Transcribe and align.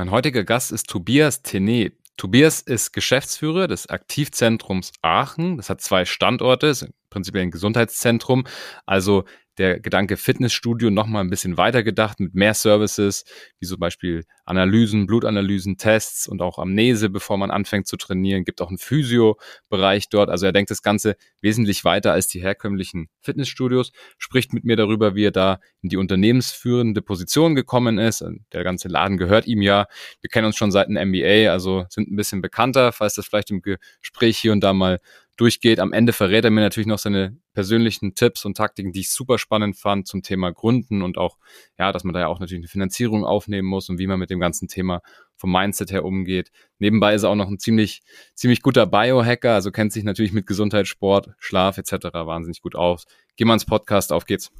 Mein 0.00 0.12
heutiger 0.12 0.44
Gast 0.44 0.72
ist 0.72 0.88
Tobias 0.88 1.42
Tenet. 1.42 1.98
Tobias 2.16 2.62
ist 2.62 2.92
Geschäftsführer 2.92 3.68
des 3.68 3.86
Aktivzentrums 3.86 4.92
Aachen. 5.02 5.58
Das 5.58 5.68
hat 5.68 5.82
zwei 5.82 6.06
Standorte, 6.06 6.68
ist 6.68 6.88
prinzipiell 7.10 7.42
ein 7.42 7.50
Gesundheitszentrum. 7.50 8.46
Also 8.86 9.24
der 9.60 9.78
Gedanke 9.78 10.16
Fitnessstudio 10.16 10.90
nochmal 10.90 11.22
ein 11.22 11.28
bisschen 11.28 11.58
weiter 11.58 11.82
gedacht 11.82 12.18
mit 12.18 12.34
mehr 12.34 12.54
Services, 12.54 13.24
wie 13.58 13.66
zum 13.66 13.78
Beispiel 13.78 14.24
Analysen, 14.46 15.06
Blutanalysen, 15.06 15.76
Tests 15.76 16.26
und 16.26 16.40
auch 16.40 16.58
Amnese, 16.58 17.10
bevor 17.10 17.36
man 17.36 17.50
anfängt 17.50 17.86
zu 17.86 17.98
trainieren. 17.98 18.44
Gibt 18.44 18.62
auch 18.62 18.68
einen 18.68 18.78
Physio-Bereich 18.78 20.08
dort. 20.08 20.30
Also 20.30 20.46
er 20.46 20.52
denkt 20.52 20.70
das 20.70 20.82
Ganze 20.82 21.14
wesentlich 21.42 21.84
weiter 21.84 22.12
als 22.12 22.26
die 22.26 22.40
herkömmlichen 22.40 23.10
Fitnessstudios, 23.20 23.92
spricht 24.16 24.54
mit 24.54 24.64
mir 24.64 24.76
darüber, 24.76 25.14
wie 25.14 25.26
er 25.26 25.30
da 25.30 25.60
in 25.82 25.90
die 25.90 25.98
unternehmensführende 25.98 27.02
Position 27.02 27.54
gekommen 27.54 27.98
ist. 27.98 28.24
Der 28.52 28.64
ganze 28.64 28.88
Laden 28.88 29.18
gehört 29.18 29.46
ihm 29.46 29.60
ja. 29.60 29.86
Wir 30.22 30.30
kennen 30.30 30.46
uns 30.46 30.56
schon 30.56 30.72
seit 30.72 30.88
dem 30.88 30.94
MBA, 30.94 31.52
also 31.52 31.84
sind 31.90 32.10
ein 32.10 32.16
bisschen 32.16 32.40
bekannter, 32.40 32.92
falls 32.92 33.14
das 33.14 33.26
vielleicht 33.26 33.50
im 33.50 33.60
Gespräch 33.60 34.38
hier 34.38 34.52
und 34.52 34.60
da 34.60 34.72
mal 34.72 35.00
durchgeht. 35.36 35.80
Am 35.80 35.92
Ende 35.92 36.12
verrät 36.12 36.44
er 36.44 36.50
mir 36.50 36.60
natürlich 36.60 36.86
noch 36.86 36.98
seine 36.98 37.36
persönlichen 37.54 38.14
Tipps 38.14 38.44
und 38.44 38.56
Taktiken, 38.56 38.92
die 38.92 39.00
ich 39.00 39.10
super 39.10 39.38
spannend 39.38 39.76
fand 39.76 40.06
zum 40.06 40.22
Thema 40.22 40.52
Gründen 40.52 41.02
und 41.02 41.18
auch, 41.18 41.38
ja, 41.78 41.92
dass 41.92 42.04
man 42.04 42.12
da 42.12 42.20
ja 42.20 42.26
auch 42.28 42.40
natürlich 42.40 42.60
eine 42.60 42.68
Finanzierung 42.68 43.24
aufnehmen 43.24 43.66
muss 43.66 43.88
und 43.88 43.98
wie 43.98 44.06
man 44.06 44.18
mit 44.18 44.30
dem 44.30 44.40
ganzen 44.40 44.68
Thema 44.68 45.00
vom 45.36 45.52
Mindset 45.52 45.90
her 45.90 46.04
umgeht. 46.04 46.50
Nebenbei 46.78 47.14
ist 47.14 47.22
er 47.22 47.30
auch 47.30 47.34
noch 47.34 47.48
ein 47.48 47.58
ziemlich, 47.58 48.02
ziemlich 48.34 48.62
guter 48.62 48.86
Biohacker, 48.86 49.54
also 49.54 49.70
kennt 49.70 49.92
sich 49.92 50.04
natürlich 50.04 50.32
mit 50.32 50.46
Gesundheit, 50.46 50.86
Sport, 50.86 51.30
Schlaf 51.38 51.78
etc. 51.78 51.92
wahnsinnig 52.12 52.60
gut 52.60 52.76
aus. 52.76 53.06
Geh 53.36 53.44
mal 53.44 53.54
ins 53.54 53.64
Podcast, 53.64 54.12
auf 54.12 54.26
geht's. 54.26 54.52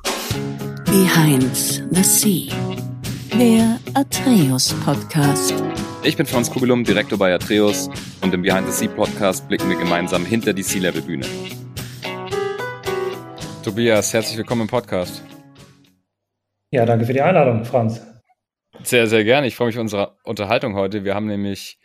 Behind 0.86 1.54
the 1.54 2.02
Sea, 2.02 2.52
der 3.38 3.78
Atreus 3.94 4.72
Podcast. 4.84 5.54
Ich 6.02 6.16
bin 6.16 6.24
Franz 6.24 6.50
Kugelum, 6.50 6.82
Direktor 6.82 7.18
bei 7.18 7.34
Atreus 7.34 7.90
und 8.22 8.32
im 8.32 8.40
Behind 8.40 8.66
the 8.66 8.72
Sea 8.72 8.88
Podcast 8.88 9.46
blicken 9.48 9.68
wir 9.68 9.76
gemeinsam 9.76 10.24
hinter 10.24 10.54
die 10.54 10.62
Sea-Level-Bühne. 10.62 11.26
Tobias, 13.62 14.14
herzlich 14.14 14.38
willkommen 14.38 14.62
im 14.62 14.66
Podcast. 14.68 15.22
Ja, 16.70 16.86
danke 16.86 17.04
für 17.04 17.12
die 17.12 17.20
Einladung, 17.20 17.66
Franz. 17.66 18.00
Sehr, 18.82 19.08
sehr 19.08 19.24
gerne. 19.24 19.46
Ich 19.46 19.56
freue 19.56 19.66
mich 19.66 19.76
auf 19.76 19.82
unsere 19.82 20.16
Unterhaltung 20.24 20.74
heute. 20.74 21.04
Wir 21.04 21.14
haben 21.14 21.26
nämlich 21.26 21.78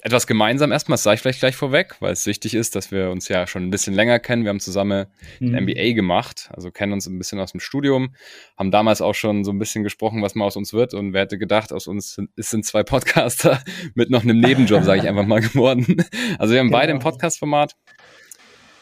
etwas 0.00 0.26
gemeinsam 0.26 0.72
erstmal, 0.72 0.94
das 0.94 1.02
sage 1.02 1.16
ich 1.16 1.20
vielleicht 1.20 1.40
gleich 1.40 1.56
vorweg, 1.56 1.96
weil 2.00 2.12
es 2.12 2.26
wichtig 2.26 2.54
ist, 2.54 2.74
dass 2.74 2.90
wir 2.90 3.10
uns 3.10 3.28
ja 3.28 3.46
schon 3.46 3.64
ein 3.64 3.70
bisschen 3.70 3.94
länger 3.94 4.18
kennen. 4.18 4.44
Wir 4.44 4.48
haben 4.48 4.60
zusammen 4.60 5.06
mhm. 5.38 5.54
ein 5.54 5.64
MBA 5.64 5.92
gemacht, 5.92 6.48
also 6.52 6.70
kennen 6.70 6.94
uns 6.94 7.06
ein 7.06 7.18
bisschen 7.18 7.38
aus 7.40 7.52
dem 7.52 7.60
Studium, 7.60 8.14
haben 8.56 8.70
damals 8.70 9.02
auch 9.02 9.14
schon 9.14 9.44
so 9.44 9.52
ein 9.52 9.58
bisschen 9.58 9.84
gesprochen, 9.84 10.22
was 10.22 10.34
mal 10.34 10.46
aus 10.46 10.56
uns 10.56 10.72
wird 10.72 10.94
und 10.94 11.12
wer 11.12 11.22
hätte 11.22 11.38
gedacht, 11.38 11.72
aus 11.72 11.86
uns 11.86 12.18
sind, 12.36 12.64
zwei 12.64 12.82
Podcaster 12.82 13.62
mit 13.94 14.10
noch 14.10 14.22
einem 14.22 14.40
Nebenjob, 14.40 14.82
sage 14.82 15.02
ich 15.02 15.08
einfach 15.08 15.26
mal 15.26 15.40
geworden. 15.42 16.04
Also 16.38 16.54
wir 16.54 16.60
haben 16.60 16.68
genau. 16.68 16.78
beide 16.78 16.92
im 16.92 16.98
Podcast-Format. 16.98 17.76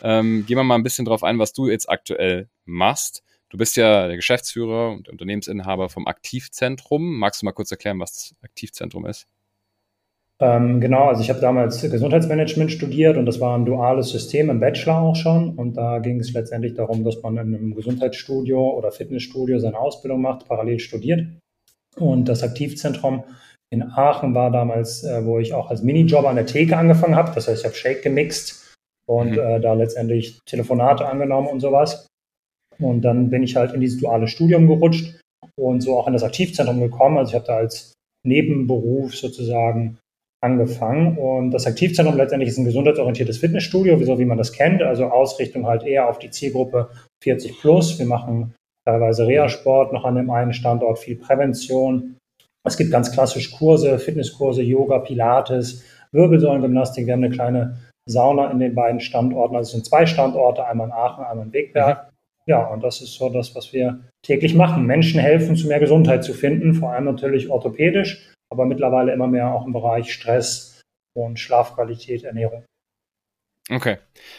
Ähm, 0.03 0.47
gehen 0.47 0.57
wir 0.57 0.65
mal 0.65 0.77
ein 0.77 0.83
bisschen 0.83 1.05
drauf 1.05 1.25
ein, 1.25 1.39
was 1.39 1.53
du 1.53 1.69
jetzt 1.69 1.91
aktuell 1.91 2.49
machst. 2.65 3.23
Du 3.51 3.59
bist 3.59 3.77
ja 3.77 4.07
der 4.07 4.17
Geschäftsführer 4.17 4.93
und 4.93 5.09
Unternehmensinhaber 5.09 5.89
vom 5.89 6.07
Aktivzentrum. 6.07 7.19
Magst 7.19 7.43
du 7.43 7.47
mal 7.47 7.53
kurz 7.53 7.71
erklären, 7.71 7.99
was 7.99 8.13
das 8.13 8.35
Aktivzentrum 8.43 9.07
ist? 9.07 9.27
Ähm, 10.43 10.81
genau, 10.81 11.09
also 11.09 11.23
ich 11.23 11.29
habe 11.29 11.41
damals 11.41 11.83
Gesundheitsmanagement 11.83 12.73
studiert 12.73 13.19
und 13.19 13.27
das 13.27 13.41
war 13.41 13.57
ein 13.59 13.67
duales 13.67 14.09
System 14.09 14.49
im 14.49 14.59
Bachelor 14.59 15.03
auch 15.03 15.17
schon. 15.17 15.51
Und 15.57 15.77
da 15.77 15.99
ging 15.99 16.19
es 16.19 16.33
letztendlich 16.33 16.75
darum, 16.75 17.05
dass 17.05 17.23
man 17.23 17.35
in 17.35 17.55
einem 17.55 17.75
Gesundheitsstudio 17.75 18.71
oder 18.71 18.91
Fitnessstudio 18.91 19.59
seine 19.59 19.79
Ausbildung 19.79 20.23
macht, 20.23 20.49
parallel 20.49 20.79
studiert. 20.79 21.27
Und 21.97 22.29
das 22.29 22.43
Aktivzentrum 22.43 23.25
in 23.71 23.83
Aachen 23.83 24.35
war 24.35 24.51
damals, 24.51 25.05
äh, 25.05 25.25
wo 25.25 25.39
ich 25.39 25.53
auch 25.53 25.71
als 25.71 25.83
Minijob 25.83 26.25
an 26.25 26.37
der 26.37 26.47
Theke 26.47 26.77
angefangen 26.77 27.17
habe. 27.17 27.33
Das 27.35 27.47
heißt, 27.47 27.61
ich 27.61 27.67
habe 27.67 27.77
Shake 27.77 28.03
gemixt 28.03 28.75
und 29.07 29.33
mhm. 29.33 29.39
äh, 29.39 29.61
da 29.61 29.75
letztendlich 29.75 30.41
Telefonate 30.47 31.07
angenommen 31.07 31.49
und 31.49 31.61
sowas. 31.61 32.07
Und 32.79 33.03
dann 33.03 33.29
bin 33.29 33.43
ich 33.43 33.57
halt 33.57 33.75
in 33.75 33.81
dieses 33.81 34.01
duale 34.01 34.27
Studium 34.27 34.67
gerutscht 34.67 35.21
und 35.59 35.83
so 35.83 35.99
auch 35.99 36.07
in 36.07 36.15
das 36.15 36.23
Aktivzentrum 36.23 36.81
gekommen. 36.81 37.19
Also 37.19 37.31
ich 37.31 37.35
habe 37.35 37.47
da 37.47 37.57
als 37.57 37.93
Nebenberuf 38.27 39.15
sozusagen 39.15 39.99
angefangen. 40.43 41.19
Und 41.19 41.51
das 41.51 41.67
Aktivzentrum 41.67 42.17
letztendlich 42.17 42.51
ist 42.51 42.59
ein 42.59 42.65
gesundheitsorientiertes 42.65 43.39
Fitnessstudio, 43.39 43.99
so 44.05 44.19
wie 44.19 44.25
man 44.25 44.39
das 44.39 44.53
kennt. 44.53 44.83
Also 44.83 45.07
Ausrichtung 45.07 45.67
halt 45.67 45.85
eher 45.85 46.09
auf 46.09 46.19
die 46.19 46.31
Zielgruppe 46.31 46.91
40 47.23 47.61
plus. 47.61 47.99
Wir 47.99 48.07
machen 48.07 48.55
teilweise 48.85 49.27
Reha-Sport 49.27 49.93
noch 49.93 50.05
an 50.05 50.17
dem 50.17 50.31
einen 50.31 50.53
Standort, 50.53 50.99
viel 50.99 51.17
Prävention. 51.17 52.17
Es 52.65 52.77
gibt 52.77 52.91
ganz 52.91 53.13
klassisch 53.13 53.53
Kurse, 53.53 53.99
Fitnesskurse, 53.99 54.63
Yoga, 54.63 54.99
Pilates, 54.99 55.85
Wirbelsäulengymnastik. 56.13 57.07
Wir 57.07 57.15
haben 57.15 57.25
eine 57.25 57.35
kleine 57.35 57.79
Sauna 58.07 58.51
in 58.51 58.59
den 58.59 58.75
beiden 58.75 59.01
Standorten. 59.01 59.57
Also 59.57 59.69
es 59.69 59.73
sind 59.73 59.87
zwei 59.87 60.07
Standorte, 60.07 60.67
einmal 60.67 60.89
in 60.89 60.93
Aachen, 60.93 61.25
einmal 61.25 61.47
in 61.47 61.53
Wegberg. 61.53 62.11
Ja, 62.47 62.67
und 62.67 62.83
das 62.83 63.01
ist 63.01 63.15
so 63.15 63.29
das, 63.29 63.55
was 63.55 63.73
wir 63.73 64.01
täglich 64.23 64.55
machen. 64.55 64.87
Menschen 64.87 65.21
helfen, 65.21 65.57
zu 65.57 65.69
mehr 65.69 65.79
Gesundheit 65.79 66.25
zu 66.25 66.33
finden, 66.33 66.75
vor 66.75 66.93
allem 66.93 67.05
natürlich 67.05 67.51
orthopädisch, 67.51 68.30
aber 68.51 68.67
mittlerweile 68.67 69.13
immer 69.13 69.29
mehr 69.29 69.53
auch 69.53 69.67
im 69.67 69.73
Bereich 69.73 70.13
Stress 70.13 70.83
und 71.17 71.39
Schlafqualität, 71.39 72.25
Ernährung. 72.25 72.65
Okay, 73.71 73.99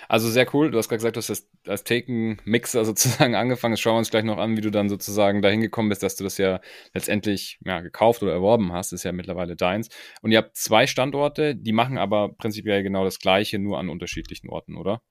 also 0.09 0.29
sehr 0.29 0.45
cool. 0.53 0.71
Du 0.71 0.77
hast 0.77 0.89
gerade 0.89 0.97
gesagt, 0.97 1.15
du 1.15 1.19
hast 1.19 1.29
das 1.29 1.49
als 1.65 1.85
Taken-Mixer 1.85 2.83
sozusagen 2.85 3.35
angefangen. 3.35 3.73
Jetzt 3.73 3.81
schauen 3.81 3.93
wir 3.93 3.99
uns 3.99 4.11
gleich 4.11 4.25
noch 4.25 4.37
an, 4.37 4.57
wie 4.57 4.61
du 4.61 4.71
dann 4.71 4.89
sozusagen 4.89 5.41
dahin 5.41 5.61
gekommen 5.61 5.87
bist, 5.87 6.03
dass 6.03 6.17
du 6.17 6.25
das 6.25 6.37
ja 6.37 6.59
letztendlich 6.93 7.57
ja, 7.63 7.79
gekauft 7.79 8.23
oder 8.23 8.33
erworben 8.33 8.73
hast. 8.73 8.91
Das 8.91 8.99
ist 8.99 9.03
ja 9.05 9.13
mittlerweile 9.13 9.55
deins. 9.55 9.89
Und 10.21 10.31
ihr 10.31 10.39
habt 10.39 10.57
zwei 10.57 10.85
Standorte, 10.85 11.55
die 11.55 11.71
machen 11.71 11.97
aber 11.97 12.33
prinzipiell 12.33 12.83
genau 12.83 13.05
das 13.05 13.19
Gleiche, 13.19 13.57
nur 13.57 13.79
an 13.79 13.87
unterschiedlichen 13.87 14.49
Orten, 14.49 14.75
oder? 14.75 15.01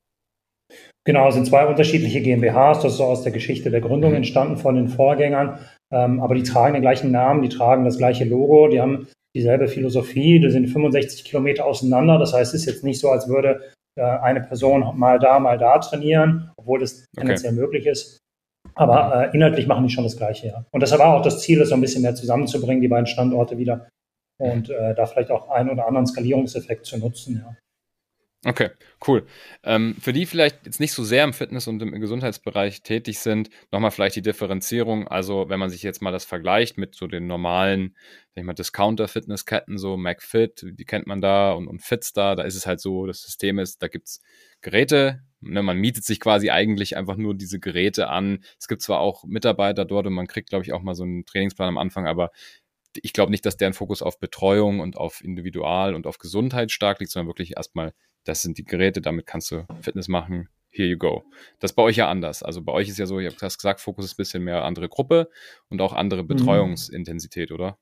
Genau, 1.04 1.28
es 1.28 1.34
sind 1.34 1.46
zwei 1.46 1.66
unterschiedliche 1.66 2.20
GmbHs. 2.20 2.82
Das 2.82 2.92
ist 2.92 2.98
so 2.98 3.04
aus 3.04 3.22
der 3.22 3.32
Geschichte 3.32 3.70
der 3.70 3.80
Gründung 3.80 4.10
mhm. 4.10 4.16
entstanden 4.18 4.58
von 4.58 4.74
den 4.74 4.88
Vorgängern. 4.88 5.58
Ähm, 5.92 6.20
aber 6.20 6.34
die 6.34 6.42
tragen 6.42 6.74
den 6.74 6.82
gleichen 6.82 7.10
Namen, 7.10 7.42
die 7.42 7.48
tragen 7.48 7.84
das 7.84 7.98
gleiche 7.98 8.24
Logo, 8.24 8.68
die 8.68 8.80
haben 8.80 9.08
dieselbe 9.34 9.68
Philosophie. 9.68 10.40
Die 10.40 10.50
sind 10.50 10.68
65 10.68 11.24
Kilometer 11.24 11.64
auseinander. 11.64 12.18
Das 12.18 12.32
heißt, 12.32 12.54
es 12.54 12.62
ist 12.62 12.66
jetzt 12.66 12.84
nicht 12.84 13.00
so, 13.00 13.10
als 13.10 13.28
würde 13.28 13.70
äh, 13.96 14.02
eine 14.02 14.40
Person 14.40 14.98
mal 14.98 15.18
da, 15.18 15.38
mal 15.38 15.58
da 15.58 15.78
trainieren, 15.78 16.50
obwohl 16.56 16.80
das 16.80 17.06
tendenziell 17.16 17.52
okay. 17.52 17.60
möglich 17.60 17.86
ist. 17.86 18.18
Aber 18.74 19.30
äh, 19.32 19.36
inhaltlich 19.36 19.66
machen 19.66 19.86
die 19.86 19.92
schon 19.92 20.04
das 20.04 20.16
Gleiche, 20.16 20.48
ja. 20.48 20.64
Und 20.70 20.82
deshalb 20.82 21.00
war 21.00 21.14
auch 21.14 21.22
das 21.22 21.40
Ziel, 21.40 21.58
das 21.58 21.70
so 21.70 21.74
ein 21.74 21.80
bisschen 21.80 22.02
mehr 22.02 22.14
zusammenzubringen, 22.14 22.80
die 22.80 22.88
beiden 22.88 23.06
Standorte 23.06 23.58
wieder 23.58 23.88
und 24.38 24.70
äh, 24.70 24.94
da 24.94 25.06
vielleicht 25.06 25.30
auch 25.30 25.50
einen 25.50 25.70
oder 25.70 25.86
anderen 25.86 26.06
Skalierungseffekt 26.06 26.86
zu 26.86 26.98
nutzen, 26.98 27.42
ja. 27.44 27.56
Okay, 28.46 28.70
cool. 29.06 29.26
Ähm, 29.64 29.94
für 30.00 30.14
die 30.14 30.24
vielleicht 30.24 30.64
jetzt 30.64 30.80
nicht 30.80 30.94
so 30.94 31.04
sehr 31.04 31.24
im 31.24 31.34
Fitness- 31.34 31.66
und 31.68 31.82
im 31.82 32.00
Gesundheitsbereich 32.00 32.82
tätig 32.82 33.18
sind, 33.18 33.50
nochmal 33.70 33.90
vielleicht 33.90 34.16
die 34.16 34.22
Differenzierung. 34.22 35.06
Also, 35.08 35.50
wenn 35.50 35.60
man 35.60 35.68
sich 35.68 35.82
jetzt 35.82 36.00
mal 36.00 36.10
das 36.10 36.24
vergleicht 36.24 36.78
mit 36.78 36.94
so 36.94 37.06
den 37.06 37.26
normalen, 37.26 37.94
sag 38.34 38.40
ich 38.40 38.44
mal, 38.46 38.54
Discounter-Fitnessketten, 38.54 39.76
so 39.76 39.98
McFit, 39.98 40.64
die 40.64 40.84
kennt 40.86 41.06
man 41.06 41.20
da 41.20 41.52
und, 41.52 41.68
und 41.68 41.82
Fitstar, 41.82 42.34
da 42.34 42.44
ist 42.44 42.54
es 42.54 42.66
halt 42.66 42.80
so, 42.80 43.06
das 43.06 43.20
System 43.20 43.58
ist, 43.58 43.82
da 43.82 43.88
gibt's 43.88 44.22
Geräte, 44.62 45.20
ne, 45.40 45.62
man 45.62 45.76
mietet 45.76 46.04
sich 46.04 46.18
quasi 46.18 46.48
eigentlich 46.48 46.96
einfach 46.96 47.16
nur 47.16 47.34
diese 47.34 47.60
Geräte 47.60 48.08
an. 48.08 48.42
Es 48.58 48.68
gibt 48.68 48.80
zwar 48.80 49.00
auch 49.00 49.24
Mitarbeiter 49.24 49.84
dort 49.84 50.06
und 50.06 50.14
man 50.14 50.26
kriegt, 50.26 50.48
glaube 50.48 50.64
ich, 50.64 50.72
auch 50.72 50.80
mal 50.82 50.94
so 50.94 51.02
einen 51.02 51.26
Trainingsplan 51.26 51.68
am 51.68 51.78
Anfang, 51.78 52.06
aber 52.06 52.30
ich 52.94 53.12
glaube 53.12 53.30
nicht, 53.30 53.46
dass 53.46 53.56
deren 53.56 53.72
Fokus 53.72 54.02
auf 54.02 54.18
Betreuung 54.18 54.80
und 54.80 54.96
auf 54.96 55.22
Individual 55.22 55.94
und 55.94 56.06
auf 56.06 56.18
Gesundheit 56.18 56.70
stark 56.70 57.00
liegt, 57.00 57.12
sondern 57.12 57.28
wirklich 57.28 57.56
erstmal 57.56 57.92
das 58.24 58.42
sind 58.42 58.58
die 58.58 58.64
Geräte, 58.64 59.00
damit 59.00 59.26
kannst 59.26 59.50
du 59.50 59.66
Fitness 59.80 60.08
machen. 60.08 60.48
Here 60.72 60.88
you 60.88 60.98
go. 60.98 61.24
Das 61.58 61.72
ist 61.72 61.74
bei 61.74 61.82
euch 61.82 61.96
ja 61.96 62.08
anders. 62.08 62.42
Also 62.42 62.62
bei 62.62 62.72
euch 62.72 62.88
ist 62.88 62.98
ja 62.98 63.06
so, 63.06 63.18
ihr 63.18 63.30
habt 63.30 63.40
gesagt, 63.40 63.80
Fokus 63.80 64.04
ist 64.04 64.12
ein 64.12 64.16
bisschen 64.18 64.44
mehr 64.44 64.62
andere 64.64 64.88
Gruppe 64.88 65.28
und 65.68 65.80
auch 65.80 65.92
andere 65.92 66.22
mhm. 66.22 66.28
Betreuungsintensität, 66.28 67.50
oder? 67.50 67.78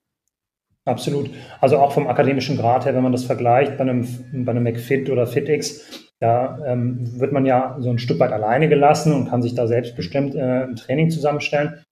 Absolut. 0.87 1.31
Also 1.61 1.77
auch 1.79 1.93
vom 1.93 2.07
akademischen 2.07 2.57
Grad 2.57 2.87
her, 2.87 2.95
wenn 2.95 3.03
man 3.03 3.13
das 3.13 3.25
vergleicht 3.25 3.77
bei 3.77 3.83
einem, 3.83 4.07
bei 4.45 4.53
einem 4.53 4.63
McFit 4.63 5.11
oder 5.11 5.27
FitX, 5.27 6.09
da 6.19 6.59
ähm, 6.67 7.21
wird 7.21 7.33
man 7.33 7.45
ja 7.45 7.77
so 7.79 7.91
ein 7.91 7.99
Stück 7.99 8.19
weit 8.21 8.33
alleine 8.33 8.69
gelassen 8.69 9.13
und 9.13 9.29
kann 9.29 9.43
sich 9.43 9.55
da 9.55 9.67
selbstbestimmt 9.67 10.35
äh, 10.35 10.65
ein 10.65 10.77
Training 10.77 11.11
zusammenstellen. 11.11 11.85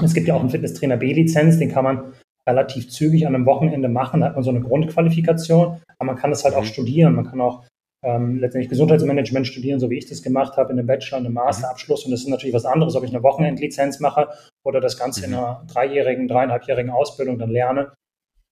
Es 0.00 0.14
gibt 0.14 0.28
ja 0.28 0.34
auch 0.34 0.40
einen 0.40 0.50
Fitnesstrainer 0.50 0.96
B-Lizenz, 0.96 1.58
den 1.58 1.72
kann 1.72 1.84
man 1.84 2.12
relativ 2.48 2.90
zügig 2.90 3.26
an 3.26 3.34
einem 3.34 3.46
Wochenende 3.46 3.88
machen, 3.88 4.20
da 4.20 4.28
hat 4.28 4.34
man 4.34 4.44
so 4.44 4.50
eine 4.50 4.60
Grundqualifikation, 4.60 5.80
aber 5.98 6.06
man 6.06 6.16
kann 6.16 6.30
das 6.30 6.44
halt 6.44 6.54
auch 6.54 6.62
mhm. 6.62 6.66
studieren. 6.66 7.14
Man 7.14 7.26
kann 7.26 7.40
auch 7.40 7.64
ähm, 8.04 8.38
letztendlich 8.38 8.70
Gesundheitsmanagement 8.70 9.46
studieren, 9.46 9.80
so 9.80 9.90
wie 9.90 9.98
ich 9.98 10.08
das 10.08 10.22
gemacht 10.22 10.56
habe, 10.56 10.72
in 10.72 10.78
einem 10.78 10.86
Bachelor, 10.86 11.18
und 11.18 11.26
einem 11.26 11.34
Masterabschluss. 11.34 12.04
Und 12.04 12.12
das 12.12 12.20
ist 12.20 12.28
natürlich 12.28 12.54
was 12.54 12.64
anderes, 12.64 12.94
ob 12.94 13.04
ich 13.04 13.10
eine 13.10 13.22
Wochenendlizenz 13.22 14.00
mache 14.00 14.28
oder 14.64 14.80
das 14.80 14.96
Ganze 14.96 15.24
in 15.24 15.30
mhm. 15.30 15.36
einer 15.36 15.64
dreijährigen, 15.66 16.28
dreieinhalbjährigen 16.28 16.90
Ausbildung 16.90 17.38
dann 17.38 17.50
lerne. 17.50 17.92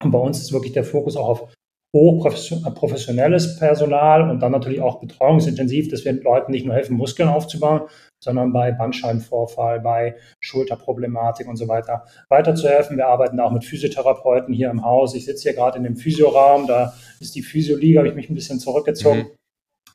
Und 0.02 0.10
bei 0.10 0.18
uns 0.18 0.40
ist 0.40 0.52
wirklich 0.52 0.72
der 0.72 0.84
Fokus 0.84 1.16
auch 1.16 1.28
auf 1.28 1.54
hochprofessionelles 1.94 3.56
Personal 3.56 4.28
und 4.28 4.40
dann 4.40 4.50
natürlich 4.50 4.80
auch 4.80 4.98
betreuungsintensiv, 5.00 5.88
dass 5.88 6.04
wir 6.04 6.12
Leuten 6.12 6.50
nicht 6.50 6.66
nur 6.66 6.74
helfen, 6.74 6.96
Muskeln 6.96 7.28
aufzubauen, 7.28 7.82
sondern 8.22 8.52
bei 8.52 8.72
Bandscheibenvorfall, 8.72 9.80
bei 9.80 10.16
Schulterproblematik 10.40 11.46
und 11.46 11.56
so 11.56 11.68
weiter 11.68 12.04
weiterzuhelfen. 12.28 12.96
Wir 12.96 13.06
arbeiten 13.06 13.38
auch 13.38 13.52
mit 13.52 13.64
Physiotherapeuten 13.64 14.52
hier 14.52 14.70
im 14.70 14.84
Haus. 14.84 15.14
Ich 15.14 15.24
sitze 15.24 15.44
hier 15.44 15.54
gerade 15.54 15.78
in 15.78 15.84
dem 15.84 15.96
Physioraum, 15.96 16.66
da 16.66 16.94
ist 17.20 17.36
die 17.36 17.42
Physioliga, 17.42 18.00
habe 18.00 18.08
ich 18.08 18.14
mich 18.16 18.28
ein 18.28 18.34
bisschen 18.34 18.58
zurückgezogen. 18.58 19.18
Mhm. 19.18 19.26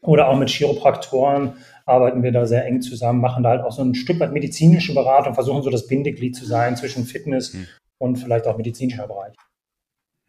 Oder 0.02 0.30
auch 0.30 0.38
mit 0.38 0.50
Chiropraktoren 0.50 1.56
arbeiten 1.86 2.24
wir 2.24 2.32
da 2.32 2.46
sehr 2.46 2.66
eng 2.66 2.82
zusammen, 2.82 3.20
machen 3.20 3.44
da 3.44 3.50
halt 3.50 3.64
auch 3.64 3.74
so 3.74 3.82
ein 3.82 3.94
Stück 3.94 4.22
weit 4.22 4.32
medizinische 4.32 4.94
Beratung, 4.94 5.34
versuchen 5.34 5.64
so 5.64 5.70
das 5.70 5.88
Bindeglied 5.88 6.34
zu 6.34 6.46
sein 6.46 6.78
zwischen 6.78 7.04
Fitness 7.04 7.54
mhm. 7.54 7.68
und 7.98 8.16
vielleicht 8.16 8.48
auch 8.48 8.56
medizinischer 8.56 9.08
Bereich. 9.08 9.36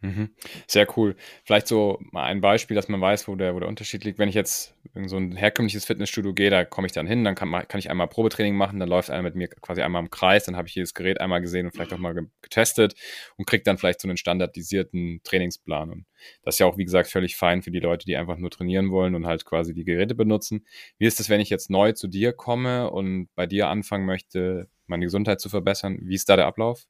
Mhm. 0.03 0.31
Sehr 0.65 0.87
cool. 0.97 1.15
Vielleicht 1.45 1.67
so 1.67 1.99
mal 2.11 2.23
ein 2.23 2.41
Beispiel, 2.41 2.73
dass 2.73 2.87
man 2.87 2.99
weiß, 2.99 3.27
wo 3.27 3.35
der, 3.35 3.53
wo 3.53 3.59
der 3.59 3.69
Unterschied 3.69 4.03
liegt. 4.03 4.17
Wenn 4.17 4.29
ich 4.29 4.33
jetzt 4.35 4.75
in 4.95 5.07
so 5.07 5.15
ein 5.17 5.35
herkömmliches 5.35 5.85
Fitnessstudio 5.85 6.33
gehe, 6.33 6.49
da 6.49 6.65
komme 6.65 6.87
ich 6.87 6.91
dann 6.91 7.05
hin, 7.05 7.23
dann 7.23 7.35
kann, 7.35 7.51
kann 7.67 7.77
ich 7.77 7.91
einmal 7.91 8.07
Probetraining 8.07 8.55
machen, 8.55 8.79
dann 8.79 8.89
läuft 8.89 9.11
einer 9.11 9.21
mit 9.21 9.35
mir 9.35 9.47
quasi 9.47 9.83
einmal 9.83 10.01
im 10.01 10.09
Kreis, 10.09 10.45
dann 10.45 10.55
habe 10.57 10.67
ich 10.67 10.73
jedes 10.73 10.95
Gerät 10.95 11.21
einmal 11.21 11.39
gesehen 11.39 11.67
und 11.67 11.73
vielleicht 11.73 11.93
auch 11.93 11.99
mal 11.99 12.15
getestet 12.41 12.95
und 13.37 13.45
kriege 13.45 13.61
dann 13.63 13.77
vielleicht 13.77 14.01
so 14.01 14.07
einen 14.07 14.17
standardisierten 14.17 15.21
Trainingsplan. 15.23 15.91
Und 15.91 16.05
das 16.41 16.55
ist 16.55 16.59
ja 16.59 16.65
auch, 16.65 16.77
wie 16.79 16.85
gesagt, 16.85 17.07
völlig 17.11 17.35
fein 17.35 17.61
für 17.61 17.69
die 17.71 17.79
Leute, 17.79 18.07
die 18.07 18.17
einfach 18.17 18.37
nur 18.37 18.49
trainieren 18.49 18.89
wollen 18.89 19.13
und 19.13 19.27
halt 19.27 19.45
quasi 19.45 19.75
die 19.75 19.83
Geräte 19.85 20.15
benutzen. 20.15 20.65
Wie 20.97 21.05
ist 21.05 21.19
es, 21.19 21.29
wenn 21.29 21.41
ich 21.41 21.51
jetzt 21.51 21.69
neu 21.69 21.91
zu 21.91 22.07
dir 22.07 22.33
komme 22.33 22.89
und 22.89 23.29
bei 23.35 23.45
dir 23.45 23.67
anfangen 23.67 24.07
möchte, 24.07 24.67
meine 24.87 25.05
Gesundheit 25.05 25.39
zu 25.41 25.49
verbessern? 25.49 25.99
Wie 26.01 26.15
ist 26.15 26.27
da 26.27 26.35
der 26.37 26.47
Ablauf? 26.47 26.87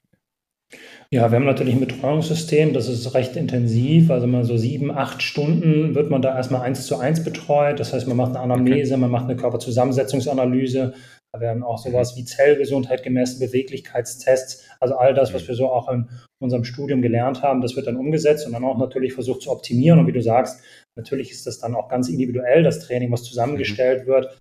Ja, 1.13 1.29
wir 1.29 1.35
haben 1.35 1.45
natürlich 1.45 1.73
ein 1.73 1.81
Betreuungssystem, 1.81 2.73
das 2.73 2.87
ist 2.87 3.13
recht 3.13 3.35
intensiv. 3.35 4.09
Also 4.11 4.27
mal 4.27 4.45
so 4.45 4.55
sieben, 4.55 4.91
acht 4.91 5.21
Stunden 5.21 5.93
wird 5.93 6.09
man 6.09 6.21
da 6.21 6.35
erstmal 6.35 6.61
eins 6.61 6.85
zu 6.85 6.97
eins 6.97 7.23
betreut. 7.23 7.81
Das 7.81 7.91
heißt, 7.91 8.07
man 8.07 8.15
macht 8.15 8.29
eine 8.29 8.39
Anamnese, 8.39 8.93
okay. 8.93 9.01
man 9.01 9.11
macht 9.11 9.25
eine 9.25 9.35
Körperzusammensetzungsanalyse. 9.35 10.93
Da 11.33 11.39
werden 11.41 11.63
auch 11.63 11.77
sowas 11.77 12.15
wie 12.15 12.23
Zellgesundheit 12.23 13.03
gemessen, 13.03 13.39
Beweglichkeitstests. 13.39 14.69
Also 14.79 14.95
all 14.95 15.13
das, 15.13 15.33
was 15.33 15.47
wir 15.47 15.55
so 15.55 15.69
auch 15.69 15.89
in 15.89 16.09
unserem 16.39 16.63
Studium 16.63 17.01
gelernt 17.01 17.41
haben, 17.41 17.61
das 17.61 17.75
wird 17.75 17.87
dann 17.87 17.97
umgesetzt 17.97 18.45
und 18.45 18.53
dann 18.53 18.63
auch 18.63 18.77
natürlich 18.77 19.13
versucht 19.13 19.41
zu 19.41 19.51
optimieren. 19.51 19.99
Und 19.99 20.07
wie 20.07 20.13
du 20.13 20.21
sagst, 20.21 20.61
natürlich 20.95 21.31
ist 21.31 21.45
das 21.45 21.59
dann 21.59 21.75
auch 21.75 21.89
ganz 21.89 22.07
individuell, 22.07 22.63
das 22.63 22.79
Training, 22.79 23.11
was 23.11 23.23
zusammengestellt 23.23 24.07
wird 24.07 24.37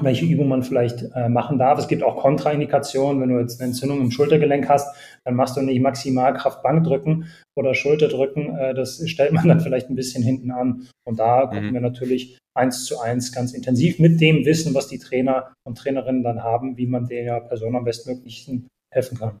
welche 0.00 0.24
Übung 0.24 0.48
man 0.48 0.62
vielleicht 0.62 1.04
äh, 1.14 1.28
machen 1.28 1.58
darf. 1.58 1.78
Es 1.78 1.88
gibt 1.88 2.02
auch 2.02 2.16
Kontraindikationen. 2.16 3.20
Wenn 3.20 3.28
du 3.28 3.38
jetzt 3.38 3.60
eine 3.60 3.70
Entzündung 3.70 4.00
im 4.00 4.10
Schultergelenk 4.10 4.68
hast, 4.68 4.94
dann 5.24 5.34
machst 5.34 5.56
du 5.56 5.60
nicht 5.60 5.80
Maximalkraft 5.80 6.62
Bankdrücken 6.62 7.26
oder 7.54 7.74
Schulterdrücken. 7.74 8.56
Äh, 8.56 8.74
das 8.74 9.02
stellt 9.08 9.32
man 9.32 9.46
dann 9.48 9.60
vielleicht 9.60 9.90
ein 9.90 9.96
bisschen 9.96 10.22
hinten 10.22 10.50
an. 10.50 10.88
Und 11.04 11.18
da 11.18 11.46
gucken 11.46 11.70
mhm. 11.70 11.74
wir 11.74 11.80
natürlich 11.80 12.38
eins 12.54 12.84
zu 12.84 13.00
eins 13.00 13.32
ganz 13.32 13.52
intensiv 13.52 13.98
mit 13.98 14.20
dem 14.20 14.44
Wissen, 14.44 14.74
was 14.74 14.88
die 14.88 14.98
Trainer 14.98 15.52
und 15.64 15.78
Trainerinnen 15.78 16.22
dann 16.22 16.42
haben, 16.42 16.76
wie 16.76 16.86
man 16.86 17.06
der 17.06 17.40
Person 17.40 17.76
am 17.76 17.84
bestmöglichen 17.84 18.68
helfen 18.90 19.18
kann. 19.18 19.38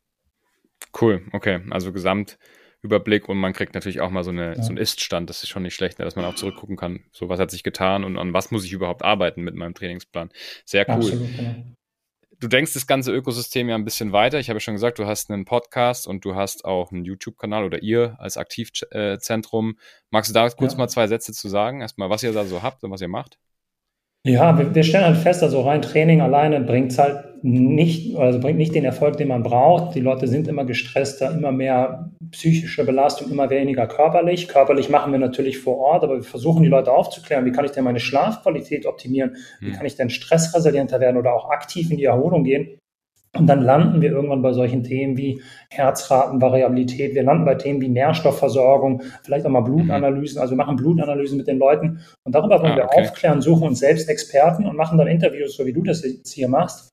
Cool, 1.00 1.22
okay. 1.32 1.60
Also 1.70 1.92
gesamt 1.92 2.36
Überblick 2.82 3.28
und 3.28 3.38
man 3.38 3.52
kriegt 3.52 3.74
natürlich 3.74 4.00
auch 4.00 4.10
mal 4.10 4.24
so, 4.24 4.30
eine, 4.30 4.56
ja. 4.56 4.62
so 4.62 4.68
einen 4.68 4.76
Ist-Stand. 4.76 5.30
Das 5.30 5.42
ist 5.42 5.48
schon 5.48 5.62
nicht 5.62 5.74
schlecht, 5.74 5.98
ne, 5.98 6.04
dass 6.04 6.16
man 6.16 6.24
auch 6.24 6.34
zurückgucken 6.34 6.76
kann. 6.76 7.04
So, 7.12 7.28
was 7.28 7.38
hat 7.38 7.50
sich 7.50 7.62
getan 7.62 8.04
und 8.04 8.18
an 8.18 8.32
was 8.32 8.50
muss 8.50 8.64
ich 8.64 8.72
überhaupt 8.72 9.02
arbeiten 9.02 9.42
mit 9.42 9.54
meinem 9.54 9.74
Trainingsplan. 9.74 10.30
Sehr 10.64 10.88
cool. 10.88 10.94
Absolut, 10.96 11.36
genau. 11.36 11.54
Du 12.40 12.48
denkst 12.48 12.74
das 12.74 12.88
ganze 12.88 13.12
Ökosystem 13.12 13.68
ja 13.68 13.76
ein 13.76 13.84
bisschen 13.84 14.10
weiter. 14.10 14.40
Ich 14.40 14.50
habe 14.50 14.58
schon 14.58 14.74
gesagt, 14.74 14.98
du 14.98 15.06
hast 15.06 15.30
einen 15.30 15.44
Podcast 15.44 16.08
und 16.08 16.24
du 16.24 16.34
hast 16.34 16.64
auch 16.64 16.90
einen 16.90 17.04
YouTube-Kanal 17.04 17.62
oder 17.64 17.84
ihr 17.84 18.16
als 18.18 18.36
Aktivzentrum. 18.36 19.78
Magst 20.10 20.30
du 20.30 20.34
da 20.34 20.50
kurz 20.50 20.72
ja. 20.72 20.78
mal 20.78 20.88
zwei 20.88 21.06
Sätze 21.06 21.32
zu 21.32 21.48
sagen? 21.48 21.82
Erstmal, 21.82 22.10
was 22.10 22.24
ihr 22.24 22.32
da 22.32 22.44
so 22.44 22.62
habt 22.62 22.82
und 22.82 22.90
was 22.90 23.00
ihr 23.00 23.06
macht? 23.06 23.38
Ja, 24.24 24.56
wir, 24.56 24.72
wir 24.72 24.84
stellen 24.84 25.04
halt 25.04 25.16
fest, 25.16 25.42
also 25.42 25.62
rein 25.62 25.82
Training 25.82 26.20
alleine 26.20 26.60
bringt 26.60 26.92
es 26.92 26.98
halt 26.98 27.42
nicht, 27.42 28.16
also 28.16 28.38
bringt 28.38 28.56
nicht 28.56 28.72
den 28.72 28.84
Erfolg, 28.84 29.16
den 29.16 29.26
man 29.26 29.42
braucht. 29.42 29.96
Die 29.96 30.00
Leute 30.00 30.28
sind 30.28 30.46
immer 30.46 30.64
gestresster, 30.64 31.32
immer 31.32 31.50
mehr 31.50 32.12
psychische 32.30 32.84
Belastung, 32.84 33.32
immer 33.32 33.50
weniger 33.50 33.88
körperlich. 33.88 34.46
Körperlich 34.46 34.88
machen 34.88 35.10
wir 35.10 35.18
natürlich 35.18 35.58
vor 35.58 35.78
Ort, 35.78 36.04
aber 36.04 36.16
wir 36.16 36.22
versuchen 36.22 36.62
die 36.62 36.68
Leute 36.68 36.92
aufzuklären, 36.92 37.44
wie 37.46 37.50
kann 37.50 37.64
ich 37.64 37.72
denn 37.72 37.82
meine 37.82 37.98
Schlafqualität 37.98 38.86
optimieren, 38.86 39.36
wie 39.58 39.70
hm. 39.70 39.72
kann 39.74 39.86
ich 39.86 39.96
denn 39.96 40.08
stressresilienter 40.08 41.00
werden 41.00 41.16
oder 41.16 41.34
auch 41.34 41.50
aktiv 41.50 41.90
in 41.90 41.96
die 41.96 42.04
Erholung 42.04 42.44
gehen. 42.44 42.78
Und 43.34 43.46
dann 43.46 43.62
landen 43.62 44.02
wir 44.02 44.10
irgendwann 44.10 44.42
bei 44.42 44.52
solchen 44.52 44.84
Themen 44.84 45.16
wie 45.16 45.40
Herzratenvariabilität. 45.70 47.14
Wir 47.14 47.22
landen 47.22 47.46
bei 47.46 47.54
Themen 47.54 47.80
wie 47.80 47.88
Nährstoffversorgung, 47.88 49.02
vielleicht 49.22 49.46
auch 49.46 49.50
mal 49.50 49.62
Blutanalysen. 49.62 50.38
Also 50.38 50.52
wir 50.52 50.58
machen 50.58 50.76
Blutanalysen 50.76 51.38
mit 51.38 51.46
den 51.46 51.58
Leuten. 51.58 52.00
Und 52.24 52.34
darüber 52.34 52.60
wollen 52.60 52.72
ah, 52.72 52.76
wir 52.76 52.92
aufklären, 52.92 53.40
suchen 53.40 53.68
uns 53.68 53.78
selbst 53.78 54.10
Experten 54.10 54.66
und 54.66 54.76
machen 54.76 54.98
dann 54.98 55.06
Interviews, 55.06 55.56
so 55.56 55.64
wie 55.64 55.72
du 55.72 55.82
das 55.82 56.04
jetzt 56.04 56.32
hier 56.32 56.48
machst. 56.48 56.90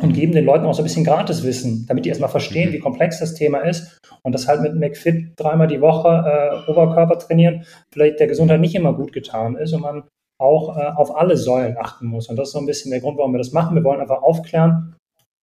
Und 0.00 0.12
geben 0.12 0.32
den 0.32 0.44
Leuten 0.44 0.64
auch 0.64 0.74
so 0.74 0.82
ein 0.82 0.84
bisschen 0.84 1.04
Gratiswissen, 1.04 1.86
damit 1.88 2.04
die 2.04 2.08
erstmal 2.08 2.30
verstehen, 2.30 2.70
mhm. 2.70 2.74
wie 2.74 2.80
komplex 2.80 3.18
das 3.18 3.34
Thema 3.34 3.58
ist. 3.60 3.98
Und 4.22 4.32
das 4.32 4.46
halt 4.46 4.62
mit 4.62 4.76
McFit 4.76 5.32
dreimal 5.36 5.66
die 5.66 5.80
Woche 5.80 6.08
äh, 6.08 6.70
Oberkörper 6.70 7.18
trainieren, 7.18 7.64
vielleicht 7.92 8.20
der 8.20 8.26
Gesundheit 8.28 8.60
nicht 8.60 8.74
immer 8.74 8.92
gut 8.92 9.12
getan 9.12 9.56
ist 9.56 9.72
und 9.72 9.82
man 9.82 10.04
auch 10.40 10.76
äh, 10.76 10.86
auf 10.96 11.16
alle 11.16 11.36
Säulen 11.36 11.76
achten 11.78 12.06
muss. 12.06 12.28
Und 12.28 12.36
das 12.36 12.48
ist 12.48 12.52
so 12.52 12.58
ein 12.60 12.66
bisschen 12.66 12.90
der 12.90 13.00
Grund, 13.00 13.18
warum 13.18 13.32
wir 13.32 13.38
das 13.38 13.52
machen. 13.52 13.76
Wir 13.76 13.84
wollen 13.84 14.00
einfach 14.00 14.22
aufklären 14.22 14.94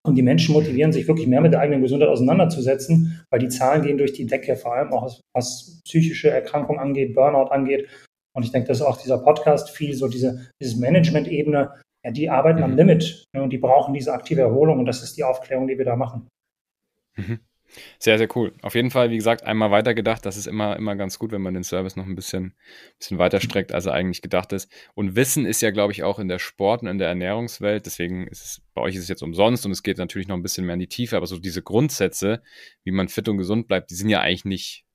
und 0.03 0.15
die 0.15 0.23
Menschen 0.23 0.53
motivieren, 0.53 0.91
sich 0.91 1.07
wirklich 1.07 1.27
mehr 1.27 1.41
mit 1.41 1.53
der 1.53 1.59
eigenen 1.59 1.81
Gesundheit 1.81 2.09
auseinanderzusetzen, 2.09 3.23
weil 3.29 3.39
die 3.39 3.49
Zahlen 3.49 3.83
gehen 3.83 3.97
durch 3.97 4.13
die 4.13 4.25
Decke, 4.25 4.55
vor 4.55 4.73
allem 4.73 4.91
auch 4.93 5.03
was, 5.03 5.21
was 5.33 5.81
psychische 5.85 6.29
Erkrankungen 6.29 6.79
angeht, 6.79 7.13
Burnout 7.13 7.51
angeht. 7.51 7.87
Und 8.33 8.43
ich 8.43 8.51
denke, 8.51 8.69
dass 8.69 8.81
auch 8.81 8.97
dieser 8.97 9.19
Podcast 9.19 9.69
viel 9.69 9.93
so 9.93 10.07
diese, 10.07 10.49
dieses 10.59 10.77
Management-Ebene, 10.77 11.71
ja, 12.03 12.11
die 12.11 12.29
arbeiten 12.29 12.59
mhm. 12.59 12.65
am 12.65 12.75
Limit 12.75 13.25
ne, 13.35 13.43
und 13.43 13.51
die 13.51 13.59
brauchen 13.59 13.93
diese 13.93 14.13
aktive 14.13 14.41
Erholung 14.41 14.79
und 14.79 14.85
das 14.85 15.03
ist 15.03 15.17
die 15.17 15.23
Aufklärung, 15.23 15.67
die 15.67 15.77
wir 15.77 15.85
da 15.85 15.95
machen. 15.95 16.27
Mhm. 17.17 17.39
Sehr, 17.99 18.17
sehr 18.17 18.27
cool. 18.35 18.53
Auf 18.61 18.75
jeden 18.75 18.91
Fall, 18.91 19.11
wie 19.11 19.15
gesagt, 19.15 19.43
einmal 19.43 19.71
weitergedacht. 19.71 20.25
Das 20.25 20.37
ist 20.37 20.47
immer, 20.47 20.75
immer 20.75 20.95
ganz 20.95 21.19
gut, 21.19 21.31
wenn 21.31 21.41
man 21.41 21.53
den 21.53 21.63
Service 21.63 21.95
noch 21.95 22.05
ein 22.05 22.15
bisschen, 22.15 22.53
bisschen 22.97 23.17
weiter 23.17 23.39
streckt, 23.39 23.73
als 23.73 23.85
er 23.85 23.93
eigentlich 23.93 24.21
gedacht 24.21 24.51
ist. 24.53 24.71
Und 24.93 25.15
Wissen 25.15 25.45
ist 25.45 25.61
ja, 25.61 25.71
glaube 25.71 25.93
ich, 25.93 26.03
auch 26.03 26.19
in 26.19 26.27
der 26.27 26.39
Sport 26.39 26.81
und 26.81 26.87
in 26.87 26.97
der 26.97 27.07
Ernährungswelt. 27.07 27.85
Deswegen 27.85 28.27
ist 28.27 28.43
es, 28.43 28.61
bei 28.73 28.81
euch 28.81 28.95
ist 28.95 29.03
es 29.03 29.07
jetzt 29.07 29.23
umsonst 29.23 29.65
und 29.65 29.71
es 29.71 29.83
geht 29.83 29.97
natürlich 29.97 30.27
noch 30.27 30.35
ein 30.35 30.41
bisschen 30.41 30.65
mehr 30.65 30.73
in 30.73 30.79
die 30.79 30.87
Tiefe. 30.87 31.17
Aber 31.17 31.27
so 31.27 31.37
diese 31.37 31.61
Grundsätze, 31.61 32.41
wie 32.83 32.91
man 32.91 33.07
fit 33.07 33.29
und 33.29 33.37
gesund 33.37 33.67
bleibt, 33.67 33.91
die 33.91 33.95
sind 33.95 34.09
ja 34.09 34.21
eigentlich 34.21 34.45
nicht, 34.45 34.85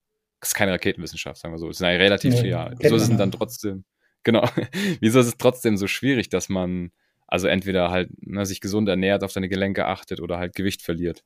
das 0.41 0.51
ist 0.51 0.55
keine 0.55 0.73
Raketenwissenschaft, 0.73 1.41
sagen 1.41 1.55
wir 1.55 1.59
so. 1.59 1.71
Es 1.71 1.79
sind 1.79 1.87
eigentlich 1.87 2.03
relativ 2.03 2.35
nee, 2.35 2.41
trivial. 2.41 2.75
Wieso 2.79 2.97
ist 2.97 3.11
es 3.11 3.17
dann 3.17 3.33
trotzdem, 3.33 3.85
genau, 4.23 4.47
wieso 5.01 5.21
ist 5.21 5.27
es 5.27 5.39
trotzdem 5.39 5.77
so 5.77 5.87
schwierig, 5.87 6.29
dass 6.29 6.49
man, 6.49 6.93
also 7.27 7.49
entweder 7.49 7.91
halt 7.91 8.11
ne, 8.21 8.45
sich 8.45 8.61
gesund 8.61 8.89
ernährt, 8.89 9.25
auf 9.25 9.33
seine 9.33 9.49
Gelenke 9.49 9.87
achtet 9.87 10.21
oder 10.21 10.39
halt 10.39 10.55
Gewicht 10.55 10.83
verliert? 10.83 11.25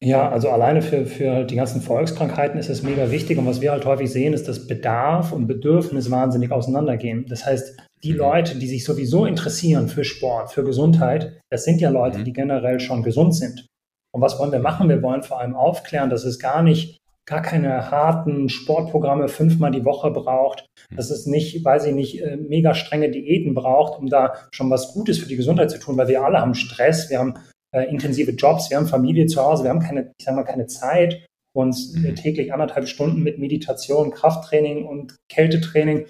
Ja, 0.00 0.30
also 0.30 0.50
alleine 0.50 0.80
für, 0.80 1.06
für 1.06 1.32
halt 1.32 1.50
die 1.50 1.56
ganzen 1.56 1.80
Volkskrankheiten 1.80 2.58
ist 2.58 2.68
es 2.68 2.84
mega 2.84 3.10
wichtig. 3.10 3.36
Und 3.36 3.46
was 3.46 3.60
wir 3.60 3.72
halt 3.72 3.84
häufig 3.84 4.10
sehen, 4.10 4.32
ist, 4.32 4.46
dass 4.46 4.68
Bedarf 4.68 5.32
und 5.32 5.48
Bedürfnis 5.48 6.10
wahnsinnig 6.10 6.52
auseinandergehen. 6.52 7.26
Das 7.28 7.44
heißt, 7.44 7.76
die 8.04 8.12
mhm. 8.12 8.18
Leute, 8.18 8.58
die 8.58 8.68
sich 8.68 8.84
sowieso 8.84 9.26
interessieren 9.26 9.88
für 9.88 10.04
Sport, 10.04 10.52
für 10.52 10.62
Gesundheit, 10.62 11.40
das 11.50 11.64
sind 11.64 11.80
ja 11.80 11.90
Leute, 11.90 12.18
mhm. 12.18 12.24
die 12.24 12.32
generell 12.32 12.78
schon 12.78 13.02
gesund 13.02 13.34
sind. 13.34 13.66
Und 14.14 14.22
was 14.22 14.38
wollen 14.38 14.52
wir 14.52 14.60
machen? 14.60 14.88
Wir 14.88 15.02
wollen 15.02 15.22
vor 15.22 15.40
allem 15.40 15.56
aufklären, 15.56 16.10
dass 16.10 16.24
es 16.24 16.38
gar 16.38 16.62
nicht, 16.62 16.98
gar 17.26 17.42
keine 17.42 17.90
harten 17.90 18.48
Sportprogramme 18.48 19.28
fünfmal 19.28 19.72
die 19.72 19.84
Woche 19.84 20.12
braucht, 20.12 20.64
mhm. 20.90 20.96
dass 20.96 21.10
es 21.10 21.26
nicht, 21.26 21.64
weiß 21.64 21.86
ich 21.86 21.94
nicht, 21.94 22.22
äh, 22.22 22.36
mega 22.36 22.74
strenge 22.74 23.10
Diäten 23.10 23.52
braucht, 23.52 23.98
um 23.98 24.08
da 24.08 24.34
schon 24.52 24.70
was 24.70 24.92
Gutes 24.92 25.18
für 25.18 25.28
die 25.28 25.36
Gesundheit 25.36 25.72
zu 25.72 25.78
tun, 25.80 25.96
weil 25.96 26.08
wir 26.08 26.22
alle 26.22 26.40
haben 26.40 26.54
Stress, 26.54 27.10
wir 27.10 27.18
haben 27.18 27.34
äh, 27.74 27.84
intensive 27.84 28.32
Jobs, 28.32 28.70
wir 28.70 28.76
haben 28.76 28.86
Familie 28.86 29.26
zu 29.26 29.42
Hause, 29.42 29.64
wir 29.64 29.70
haben 29.70 29.80
keine, 29.80 30.12
ich 30.18 30.24
sag 30.24 30.34
mal, 30.34 30.44
keine 30.44 30.66
Zeit, 30.66 31.26
uns 31.54 31.94
äh, 32.02 32.14
täglich 32.14 32.52
anderthalb 32.52 32.88
Stunden 32.88 33.22
mit 33.22 33.38
Meditation, 33.38 34.10
Krafttraining 34.10 34.86
und 34.86 35.16
Kältetraining 35.30 36.06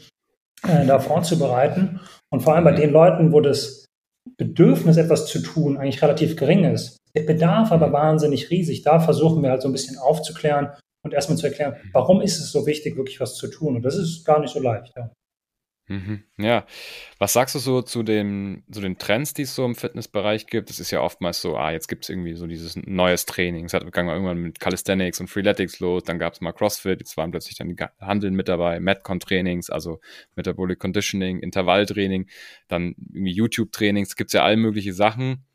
äh, 0.67 0.87
da 0.87 0.99
vorzubereiten. 0.99 2.01
Und 2.31 2.41
vor 2.41 2.55
allem 2.55 2.65
bei 2.65 2.73
den 2.73 2.91
Leuten, 2.91 3.33
wo 3.33 3.41
das 3.41 3.87
Bedürfnis, 4.37 4.97
etwas 4.97 5.27
zu 5.27 5.41
tun, 5.41 5.79
eigentlich 5.79 6.03
relativ 6.03 6.37
gering 6.37 6.65
ist. 6.65 6.99
Der 7.17 7.23
Bedarf 7.23 7.73
aber 7.73 7.93
wahnsinnig 7.93 8.51
riesig. 8.51 8.83
Da 8.83 9.01
versuchen 9.01 9.43
wir 9.43 9.51
halt 9.51 9.63
so 9.63 9.69
ein 9.69 9.73
bisschen 9.73 9.99
aufzuklären 9.99 10.71
und 11.05 11.15
erstmal 11.15 11.39
zu 11.39 11.47
erklären, 11.47 11.77
warum 11.93 12.21
ist 12.21 12.39
es 12.39 12.53
so 12.53 12.67
wichtig, 12.67 12.97
wirklich 12.97 13.21
was 13.21 13.37
zu 13.37 13.49
tun. 13.49 13.77
Und 13.77 13.83
das 13.83 13.97
ist 13.97 14.25
gar 14.25 14.41
nicht 14.41 14.53
so 14.53 14.61
leicht. 14.61 14.93
Ja. 14.97 15.11
Mhm. 15.89 16.23
Ja, 16.37 16.67
was 17.19 17.33
sagst 17.33 17.55
du 17.55 17.59
so 17.59 17.81
zu 17.81 18.03
den, 18.03 18.63
zu 18.71 18.83
den 18.83 18.99
Trends, 18.99 19.33
die 19.33 19.43
es 19.43 19.55
so 19.55 19.65
im 19.65 19.75
Fitnessbereich 19.75 20.47
gibt? 20.47 20.69
Es 20.69 20.81
ist 20.81 20.91
ja 20.91 21.01
oftmals 21.01 21.41
so, 21.41 21.57
ah, 21.57 21.73
jetzt 21.73 21.89
gibt 21.89 22.05
es 22.05 22.11
irgendwie 22.11 22.35
so 22.35 22.47
dieses 22.47 22.77
neues 22.77 23.25
Training. 23.25 23.65
Es 23.65 23.73
hat 23.73 23.85
gegangen 23.85 24.11
irgendwann 24.11 24.37
mit 24.37 24.61
Calisthenics 24.61 25.19
und 25.19 25.29
Freeletics 25.29 25.81
los, 25.81 26.03
dann 26.05 26.19
gab 26.19 26.35
es 26.35 26.43
mal 26.43 26.53
CrossFit, 26.53 27.01
jetzt 27.01 27.17
waren 27.17 27.31
plötzlich 27.31 27.57
dann 27.57 27.69
die 27.69 27.77
Handeln 28.01 28.35
mit 28.35 28.49
dabei, 28.49 28.81
Metcon-Trainings, 28.81 29.71
also 29.71 29.99
Metabolic 30.37 30.79
Conditioning, 30.79 31.41
Intervalltraining, 31.41 32.29
dann 32.69 32.95
irgendwie 33.11 33.33
YouTube-Trainings, 33.33 34.15
gibt 34.15 34.29
es 34.29 34.35
ja 34.35 34.45
all 34.45 34.59
mögliche 34.59 34.93
Sachen. 34.93 35.47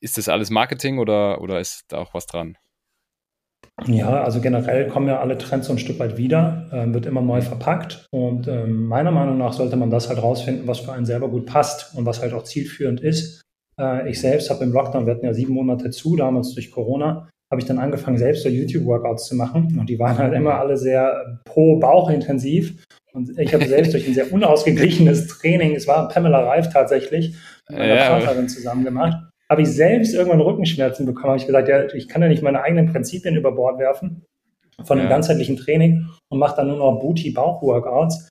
Ist 0.00 0.18
das 0.18 0.28
alles 0.28 0.50
Marketing 0.50 0.98
oder, 0.98 1.40
oder 1.40 1.58
ist 1.58 1.86
da 1.88 1.98
auch 1.98 2.14
was 2.14 2.26
dran? 2.26 2.56
Ja, 3.86 4.22
also 4.22 4.40
generell 4.40 4.88
kommen 4.88 5.08
ja 5.08 5.20
alle 5.20 5.38
Trends 5.38 5.68
so 5.68 5.72
ein 5.72 5.78
Stück 5.78 5.98
weit 5.98 6.16
wieder, 6.16 6.66
äh, 6.72 6.92
wird 6.92 7.06
immer 7.06 7.22
neu 7.22 7.40
verpackt. 7.40 8.06
Und 8.10 8.48
äh, 8.48 8.66
meiner 8.66 9.10
Meinung 9.10 9.38
nach 9.38 9.52
sollte 9.52 9.76
man 9.76 9.90
das 9.90 10.08
halt 10.08 10.22
rausfinden, 10.22 10.66
was 10.66 10.80
für 10.80 10.92
einen 10.92 11.06
selber 11.06 11.28
gut 11.28 11.46
passt 11.46 11.94
und 11.94 12.04
was 12.04 12.20
halt 12.20 12.34
auch 12.34 12.44
zielführend 12.44 13.00
ist. 13.00 13.42
Äh, 13.80 14.10
ich 14.10 14.20
selbst 14.20 14.50
habe 14.50 14.64
im 14.64 14.72
Lockdown, 14.72 15.06
wir 15.06 15.14
hatten 15.14 15.26
ja 15.26 15.34
sieben 15.34 15.54
Monate 15.54 15.90
zu, 15.90 16.16
damals 16.16 16.54
durch 16.54 16.70
Corona, 16.72 17.28
habe 17.50 17.60
ich 17.60 17.66
dann 17.66 17.78
angefangen, 17.78 18.18
selbst 18.18 18.42
so 18.42 18.48
YouTube-Workouts 18.48 19.26
zu 19.26 19.36
machen. 19.36 19.78
Und 19.78 19.88
die 19.88 19.98
waren 19.98 20.18
halt 20.18 20.34
immer 20.34 20.54
alle 20.54 20.76
sehr 20.76 21.40
pro 21.44 21.78
Bauch 21.78 22.10
intensiv 22.10 22.84
und 23.12 23.38
ich 23.38 23.52
habe 23.54 23.66
selbst 23.66 23.92
durch 23.94 24.06
ein 24.06 24.14
sehr 24.14 24.32
unausgeglichenes 24.32 25.26
Training, 25.28 25.74
es 25.74 25.88
war 25.88 26.08
Pamela 26.08 26.40
Reif 26.40 26.72
tatsächlich, 26.72 27.34
mit 27.68 27.78
meiner 27.78 27.94
ja, 27.94 28.10
Partnerin 28.10 28.48
zusammen 28.48 28.84
gemacht, 28.84 29.27
habe 29.50 29.62
ich 29.62 29.68
selbst 29.68 30.14
irgendwann 30.14 30.40
Rückenschmerzen 30.40 31.06
bekommen. 31.06 31.28
Habe 31.28 31.38
ich 31.38 31.46
gesagt, 31.46 31.68
ja, 31.68 31.86
ich 31.94 32.08
kann 32.08 32.22
ja 32.22 32.28
nicht 32.28 32.42
meine 32.42 32.62
eigenen 32.62 32.92
Prinzipien 32.92 33.36
über 33.36 33.52
Bord 33.52 33.78
werfen 33.78 34.24
von 34.84 34.98
einem 34.98 35.08
ganzheitlichen 35.08 35.56
Training 35.56 36.06
und 36.30 36.38
mache 36.38 36.56
dann 36.56 36.68
nur 36.68 36.76
noch 36.76 37.00
Booty-Bauch-Workouts. 37.00 38.28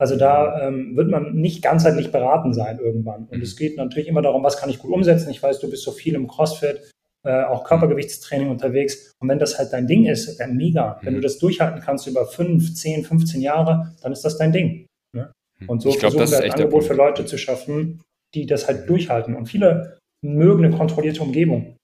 Also 0.00 0.16
da 0.16 0.68
ähm, 0.68 0.96
wird 0.96 1.10
man 1.10 1.34
nicht 1.34 1.62
ganzheitlich 1.62 2.12
beraten 2.12 2.52
sein 2.52 2.78
irgendwann. 2.78 3.26
Und 3.26 3.42
es 3.42 3.56
geht 3.56 3.76
natürlich 3.76 4.08
immer 4.08 4.22
darum, 4.22 4.44
was 4.44 4.56
kann 4.56 4.70
ich 4.70 4.78
gut 4.78 4.92
umsetzen. 4.92 5.30
Ich 5.30 5.42
weiß, 5.42 5.58
du 5.60 5.70
bist 5.70 5.82
so 5.82 5.90
viel 5.90 6.14
im 6.14 6.28
CrossFit, 6.28 6.92
äh, 7.24 7.42
auch 7.44 7.64
Körpergewichtstraining 7.64 8.48
unterwegs. 8.48 9.12
Und 9.18 9.28
wenn 9.28 9.40
das 9.40 9.58
halt 9.58 9.72
dein 9.72 9.88
Ding 9.88 10.06
ist, 10.06 10.38
dann 10.38 10.56
mega. 10.56 11.00
Wenn 11.02 11.14
du 11.14 11.18
mhm. 11.18 11.22
das 11.22 11.38
durchhalten 11.38 11.80
kannst 11.80 12.06
über 12.06 12.26
5, 12.26 12.74
10, 12.74 13.04
15 13.04 13.40
Jahre, 13.40 13.92
dann 14.02 14.12
ist 14.12 14.24
das 14.24 14.38
dein 14.38 14.52
Ding. 14.52 14.86
Ne? 15.12 15.32
Mhm. 15.58 15.68
Und 15.68 15.82
so 15.82 15.90
glaub, 15.90 16.12
versuchen 16.12 16.30
wir 16.30 16.44
ein 16.44 16.52
Angebot 16.52 16.84
für 16.84 16.94
Leute 16.94 17.24
zu 17.24 17.36
schaffen, 17.36 18.00
die 18.34 18.46
das 18.46 18.68
halt 18.68 18.88
durchhalten. 18.88 19.34
Und 19.34 19.46
viele 19.46 19.97
mögen 20.22 20.64
eine 20.64 20.76
kontrollierte 20.76 21.22
Umgebung. 21.22 21.76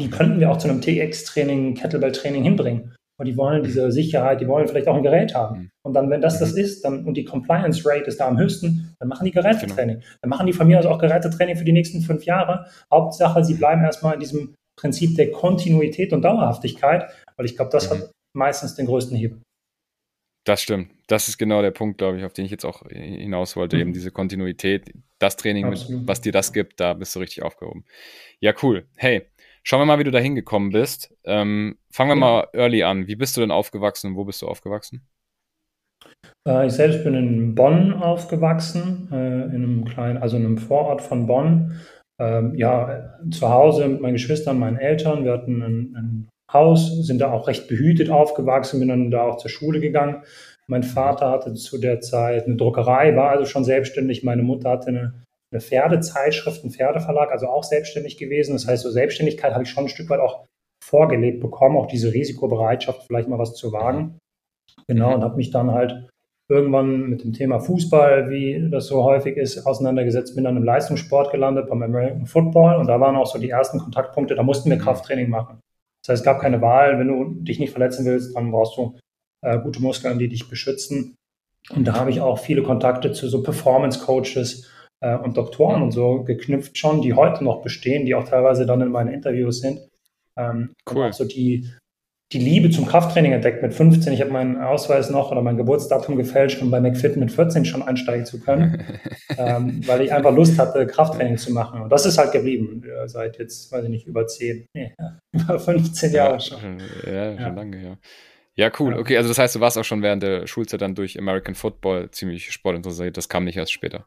Die 0.00 0.10
könnten 0.10 0.40
wir 0.40 0.50
auch 0.50 0.58
zu 0.58 0.68
einem 0.68 0.80
TX-Training, 0.80 1.74
Kettlebell-Training 1.74 2.42
hinbringen. 2.42 2.94
Aber 3.18 3.24
die 3.24 3.36
wollen 3.36 3.62
diese 3.62 3.90
Sicherheit, 3.92 4.40
die 4.42 4.48
wollen 4.48 4.68
vielleicht 4.68 4.88
auch 4.88 4.96
ein 4.96 5.02
Gerät 5.02 5.34
haben. 5.34 5.58
Mhm. 5.58 5.70
Und 5.82 5.94
dann, 5.94 6.10
wenn 6.10 6.20
das 6.20 6.38
das 6.38 6.52
mhm. 6.52 6.60
ist, 6.60 6.84
dann, 6.84 7.04
und 7.06 7.16
die 7.16 7.24
Compliance 7.24 7.88
Rate 7.88 8.04
ist 8.04 8.20
da 8.20 8.28
am 8.28 8.38
höchsten, 8.38 8.94
dann 8.98 9.08
machen 9.08 9.24
die 9.24 9.30
Gerätetraining. 9.30 9.96
Genau. 9.96 10.08
Dann 10.20 10.28
machen 10.28 10.46
die 10.46 10.52
von 10.52 10.66
mir 10.66 10.78
aus 10.78 10.86
auch 10.86 10.98
Gerätetraining 10.98 11.56
für 11.56 11.64
die 11.64 11.72
nächsten 11.72 12.02
fünf 12.02 12.24
Jahre. 12.24 12.66
Hauptsache, 12.92 13.42
sie 13.42 13.54
bleiben 13.54 13.82
erstmal 13.84 14.14
in 14.14 14.20
diesem 14.20 14.54
Prinzip 14.78 15.16
der 15.16 15.30
Kontinuität 15.30 16.12
und 16.12 16.22
Dauerhaftigkeit, 16.22 17.10
weil 17.36 17.46
ich 17.46 17.56
glaube, 17.56 17.70
das 17.70 17.88
mhm. 17.88 17.94
hat 17.94 18.10
meistens 18.34 18.74
den 18.74 18.86
größten 18.86 19.16
Hebel. 19.16 19.40
Das 20.46 20.62
stimmt. 20.62 20.92
Das 21.08 21.26
ist 21.26 21.38
genau 21.38 21.60
der 21.60 21.72
Punkt, 21.72 21.98
glaube 21.98 22.18
ich, 22.18 22.24
auf 22.24 22.32
den 22.32 22.44
ich 22.44 22.52
jetzt 22.52 22.64
auch 22.64 22.82
hinaus 22.88 23.56
wollte. 23.56 23.76
Mhm. 23.76 23.82
Eben 23.82 23.92
diese 23.92 24.12
Kontinuität, 24.12 24.92
das 25.18 25.36
Training, 25.36 25.68
mit, 25.68 25.84
was 26.06 26.20
dir 26.20 26.30
das 26.30 26.52
gibt, 26.52 26.78
da 26.78 26.94
bist 26.94 27.14
du 27.16 27.18
richtig 27.18 27.42
aufgehoben. 27.42 27.84
Ja, 28.38 28.54
cool. 28.62 28.86
Hey, 28.94 29.26
schauen 29.64 29.80
wir 29.80 29.86
mal, 29.86 29.98
wie 29.98 30.04
du 30.04 30.12
da 30.12 30.20
hingekommen 30.20 30.70
bist. 30.70 31.12
Ähm, 31.24 31.78
fangen 31.90 32.10
wir 32.10 32.14
ja. 32.14 32.20
mal 32.20 32.48
early 32.52 32.84
an. 32.84 33.08
Wie 33.08 33.16
bist 33.16 33.36
du 33.36 33.40
denn 33.40 33.50
aufgewachsen 33.50 34.12
und 34.12 34.16
wo 34.16 34.24
bist 34.24 34.40
du 34.40 34.46
aufgewachsen? 34.46 35.04
Äh, 36.46 36.68
ich 36.68 36.74
selbst 36.74 37.02
bin 37.02 37.14
in 37.14 37.54
Bonn 37.56 37.92
aufgewachsen, 37.92 39.08
äh, 39.10 39.46
in 39.46 39.64
einem 39.64 39.84
kleinen, 39.84 40.18
also 40.18 40.36
in 40.36 40.44
einem 40.44 40.58
Vorort 40.58 41.02
von 41.02 41.26
Bonn. 41.26 41.80
Ähm, 42.20 42.54
ja, 42.54 43.18
zu 43.32 43.48
Hause 43.48 43.88
mit 43.88 44.00
meinen 44.00 44.12
Geschwistern, 44.12 44.60
meinen 44.60 44.78
Eltern. 44.78 45.24
Wir 45.24 45.32
hatten 45.32 45.60
ein, 45.60 45.96
ein 45.96 46.28
Haus, 46.52 47.06
sind 47.06 47.20
da 47.20 47.32
auch 47.32 47.48
recht 47.48 47.68
behütet 47.68 48.10
aufgewachsen, 48.10 48.80
bin 48.80 48.88
dann 48.88 49.10
da 49.10 49.22
auch 49.22 49.38
zur 49.38 49.50
Schule 49.50 49.80
gegangen. 49.80 50.22
Mein 50.68 50.82
Vater 50.82 51.30
hatte 51.30 51.54
zu 51.54 51.78
der 51.78 52.00
Zeit 52.00 52.46
eine 52.46 52.56
Druckerei, 52.56 53.14
war 53.16 53.30
also 53.30 53.44
schon 53.44 53.64
selbstständig. 53.64 54.24
Meine 54.24 54.42
Mutter 54.42 54.70
hatte 54.70 54.88
eine, 54.88 55.22
eine 55.52 55.60
Pferdezeitschrift, 55.60 56.62
einen 56.62 56.72
Pferdeverlag, 56.72 57.30
also 57.30 57.46
auch 57.46 57.64
selbstständig 57.64 58.16
gewesen. 58.16 58.52
Das 58.52 58.66
heißt, 58.66 58.82
so 58.82 58.90
Selbstständigkeit 58.90 59.52
habe 59.52 59.64
ich 59.64 59.70
schon 59.70 59.84
ein 59.84 59.88
Stück 59.88 60.10
weit 60.10 60.20
auch 60.20 60.44
vorgelebt 60.84 61.40
bekommen, 61.40 61.76
auch 61.76 61.86
diese 61.86 62.12
Risikobereitschaft, 62.12 63.04
vielleicht 63.06 63.28
mal 63.28 63.38
was 63.38 63.54
zu 63.54 63.72
wagen. 63.72 64.18
Genau, 64.88 65.14
und 65.14 65.22
habe 65.22 65.36
mich 65.36 65.50
dann 65.50 65.72
halt 65.72 66.08
irgendwann 66.48 67.08
mit 67.08 67.24
dem 67.24 67.32
Thema 67.32 67.58
Fußball, 67.58 68.30
wie 68.30 68.68
das 68.70 68.86
so 68.86 69.02
häufig 69.02 69.36
ist, 69.36 69.66
auseinandergesetzt, 69.66 70.34
bin 70.34 70.44
dann 70.44 70.56
im 70.56 70.62
Leistungssport 70.62 71.32
gelandet 71.32 71.68
beim 71.68 71.82
American 71.82 72.26
Football 72.26 72.76
und 72.76 72.86
da 72.86 73.00
waren 73.00 73.16
auch 73.16 73.26
so 73.26 73.38
die 73.38 73.50
ersten 73.50 73.80
Kontaktpunkte, 73.80 74.36
da 74.36 74.44
mussten 74.44 74.70
wir 74.70 74.78
Krafttraining 74.78 75.28
machen. 75.28 75.58
Das 76.06 76.14
heißt, 76.14 76.20
es 76.20 76.24
gab 76.24 76.40
keine 76.40 76.60
Wahl. 76.60 76.98
Wenn 76.98 77.08
du 77.08 77.34
dich 77.42 77.58
nicht 77.58 77.70
verletzen 77.70 78.06
willst, 78.06 78.36
dann 78.36 78.52
brauchst 78.52 78.76
du 78.76 78.96
äh, 79.42 79.58
gute 79.58 79.82
Muskeln, 79.82 80.18
die 80.18 80.28
dich 80.28 80.48
beschützen. 80.48 81.16
Und 81.74 81.84
da 81.84 81.94
habe 81.94 82.10
ich 82.10 82.20
auch 82.20 82.38
viele 82.38 82.62
Kontakte 82.62 83.12
zu 83.12 83.28
so 83.28 83.42
Performance-Coaches 83.42 84.70
äh, 85.00 85.16
und 85.16 85.36
Doktoren 85.36 85.82
und 85.82 85.90
so 85.90 86.22
geknüpft 86.22 86.78
schon, 86.78 87.02
die 87.02 87.14
heute 87.14 87.42
noch 87.42 87.60
bestehen, 87.62 88.06
die 88.06 88.14
auch 88.14 88.28
teilweise 88.28 88.66
dann 88.66 88.82
in 88.82 88.90
meinen 88.90 89.12
Interviews 89.12 89.60
sind. 89.60 89.80
Ähm, 90.36 90.74
cool. 90.94 91.12
So 91.12 91.24
die 91.24 91.68
die 92.32 92.38
Liebe 92.38 92.70
zum 92.70 92.86
Krafttraining 92.86 93.32
entdeckt 93.32 93.62
mit 93.62 93.72
15. 93.72 94.12
Ich 94.12 94.20
habe 94.20 94.32
meinen 94.32 94.60
Ausweis 94.60 95.10
noch 95.10 95.30
oder 95.30 95.42
mein 95.42 95.56
Geburtsdatum 95.56 96.16
gefälscht, 96.16 96.60
um 96.60 96.72
bei 96.72 96.80
McFit 96.80 97.16
mit 97.16 97.30
14 97.30 97.64
schon 97.64 97.82
einsteigen 97.82 98.26
zu 98.26 98.40
können, 98.40 98.84
ähm, 99.38 99.80
weil 99.86 100.00
ich 100.00 100.12
einfach 100.12 100.34
Lust 100.34 100.58
hatte, 100.58 100.86
Krafttraining 100.86 101.36
zu 101.36 101.52
machen. 101.52 101.82
Und 101.82 101.90
das 101.90 102.04
ist 102.04 102.18
halt 102.18 102.32
geblieben 102.32 102.82
äh, 102.82 103.08
seit 103.08 103.38
jetzt, 103.38 103.70
weiß 103.70 103.84
ich 103.84 103.90
nicht, 103.90 104.06
über 104.06 104.26
10, 104.26 104.66
nee, 104.74 104.94
über 105.32 105.58
15 105.58 106.10
ja, 106.10 106.16
Jahre 106.16 106.40
schon. 106.40 106.58
Ja, 107.06 107.32
schon 107.32 107.40
ja. 107.40 107.48
lange, 107.48 107.82
ja. 107.82 107.96
Ja, 108.58 108.72
cool. 108.80 108.94
Okay, 108.94 109.18
also 109.18 109.28
das 109.28 109.38
heißt, 109.38 109.54
du 109.54 109.60
warst 109.60 109.76
auch 109.76 109.84
schon 109.84 110.02
während 110.02 110.22
der 110.22 110.46
Schulzeit 110.46 110.80
dann 110.80 110.94
durch 110.94 111.18
American 111.18 111.54
Football 111.54 112.10
ziemlich 112.10 112.50
sportinteressiert. 112.50 113.16
Das 113.16 113.28
kam 113.28 113.44
nicht 113.44 113.58
erst 113.58 113.72
später. 113.72 114.06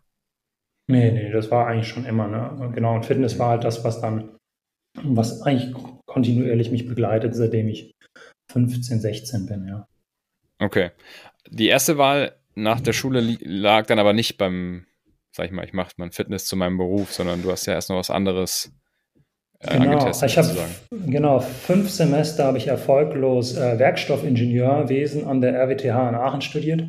Nee, 0.90 1.12
nee, 1.12 1.32
das 1.32 1.52
war 1.52 1.68
eigentlich 1.68 1.88
schon 1.88 2.06
immer. 2.06 2.28
Ne? 2.28 2.72
Genau, 2.74 2.96
und 2.96 3.06
Fitness 3.06 3.38
war 3.38 3.50
halt 3.52 3.64
das, 3.64 3.84
was 3.84 4.02
dann, 4.02 4.38
was 5.04 5.44
eigentlich 5.44 5.72
kontinuierlich 6.08 6.72
mich 6.72 6.88
begleitet, 6.88 7.36
seitdem 7.36 7.68
ich 7.68 7.94
15, 8.52 9.00
16 9.00 9.46
bin, 9.46 9.68
ja. 9.68 9.88
Okay. 10.60 10.92
Die 11.50 11.68
erste 11.68 11.98
Wahl 11.98 12.36
nach 12.56 12.82
der 12.82 12.94
Schule 12.94 13.38
lag 13.42 13.86
dann 13.88 14.00
aber 14.00 14.14
nicht 14.14 14.38
beim, 14.38 14.86
sag 15.32 15.46
ich 15.46 15.52
mal, 15.52 15.66
ich 15.66 15.74
mache 15.74 15.94
mein 15.98 16.12
Fitness 16.12 16.46
zu 16.46 16.56
meinem 16.56 16.78
Beruf, 16.78 17.14
sondern 17.14 17.42
du 17.42 17.52
hast 17.52 17.66
ja 17.66 17.74
erst 17.74 17.90
noch 17.90 17.98
was 17.98 18.10
anderes 18.10 18.72
äh, 19.60 19.78
genau, 19.78 19.94
angetestet. 19.94 20.30
Ich 20.30 20.38
habe 20.38 20.50
genau 20.92 21.40
fünf 21.40 21.90
Semester 21.90 22.46
habe 22.46 22.58
ich 22.58 22.68
erfolglos 22.68 23.56
äh, 23.56 23.80
Werkstoffingenieurwesen 23.80 25.26
an 25.26 25.42
der 25.42 25.54
RWTH 25.54 26.10
in 26.10 26.16
Aachen 26.16 26.42
studiert. 26.42 26.84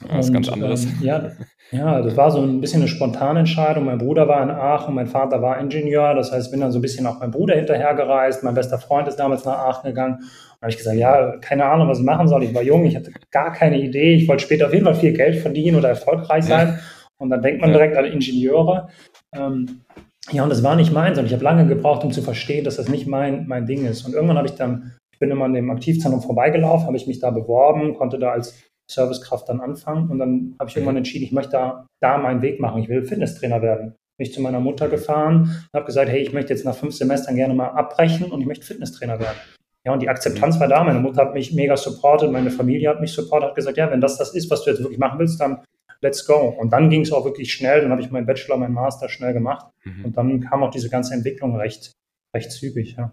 Das 0.00 0.26
ist 0.26 0.32
ganz 0.32 0.48
anderes. 0.48 0.84
Ähm, 0.84 0.98
ja, 1.02 1.30
ja, 1.70 2.02
das 2.02 2.16
war 2.16 2.30
so 2.30 2.40
ein 2.40 2.60
bisschen 2.60 2.82
eine 2.82 2.88
spontane 2.88 3.40
Entscheidung. 3.40 3.84
Mein 3.84 3.98
Bruder 3.98 4.28
war 4.28 4.42
in 4.42 4.50
Aachen, 4.50 4.94
mein 4.94 5.06
Vater 5.06 5.40
war 5.40 5.58
Ingenieur. 5.60 6.14
Das 6.14 6.32
heißt, 6.32 6.46
ich 6.46 6.50
bin 6.50 6.60
dann 6.60 6.72
so 6.72 6.78
ein 6.78 6.82
bisschen 6.82 7.06
auch 7.06 7.20
meinem 7.20 7.30
Bruder 7.30 7.54
hinterhergereist. 7.54 8.42
Mein 8.42 8.54
bester 8.54 8.78
Freund 8.78 9.06
ist 9.08 9.16
damals 9.16 9.44
nach 9.44 9.58
Aachen 9.58 9.88
gegangen. 9.88 10.16
Und 10.16 10.62
habe 10.62 10.70
ich 10.70 10.76
gesagt, 10.76 10.96
ja, 10.96 11.36
keine 11.38 11.64
Ahnung, 11.64 11.88
was 11.88 12.00
ich 12.00 12.04
machen 12.04 12.28
soll. 12.28 12.42
Ich 12.42 12.54
war 12.54 12.62
jung, 12.62 12.84
ich 12.84 12.96
hatte 12.96 13.12
gar 13.30 13.52
keine 13.52 13.80
Idee. 13.80 14.14
Ich 14.14 14.28
wollte 14.28 14.42
später 14.42 14.66
auf 14.66 14.72
jeden 14.72 14.84
Fall 14.84 14.96
viel 14.96 15.12
Geld 15.12 15.36
verdienen 15.36 15.76
oder 15.76 15.90
erfolgreich 15.90 16.44
sein. 16.44 16.68
Ja. 16.68 16.78
Und 17.18 17.30
dann 17.30 17.42
denkt 17.42 17.60
man 17.60 17.72
direkt 17.72 17.96
an 17.96 18.04
Ingenieure. 18.04 18.88
Ähm, 19.32 19.82
ja, 20.32 20.42
und 20.42 20.50
das 20.50 20.62
war 20.62 20.74
nicht 20.74 20.92
meins. 20.92 21.18
Und 21.18 21.26
ich 21.26 21.32
habe 21.32 21.44
lange 21.44 21.66
gebraucht, 21.66 22.04
um 22.04 22.10
zu 22.10 22.22
verstehen, 22.22 22.64
dass 22.64 22.76
das 22.76 22.88
nicht 22.88 23.06
mein, 23.06 23.46
mein 23.46 23.66
Ding 23.66 23.86
ist. 23.86 24.04
Und 24.04 24.14
irgendwann 24.14 24.38
habe 24.38 24.48
ich 24.48 24.54
dann, 24.54 24.94
ich 25.12 25.18
bin 25.20 25.30
immer 25.30 25.44
an 25.44 25.54
dem 25.54 25.70
Aktivzentrum 25.70 26.20
vorbeigelaufen, 26.20 26.86
habe 26.86 26.96
ich 26.96 27.06
mich 27.06 27.20
da 27.20 27.30
beworben, 27.30 27.94
konnte 27.94 28.18
da 28.18 28.30
als 28.30 28.58
Servicekraft 28.90 29.48
dann 29.48 29.60
anfangen. 29.60 30.10
Und 30.10 30.18
dann 30.18 30.56
habe 30.58 30.70
ich 30.70 30.76
irgendwann 30.76 30.96
entschieden, 30.96 31.24
ich 31.24 31.32
möchte 31.32 31.52
da, 31.52 31.86
da 32.00 32.18
meinen 32.18 32.42
Weg 32.42 32.60
machen. 32.60 32.82
Ich 32.82 32.88
will 32.88 33.04
Fitnesstrainer 33.04 33.62
werden. 33.62 33.94
Bin 34.16 34.26
ich 34.26 34.32
zu 34.32 34.40
meiner 34.40 34.60
Mutter 34.60 34.88
gefahren 34.88 35.42
und 35.42 35.74
habe 35.74 35.86
gesagt, 35.86 36.08
hey, 36.08 36.20
ich 36.20 36.32
möchte 36.32 36.52
jetzt 36.52 36.64
nach 36.64 36.76
fünf 36.76 36.94
Semestern 36.94 37.36
gerne 37.36 37.54
mal 37.54 37.68
abbrechen 37.68 38.30
und 38.30 38.40
ich 38.40 38.46
möchte 38.46 38.66
Fitnesstrainer 38.66 39.18
werden. 39.18 39.38
Ja, 39.84 39.92
und 39.92 40.00
die 40.00 40.08
Akzeptanz 40.08 40.58
war 40.60 40.68
da. 40.68 40.82
Meine 40.84 41.00
Mutter 41.00 41.22
hat 41.22 41.34
mich 41.34 41.52
mega 41.52 41.76
supportet, 41.76 42.30
meine 42.30 42.50
Familie 42.50 42.88
hat 42.88 43.00
mich 43.00 43.12
supportet, 43.12 43.50
hat 43.50 43.56
gesagt, 43.56 43.76
ja, 43.76 43.90
wenn 43.90 44.00
das 44.00 44.16
das 44.16 44.34
ist, 44.34 44.50
was 44.50 44.64
du 44.64 44.70
jetzt 44.70 44.80
wirklich 44.80 44.98
machen 44.98 45.18
willst, 45.18 45.40
dann 45.40 45.62
let's 46.00 46.26
go. 46.26 46.54
Und 46.58 46.72
dann 46.72 46.90
ging 46.90 47.02
es 47.02 47.12
auch 47.12 47.24
wirklich 47.24 47.52
schnell. 47.52 47.82
Dann 47.82 47.90
habe 47.90 48.00
ich 48.00 48.10
meinen 48.10 48.26
Bachelor, 48.26 48.56
meinen 48.56 48.74
Master 48.74 49.08
schnell 49.08 49.32
gemacht. 49.32 49.66
Mhm. 49.84 50.04
Und 50.04 50.16
dann 50.16 50.40
kam 50.40 50.62
auch 50.62 50.70
diese 50.70 50.88
ganze 50.88 51.12
Entwicklung 51.12 51.56
recht, 51.56 51.92
recht 52.34 52.52
zügig, 52.52 52.96
ja 52.96 53.12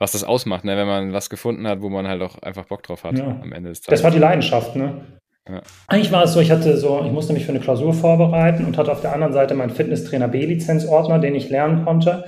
was 0.00 0.12
das 0.12 0.24
ausmacht, 0.24 0.64
ne? 0.64 0.76
wenn 0.76 0.86
man 0.86 1.12
was 1.12 1.28
gefunden 1.28 1.68
hat, 1.68 1.82
wo 1.82 1.90
man 1.90 2.08
halt 2.08 2.22
auch 2.22 2.38
einfach 2.42 2.64
Bock 2.64 2.82
drauf 2.82 3.04
hat 3.04 3.18
ja. 3.18 3.26
am 3.26 3.52
Ende 3.52 3.68
des 3.68 3.82
Tages. 3.82 4.00
Das 4.00 4.04
war 4.04 4.10
die 4.10 4.18
Leidenschaft, 4.18 4.74
ne? 4.74 5.02
Ja. 5.48 5.62
Eigentlich 5.88 6.12
war 6.12 6.24
es 6.24 6.32
so, 6.32 6.40
ich 6.40 6.50
hatte 6.50 6.76
so, 6.76 7.02
ich 7.04 7.12
musste 7.12 7.32
mich 7.32 7.44
für 7.44 7.50
eine 7.50 7.60
Klausur 7.60 7.92
vorbereiten 7.92 8.64
und 8.64 8.78
hatte 8.78 8.92
auf 8.92 9.00
der 9.00 9.12
anderen 9.12 9.32
Seite 9.32 9.54
meinen 9.54 9.70
Fitnesstrainer 9.70 10.28
B-Lizenzordner, 10.28 11.18
den 11.18 11.34
ich 11.34 11.50
lernen 11.50 11.84
konnte. 11.84 12.24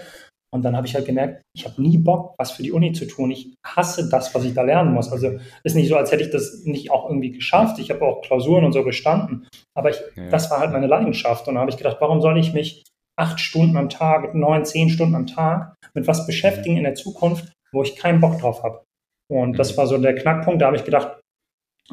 Und 0.54 0.62
dann 0.62 0.76
habe 0.76 0.86
ich 0.86 0.94
halt 0.94 1.06
gemerkt, 1.06 1.42
ich 1.54 1.64
habe 1.64 1.80
nie 1.80 1.96
Bock, 1.96 2.34
was 2.36 2.50
für 2.50 2.62
die 2.62 2.72
Uni 2.72 2.92
zu 2.92 3.06
tun. 3.06 3.30
Ich 3.30 3.54
hasse 3.64 4.10
das, 4.10 4.34
was 4.34 4.44
ich 4.44 4.52
da 4.52 4.62
lernen 4.62 4.92
muss. 4.92 5.10
Also 5.10 5.38
ist 5.64 5.74
nicht 5.74 5.88
so, 5.88 5.96
als 5.96 6.12
hätte 6.12 6.24
ich 6.24 6.30
das 6.30 6.64
nicht 6.64 6.90
auch 6.90 7.08
irgendwie 7.08 7.32
geschafft. 7.32 7.78
Ich 7.78 7.90
habe 7.90 8.02
auch 8.04 8.20
Klausuren 8.20 8.64
und 8.64 8.72
so 8.72 8.82
bestanden. 8.82 9.46
Aber 9.74 9.90
ich, 9.90 9.96
ja. 10.16 10.28
das 10.28 10.50
war 10.50 10.58
halt 10.58 10.72
meine 10.72 10.88
Leidenschaft. 10.88 11.48
Und 11.48 11.54
da 11.54 11.60
habe 11.60 11.70
ich 11.70 11.78
gedacht, 11.78 11.96
warum 12.00 12.20
soll 12.20 12.38
ich 12.38 12.52
mich 12.52 12.84
acht 13.18 13.40
Stunden 13.40 13.76
am 13.78 13.88
Tag, 13.88 14.34
neun, 14.34 14.64
zehn 14.66 14.90
Stunden 14.90 15.14
am 15.14 15.26
Tag 15.26 15.74
mit 15.94 16.06
was 16.06 16.26
beschäftigen 16.26 16.76
in 16.76 16.84
der 16.84 16.94
Zukunft, 16.94 17.52
wo 17.72 17.82
ich 17.82 17.96
keinen 17.96 18.20
Bock 18.20 18.38
drauf 18.38 18.62
habe. 18.62 18.84
Und 19.30 19.58
das 19.58 19.72
mhm. 19.72 19.76
war 19.78 19.86
so 19.86 19.98
der 19.98 20.14
Knackpunkt, 20.14 20.60
da 20.60 20.66
habe 20.66 20.76
ich 20.76 20.84
gedacht, 20.84 21.18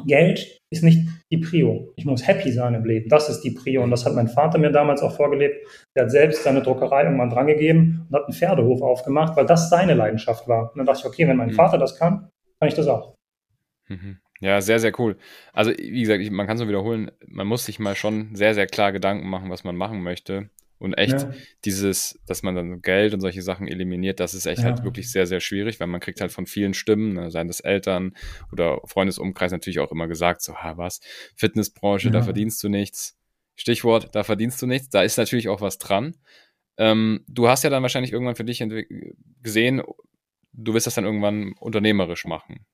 Geld 0.05 0.59
ist 0.71 0.83
nicht 0.83 1.07
die 1.31 1.37
Prio. 1.37 1.93
Ich 1.95 2.05
muss 2.05 2.27
happy 2.27 2.51
sein 2.51 2.75
im 2.75 2.85
Leben. 2.85 3.09
Das 3.09 3.27
ist 3.27 3.41
die 3.41 3.51
Prio. 3.51 3.83
Und 3.83 3.91
das 3.91 4.05
hat 4.05 4.13
mein 4.13 4.27
Vater 4.27 4.59
mir 4.59 4.71
damals 4.71 5.01
auch 5.01 5.15
vorgelebt. 5.15 5.65
Der 5.95 6.03
hat 6.03 6.11
selbst 6.11 6.43
seine 6.43 6.61
Druckerei 6.61 7.03
irgendwann 7.03 7.31
drangegeben 7.31 8.05
und 8.07 8.15
hat 8.15 8.25
einen 8.25 8.33
Pferdehof 8.33 8.81
aufgemacht, 8.81 9.35
weil 9.35 9.45
das 9.45 9.69
seine 9.69 9.95
Leidenschaft 9.95 10.47
war. 10.47 10.71
Und 10.71 10.77
dann 10.77 10.85
dachte 10.85 10.99
ich, 10.99 11.05
okay, 11.05 11.27
wenn 11.27 11.37
mein 11.37 11.49
mhm. 11.49 11.53
Vater 11.53 11.77
das 11.77 11.97
kann, 11.97 12.29
kann 12.59 12.69
ich 12.69 12.75
das 12.75 12.87
auch. 12.87 13.15
Mhm. 13.87 14.19
Ja, 14.41 14.61
sehr, 14.61 14.79
sehr 14.79 14.97
cool. 14.99 15.17
Also, 15.51 15.71
wie 15.71 16.01
gesagt, 16.01 16.21
ich, 16.21 16.31
man 16.31 16.47
kann 16.47 16.55
es 16.55 16.61
nur 16.61 16.69
wiederholen, 16.69 17.11
man 17.27 17.47
muss 17.47 17.65
sich 17.65 17.79
mal 17.79 17.95
schon 17.95 18.35
sehr, 18.35 18.53
sehr 18.53 18.67
klar 18.67 18.93
Gedanken 18.93 19.27
machen, 19.27 19.49
was 19.49 19.65
man 19.65 19.75
machen 19.75 20.01
möchte. 20.01 20.49
Und 20.79 20.93
echt 20.93 21.21
ja. 21.21 21.33
dieses, 21.65 22.19
dass 22.25 22.41
man 22.41 22.55
dann 22.55 22.81
Geld 22.81 23.13
und 23.13 23.19
solche 23.19 23.41
Sachen 23.41 23.67
eliminiert, 23.67 24.21
das 24.21 24.33
ist 24.33 24.45
echt 24.45 24.63
halt 24.63 24.65
ja. 24.65 24.75
halt 24.77 24.83
wirklich 24.85 25.11
sehr, 25.11 25.27
sehr 25.27 25.41
schwierig, 25.41 25.79
weil 25.79 25.87
man 25.87 25.99
kriegt 25.99 26.21
halt 26.21 26.31
von 26.31 26.45
vielen 26.45 26.73
Stimmen, 26.73 27.13
ne, 27.13 27.29
seien 27.31 27.47
das 27.47 27.59
Eltern 27.59 28.13
oder 28.53 28.79
Freundesumkreis 28.85 29.51
natürlich 29.51 29.79
auch 29.79 29.91
immer 29.91 30.07
gesagt, 30.07 30.41
so, 30.41 30.55
ha, 30.55 30.77
was, 30.77 31.01
Fitnessbranche, 31.35 32.07
ja. 32.07 32.11
da 32.13 32.21
verdienst 32.21 32.63
du 32.63 32.69
nichts. 32.69 33.17
Stichwort, 33.55 34.15
da 34.15 34.23
verdienst 34.23 34.61
du 34.61 34.67
nichts. 34.67 34.89
Da 34.89 35.03
ist 35.03 35.17
natürlich 35.17 35.49
auch 35.49 35.59
was 35.59 35.79
dran. 35.79 36.15
Ähm, 36.77 37.25
du 37.27 37.49
hast 37.49 37.65
ja 37.65 37.69
dann 37.69 37.83
wahrscheinlich 37.83 38.13
irgendwann 38.13 38.37
für 38.37 38.45
dich 38.45 38.63
gesehen, 39.43 39.83
du 40.53 40.73
wirst 40.73 40.87
das 40.87 40.95
dann 40.95 41.03
irgendwann 41.03 41.53
unternehmerisch 41.59 42.23
machen. 42.23 42.65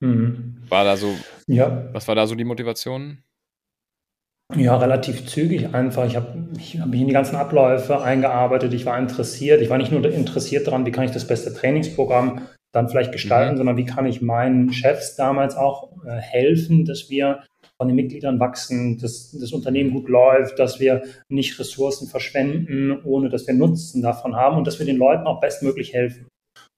Mhm. 0.00 0.58
War 0.68 0.84
da 0.84 0.96
so, 0.96 1.16
ja. 1.46 1.88
was 1.94 2.08
war 2.08 2.16
da 2.16 2.26
so 2.26 2.34
die 2.34 2.44
Motivation? 2.44 3.22
Ja, 4.54 4.76
relativ 4.76 5.26
zügig 5.26 5.74
einfach. 5.74 6.06
Ich 6.06 6.16
habe 6.16 6.48
ich 6.58 6.78
hab 6.78 6.88
mich 6.88 7.00
in 7.00 7.06
die 7.06 7.12
ganzen 7.12 7.36
Abläufe 7.36 8.02
eingearbeitet. 8.02 8.74
Ich 8.74 8.84
war 8.84 8.98
interessiert. 8.98 9.62
Ich 9.62 9.70
war 9.70 9.78
nicht 9.78 9.90
nur 9.90 10.04
interessiert 10.04 10.66
daran, 10.66 10.84
wie 10.84 10.92
kann 10.92 11.04
ich 11.04 11.12
das 11.12 11.26
beste 11.26 11.52
Trainingsprogramm 11.54 12.42
dann 12.72 12.88
vielleicht 12.88 13.12
gestalten, 13.12 13.54
mhm. 13.54 13.58
sondern 13.58 13.76
wie 13.76 13.84
kann 13.86 14.06
ich 14.06 14.20
meinen 14.20 14.72
Chefs 14.72 15.16
damals 15.16 15.56
auch 15.56 15.92
äh, 16.04 16.16
helfen, 16.16 16.84
dass 16.84 17.08
wir 17.08 17.44
von 17.76 17.88
den 17.88 17.96
Mitgliedern 17.96 18.38
wachsen, 18.38 18.98
dass 18.98 19.32
das 19.32 19.52
Unternehmen 19.52 19.92
gut 19.92 20.08
läuft, 20.08 20.58
dass 20.58 20.78
wir 20.78 21.02
nicht 21.28 21.58
Ressourcen 21.58 22.08
verschwenden, 22.08 23.00
ohne 23.04 23.30
dass 23.30 23.46
wir 23.46 23.54
Nutzen 23.54 24.02
davon 24.02 24.36
haben 24.36 24.58
und 24.58 24.66
dass 24.66 24.78
wir 24.78 24.86
den 24.86 24.96
Leuten 24.96 25.26
auch 25.26 25.40
bestmöglich 25.40 25.92
helfen. 25.92 26.28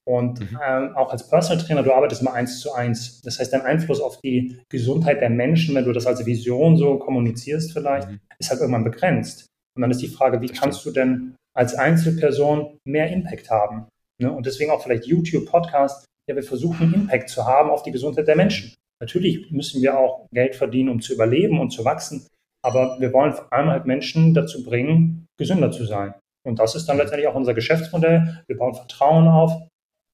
Und 0.09 0.41
mhm. 0.41 0.59
ähm, 0.65 0.97
auch 0.97 1.11
als 1.11 1.29
Personal 1.29 1.63
Trainer, 1.63 1.83
du 1.83 1.93
arbeitest 1.93 2.23
immer 2.23 2.33
eins 2.33 2.61
zu 2.61 2.73
eins. 2.73 3.21
Das 3.23 3.41
heißt, 3.41 3.53
dein 3.53 3.63
Einfluss 3.63 4.01
auf 4.01 4.21
die 4.21 4.61
Gesundheit 4.69 5.21
der 5.21 5.31
Menschen, 5.31 5.75
wenn 5.75 5.85
du 5.85 5.93
das 5.93 6.07
als 6.07 6.25
Vision 6.25 6.77
so 6.77 6.99
kommunizierst 6.99 7.73
vielleicht, 7.73 8.09
mhm. 8.09 8.21
ist 8.39 8.51
halt 8.51 8.61
irgendwann 8.61 8.85
begrenzt. 8.85 9.47
Und 9.77 9.83
dann 9.83 9.91
ist 9.91 10.01
die 10.01 10.09
Frage, 10.09 10.41
wie 10.41 10.49
kannst 10.49 10.87
du 10.87 10.93
denn 10.93 11.35
als 11.55 11.75
Einzelperson 11.75 12.79
mehr 12.87 13.11
Impact 13.11 13.51
haben? 13.51 13.89
Ne? 14.23 14.31
Und 14.31 14.47
deswegen 14.47 14.71
auch 14.71 14.83
vielleicht 14.83 15.07
YouTube, 15.07 15.47
Podcast. 15.47 16.05
Ja, 16.29 16.37
wir 16.37 16.43
versuchen 16.43 16.95
Impact 16.95 17.29
zu 17.29 17.45
haben 17.45 17.71
auf 17.71 17.83
die 17.83 17.93
Gesundheit 17.93 18.29
der 18.29 18.37
Menschen. 18.37 18.75
Natürlich 19.01 19.51
müssen 19.51 19.83
wir 19.83 19.99
auch 19.99 20.27
Geld 20.33 20.55
verdienen, 20.55 20.89
um 20.89 21.01
zu 21.01 21.15
überleben 21.15 21.61
und 21.61 21.71
zu 21.71 21.85
wachsen. 21.85 22.27
Aber 22.65 22.97
wir 23.01 23.13
wollen 23.13 23.33
vor 23.33 23.53
allem 23.53 23.71
halt 23.71 23.87
Menschen 23.87 24.35
dazu 24.35 24.65
bringen, 24.65 25.27
gesünder 25.39 25.71
zu 25.71 25.85
sein. 25.85 26.15
Und 26.45 26.59
das 26.61 26.77
ist 26.77 26.87
dann 26.87 26.97
mhm. 26.97 27.03
letztendlich 27.03 27.29
auch 27.29 27.35
unser 27.35 27.55
Geschäftsmodell. 27.55 28.43
Wir 28.47 28.57
bauen 28.57 28.75
Vertrauen 28.75 29.27
auf 29.27 29.53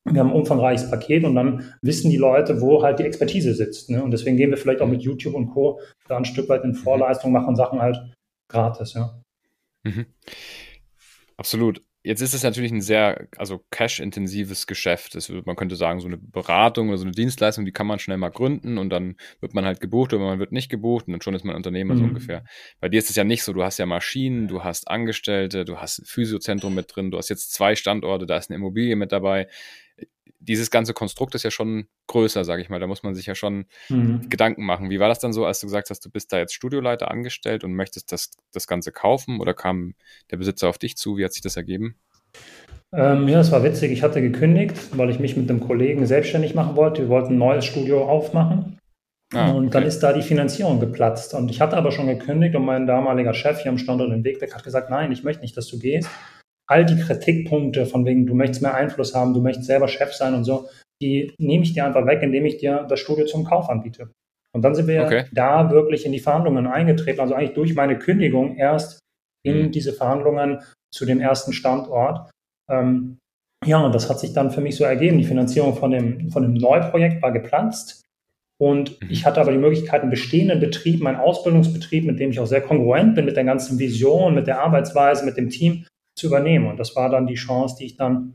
wir 0.04 0.20
haben 0.20 0.30
ein 0.30 0.36
umfangreiches 0.36 0.90
Paket 0.90 1.24
und 1.24 1.34
dann 1.34 1.74
wissen 1.80 2.10
die 2.10 2.16
Leute, 2.16 2.60
wo 2.60 2.82
halt 2.82 2.98
die 2.98 3.04
Expertise 3.04 3.54
sitzt. 3.54 3.88
Ne? 3.90 4.02
Und 4.02 4.10
deswegen 4.10 4.36
gehen 4.36 4.50
wir 4.50 4.56
vielleicht 4.56 4.80
auch 4.80 4.88
mit 4.88 5.02
YouTube 5.02 5.34
und 5.34 5.48
Co. 5.48 5.80
da 6.08 6.16
ein 6.16 6.24
Stück 6.24 6.48
weit 6.48 6.64
in 6.64 6.74
Vorleistung, 6.74 7.32
machen 7.32 7.54
Sachen 7.56 7.80
halt 7.80 7.98
gratis, 8.48 8.94
ja. 8.94 9.22
Mhm. 9.84 10.06
Absolut. 11.36 11.82
Jetzt 12.04 12.20
ist 12.20 12.34
es 12.34 12.42
natürlich 12.42 12.72
ein 12.72 12.80
sehr, 12.80 13.28
also 13.36 13.64
cash-intensives 13.70 14.66
Geschäft. 14.66 15.14
Das, 15.14 15.28
man 15.28 15.54
könnte 15.54 15.76
sagen, 15.76 16.00
so 16.00 16.08
eine 16.08 16.18
Beratung 16.18 16.88
oder 16.88 16.98
so 16.98 17.04
eine 17.04 17.12
Dienstleistung, 17.12 17.64
die 17.64 17.70
kann 17.70 17.86
man 17.86 18.00
schnell 18.00 18.16
mal 18.16 18.30
gründen 18.30 18.76
und 18.76 18.90
dann 18.90 19.14
wird 19.40 19.54
man 19.54 19.64
halt 19.64 19.78
gebucht 19.78 20.12
oder 20.12 20.24
man 20.24 20.40
wird 20.40 20.50
nicht 20.50 20.68
gebucht 20.68 21.06
und 21.06 21.12
dann 21.12 21.20
schon 21.20 21.34
ist 21.34 21.44
man 21.44 21.54
Unternehmer 21.54 21.94
mhm. 21.94 21.98
so 21.98 22.04
ungefähr. 22.04 22.44
Bei 22.80 22.88
dir 22.88 22.98
ist 22.98 23.10
es 23.10 23.14
ja 23.14 23.22
nicht 23.22 23.44
so, 23.44 23.52
du 23.52 23.62
hast 23.62 23.78
ja 23.78 23.86
Maschinen, 23.86 24.48
du 24.48 24.64
hast 24.64 24.88
Angestellte, 24.88 25.64
du 25.64 25.78
hast 25.78 26.00
ein 26.00 26.04
Physiozentrum 26.04 26.74
mit 26.74 26.94
drin, 26.94 27.12
du 27.12 27.18
hast 27.18 27.28
jetzt 27.28 27.52
zwei 27.52 27.76
Standorte, 27.76 28.26
da 28.26 28.36
ist 28.36 28.50
eine 28.50 28.56
Immobilie 28.56 28.96
mit 28.96 29.12
dabei 29.12 29.46
dieses 30.42 30.70
ganze 30.70 30.92
Konstrukt 30.92 31.34
ist 31.34 31.44
ja 31.44 31.50
schon 31.50 31.86
größer, 32.08 32.44
sage 32.44 32.62
ich 32.62 32.68
mal. 32.68 32.80
Da 32.80 32.86
muss 32.86 33.02
man 33.02 33.14
sich 33.14 33.26
ja 33.26 33.34
schon 33.34 33.66
mhm. 33.88 34.28
Gedanken 34.28 34.64
machen. 34.64 34.90
Wie 34.90 35.00
war 35.00 35.08
das 35.08 35.20
dann 35.20 35.32
so, 35.32 35.46
als 35.46 35.60
du 35.60 35.66
gesagt 35.66 35.90
hast, 35.90 36.04
du 36.04 36.10
bist 36.10 36.32
da 36.32 36.38
jetzt 36.38 36.54
Studioleiter 36.54 37.10
angestellt 37.10 37.64
und 37.64 37.74
möchtest 37.74 38.12
das, 38.12 38.30
das 38.52 38.66
Ganze 38.66 38.92
kaufen 38.92 39.40
oder 39.40 39.54
kam 39.54 39.94
der 40.30 40.36
Besitzer 40.36 40.68
auf 40.68 40.78
dich 40.78 40.96
zu? 40.96 41.16
Wie 41.16 41.24
hat 41.24 41.32
sich 41.32 41.42
das 41.42 41.56
ergeben? 41.56 41.96
Ähm, 42.94 43.28
ja, 43.28 43.38
das 43.38 43.52
war 43.52 43.62
witzig. 43.62 43.92
Ich 43.92 44.02
hatte 44.02 44.20
gekündigt, 44.20 44.76
weil 44.96 45.10
ich 45.10 45.18
mich 45.18 45.36
mit 45.36 45.48
einem 45.48 45.60
Kollegen 45.60 46.06
selbstständig 46.06 46.54
machen 46.54 46.76
wollte. 46.76 47.02
Wir 47.02 47.08
wollten 47.08 47.34
ein 47.34 47.38
neues 47.38 47.64
Studio 47.64 48.08
aufmachen. 48.08 48.78
Ah, 49.32 49.48
okay. 49.48 49.56
Und 49.56 49.74
dann 49.74 49.84
ist 49.84 50.00
da 50.00 50.12
die 50.12 50.22
Finanzierung 50.22 50.80
geplatzt. 50.80 51.32
Und 51.34 51.50
ich 51.50 51.60
hatte 51.60 51.76
aber 51.76 51.90
schon 51.90 52.06
gekündigt 52.06 52.54
und 52.54 52.66
mein 52.66 52.86
damaliger 52.86 53.32
Chef 53.32 53.60
hier 53.60 53.70
am 53.70 53.78
Standort 53.78 54.12
in 54.12 54.24
Weg, 54.24 54.40
der 54.40 54.52
hat 54.52 54.64
gesagt, 54.64 54.90
nein, 54.90 55.10
ich 55.12 55.22
möchte 55.22 55.42
nicht, 55.42 55.56
dass 55.56 55.68
du 55.68 55.78
gehst 55.78 56.10
all 56.68 56.84
die 56.84 56.98
Kritikpunkte 56.98 57.86
von 57.86 58.04
wegen, 58.04 58.26
du 58.26 58.34
möchtest 58.34 58.62
mehr 58.62 58.74
Einfluss 58.74 59.14
haben, 59.14 59.34
du 59.34 59.40
möchtest 59.40 59.66
selber 59.66 59.88
Chef 59.88 60.12
sein 60.12 60.34
und 60.34 60.44
so, 60.44 60.68
die 61.02 61.34
nehme 61.38 61.64
ich 61.64 61.74
dir 61.74 61.84
einfach 61.84 62.06
weg, 62.06 62.22
indem 62.22 62.46
ich 62.46 62.58
dir 62.58 62.86
das 62.88 63.00
Studio 63.00 63.26
zum 63.26 63.44
Kauf 63.44 63.68
anbiete. 63.68 64.10
Und 64.54 64.62
dann 64.62 64.74
sind 64.74 64.86
wir 64.86 65.04
okay. 65.04 65.24
da 65.32 65.70
wirklich 65.70 66.06
in 66.06 66.12
die 66.12 66.20
Verhandlungen 66.20 66.66
eingetreten, 66.66 67.20
also 67.20 67.34
eigentlich 67.34 67.54
durch 67.54 67.74
meine 67.74 67.98
Kündigung 67.98 68.56
erst 68.56 69.00
in 69.44 69.66
mhm. 69.66 69.72
diese 69.72 69.92
Verhandlungen 69.92 70.62
zu 70.94 71.06
dem 71.06 71.20
ersten 71.20 71.52
Standort. 71.52 72.30
Ähm, 72.70 73.18
ja, 73.64 73.84
und 73.84 73.94
das 73.94 74.10
hat 74.10 74.20
sich 74.20 74.32
dann 74.32 74.50
für 74.50 74.60
mich 74.60 74.76
so 74.76 74.84
ergeben. 74.84 75.18
Die 75.18 75.24
Finanzierung 75.24 75.74
von 75.74 75.90
dem, 75.90 76.30
von 76.30 76.42
dem 76.42 76.54
Neuprojekt 76.54 77.22
war 77.22 77.32
geplatzt. 77.32 78.02
Und 78.60 79.00
mhm. 79.00 79.08
ich 79.10 79.24
hatte 79.24 79.40
aber 79.40 79.52
die 79.52 79.58
Möglichkeit, 79.58 80.02
einen 80.02 80.10
bestehenden 80.10 80.60
Betrieb, 80.60 81.00
meinen 81.00 81.16
Ausbildungsbetrieb, 81.16 82.04
mit 82.04 82.20
dem 82.20 82.30
ich 82.30 82.38
auch 82.38 82.46
sehr 82.46 82.60
kongruent 82.60 83.14
bin, 83.14 83.24
mit 83.24 83.36
der 83.36 83.44
ganzen 83.44 83.78
Vision, 83.78 84.34
mit 84.34 84.46
der 84.46 84.60
Arbeitsweise, 84.60 85.24
mit 85.24 85.36
dem 85.36 85.48
Team, 85.48 85.86
zu 86.16 86.26
übernehmen. 86.26 86.66
Und 86.66 86.78
das 86.78 86.94
war 86.96 87.08
dann 87.08 87.26
die 87.26 87.34
Chance, 87.34 87.76
die 87.78 87.86
ich 87.86 87.96
dann 87.96 88.34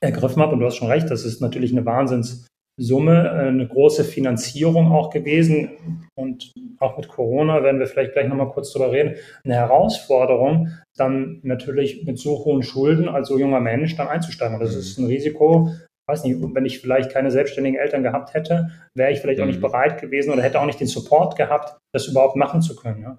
ergriffen 0.00 0.42
habe. 0.42 0.52
Und 0.54 0.60
du 0.60 0.66
hast 0.66 0.76
schon 0.76 0.90
recht, 0.90 1.10
das 1.10 1.24
ist 1.24 1.40
natürlich 1.40 1.72
eine 1.72 1.86
Wahnsinnssumme, 1.86 2.46
äh, 2.78 3.48
eine 3.48 3.68
große 3.68 4.04
Finanzierung 4.04 4.92
auch 4.92 5.10
gewesen. 5.10 5.70
Und 6.16 6.52
auch 6.78 6.96
mit 6.96 7.08
Corona 7.08 7.62
werden 7.62 7.78
wir 7.78 7.86
vielleicht 7.86 8.12
gleich 8.12 8.28
nochmal 8.28 8.50
kurz 8.50 8.72
drüber 8.72 8.92
reden. 8.92 9.16
Eine 9.44 9.54
Herausforderung, 9.54 10.70
dann 10.96 11.40
natürlich 11.42 12.04
mit 12.04 12.18
so 12.18 12.44
hohen 12.44 12.62
Schulden 12.62 13.08
als 13.08 13.28
so 13.28 13.38
junger 13.38 13.60
Mensch 13.60 13.96
dann 13.96 14.08
einzusteigen. 14.08 14.54
Und 14.54 14.60
das 14.60 14.74
mhm. 14.74 14.80
ist 14.80 14.98
ein 14.98 15.06
Risiko, 15.06 15.70
weiß 16.08 16.24
nicht, 16.24 16.36
wenn 16.40 16.64
ich 16.64 16.80
vielleicht 16.80 17.10
keine 17.10 17.30
selbstständigen 17.30 17.78
Eltern 17.78 18.02
gehabt 18.02 18.34
hätte, 18.34 18.70
wäre 18.94 19.12
ich 19.12 19.20
vielleicht 19.20 19.40
auch 19.40 19.46
nicht 19.46 19.58
mhm. 19.58 19.62
bereit 19.62 20.00
gewesen 20.00 20.32
oder 20.32 20.42
hätte 20.42 20.60
auch 20.60 20.66
nicht 20.66 20.80
den 20.80 20.86
Support 20.86 21.36
gehabt, 21.36 21.78
das 21.92 22.06
überhaupt 22.06 22.36
machen 22.36 22.62
zu 22.62 22.76
können. 22.76 23.02
Ja. 23.02 23.18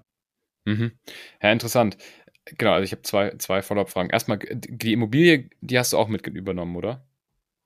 Mhm. 0.66 0.92
Ja, 1.42 1.52
interessant. 1.52 1.96
Genau, 2.56 2.72
also 2.72 2.84
ich 2.84 2.92
habe 2.92 3.02
zwei, 3.02 3.30
zwei 3.38 3.62
Follow-up-Fragen. 3.62 4.10
Erstmal, 4.10 4.38
die 4.38 4.92
Immobilie, 4.92 5.50
die 5.60 5.78
hast 5.78 5.92
du 5.92 5.98
auch 5.98 6.08
mit 6.08 6.26
übernommen, 6.26 6.76
oder? 6.76 7.04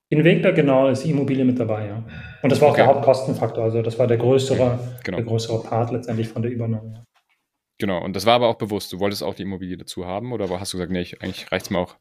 In 0.08 0.24
Wegler, 0.24 0.52
genau, 0.52 0.88
ist 0.88 1.04
die 1.04 1.10
Immobilie 1.10 1.44
mit 1.44 1.58
dabei, 1.58 1.86
ja. 1.86 2.04
Und 2.42 2.52
das 2.52 2.60
war 2.60 2.68
auch 2.68 2.72
okay. 2.72 2.82
der 2.82 2.88
Hauptkostenfaktor, 2.88 3.64
also 3.64 3.80
das 3.80 3.98
war 3.98 4.06
der 4.06 4.18
größere, 4.18 4.78
genau. 5.04 5.16
der 5.16 5.26
größere 5.26 5.62
Part 5.62 5.90
letztendlich 5.90 6.28
von 6.28 6.42
der 6.42 6.50
Übernahme. 6.50 6.92
Ja. 6.94 7.04
Genau, 7.78 8.04
und 8.04 8.14
das 8.14 8.26
war 8.26 8.34
aber 8.34 8.48
auch 8.48 8.56
bewusst. 8.56 8.92
Du 8.92 9.00
wolltest 9.00 9.22
auch 9.22 9.34
die 9.34 9.42
Immobilie 9.42 9.76
dazu 9.76 10.06
haben 10.06 10.32
oder 10.32 10.48
hast 10.60 10.72
du 10.72 10.76
gesagt, 10.76 10.92
nee, 10.92 11.06
eigentlich 11.20 11.50
reicht 11.50 11.66
es 11.66 11.70
mir 11.70 11.78
auch 11.78 11.96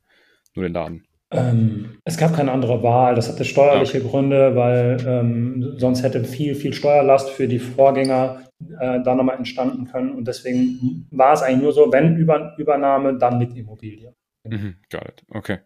nur 0.56 0.65
den 0.65 0.74
Laden? 0.74 1.06
Ähm, 1.32 1.98
es 2.04 2.17
gab 2.17 2.36
keine 2.36 2.52
andere 2.52 2.84
Wahl. 2.84 3.15
Das 3.15 3.30
hatte 3.30 3.46
steuerliche 3.46 4.00
okay. 4.00 4.08
Gründe, 4.10 4.56
weil 4.56 4.98
ähm, 5.08 5.76
sonst 5.78 6.04
hätte 6.04 6.24
viel, 6.24 6.56
viel 6.56 6.74
Steuerlast 6.74 7.30
für 7.30 7.48
die 7.48 7.60
Vorgänger 7.60 8.41
äh, 8.80 9.02
da 9.04 9.15
nochmal 9.15 9.38
entstanden 9.38 9.86
können. 9.86 10.12
Und 10.12 10.28
deswegen 10.28 11.08
war 11.12 11.34
es 11.34 11.41
eigentlich 11.41 11.63
nur 11.63 11.74
so, 11.74 11.91
wenn 11.91 12.15
Über 12.17 12.56
Übernahme, 12.58 13.17
dann 13.17 13.38
mit 13.38 13.56
Immobilie. 13.56 14.15
Mhm, 14.43 14.76
got 14.89 15.06
it. 15.06 15.24
Okay. 15.30 15.60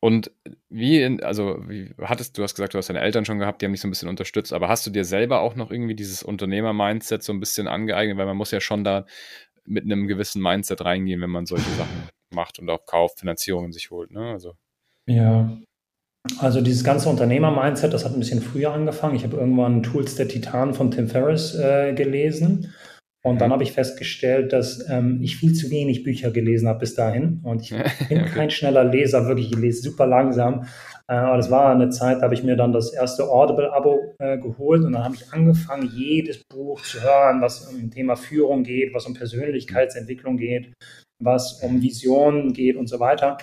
Und 0.00 0.32
wie, 0.68 1.00
in, 1.00 1.22
also 1.22 1.62
wie 1.68 1.94
hattest 2.00 2.36
du 2.36 2.42
hast 2.42 2.54
gesagt, 2.54 2.74
du 2.74 2.78
hast 2.78 2.88
deine 2.88 3.00
Eltern 3.00 3.24
schon 3.24 3.38
gehabt, 3.38 3.62
die 3.62 3.66
haben 3.66 3.72
dich 3.72 3.80
so 3.80 3.88
ein 3.88 3.90
bisschen 3.90 4.08
unterstützt, 4.08 4.52
aber 4.52 4.68
hast 4.68 4.86
du 4.86 4.90
dir 4.90 5.04
selber 5.04 5.40
auch 5.40 5.54
noch 5.54 5.70
irgendwie 5.70 5.94
dieses 5.94 6.22
Unternehmer-Mindset 6.22 7.22
so 7.22 7.32
ein 7.32 7.40
bisschen 7.40 7.68
angeeignet, 7.68 8.18
weil 8.18 8.26
man 8.26 8.36
muss 8.36 8.50
ja 8.50 8.60
schon 8.60 8.84
da 8.84 9.06
mit 9.64 9.84
einem 9.84 10.08
gewissen 10.08 10.42
Mindset 10.42 10.84
reingehen, 10.84 11.20
wenn 11.20 11.30
man 11.30 11.46
solche 11.46 11.70
Sachen 11.70 12.08
macht 12.34 12.58
und 12.58 12.68
auch 12.68 12.84
kauft, 12.84 13.20
Finanzierungen 13.20 13.72
sich 13.72 13.90
holt, 13.90 14.10
ne? 14.10 14.32
Also. 14.32 14.54
Ja, 15.06 15.56
also 16.38 16.60
dieses 16.60 16.84
ganze 16.84 17.08
Unternehmer-Mindset, 17.08 17.92
das 17.92 18.04
hat 18.04 18.12
ein 18.12 18.18
bisschen 18.18 18.42
früher 18.42 18.72
angefangen. 18.72 19.16
Ich 19.16 19.24
habe 19.24 19.36
irgendwann 19.36 19.82
Tools 19.82 20.14
der 20.14 20.28
Titan 20.28 20.74
von 20.74 20.90
Tim 20.90 21.08
Ferriss 21.08 21.54
äh, 21.54 21.94
gelesen. 21.94 22.72
Und 23.24 23.40
dann 23.40 23.52
habe 23.52 23.62
ich 23.62 23.72
festgestellt, 23.72 24.52
dass 24.52 24.84
ähm, 24.90 25.20
ich 25.22 25.36
viel 25.36 25.52
zu 25.52 25.70
wenig 25.70 26.02
Bücher 26.02 26.32
gelesen 26.32 26.68
habe 26.68 26.80
bis 26.80 26.96
dahin. 26.96 27.40
Und 27.44 27.62
ich 27.62 27.70
bin 28.08 28.20
okay. 28.20 28.30
kein 28.34 28.50
schneller 28.50 28.84
Leser, 28.84 29.28
wirklich, 29.28 29.52
ich 29.52 29.58
lese 29.58 29.82
super 29.82 30.06
langsam. 30.06 30.64
Äh, 31.06 31.14
aber 31.14 31.36
das 31.36 31.50
war 31.50 31.72
eine 31.72 31.90
Zeit, 31.90 32.18
da 32.18 32.22
habe 32.22 32.34
ich 32.34 32.42
mir 32.42 32.56
dann 32.56 32.72
das 32.72 32.92
erste 32.92 33.28
Audible-Abo 33.28 34.16
äh, 34.18 34.38
geholt 34.38 34.82
und 34.82 34.92
dann 34.92 35.04
habe 35.04 35.14
ich 35.14 35.32
angefangen, 35.32 35.88
jedes 35.94 36.42
Buch 36.44 36.82
zu 36.82 37.00
hören, 37.00 37.40
was 37.40 37.66
um 37.66 37.90
Thema 37.90 38.16
Führung 38.16 38.64
geht, 38.64 38.92
was 38.92 39.06
um 39.06 39.14
Persönlichkeitsentwicklung 39.14 40.36
geht, 40.36 40.72
was 41.20 41.62
um 41.62 41.80
Visionen 41.80 42.52
geht 42.52 42.76
und 42.76 42.88
so 42.88 42.98
weiter. 42.98 43.38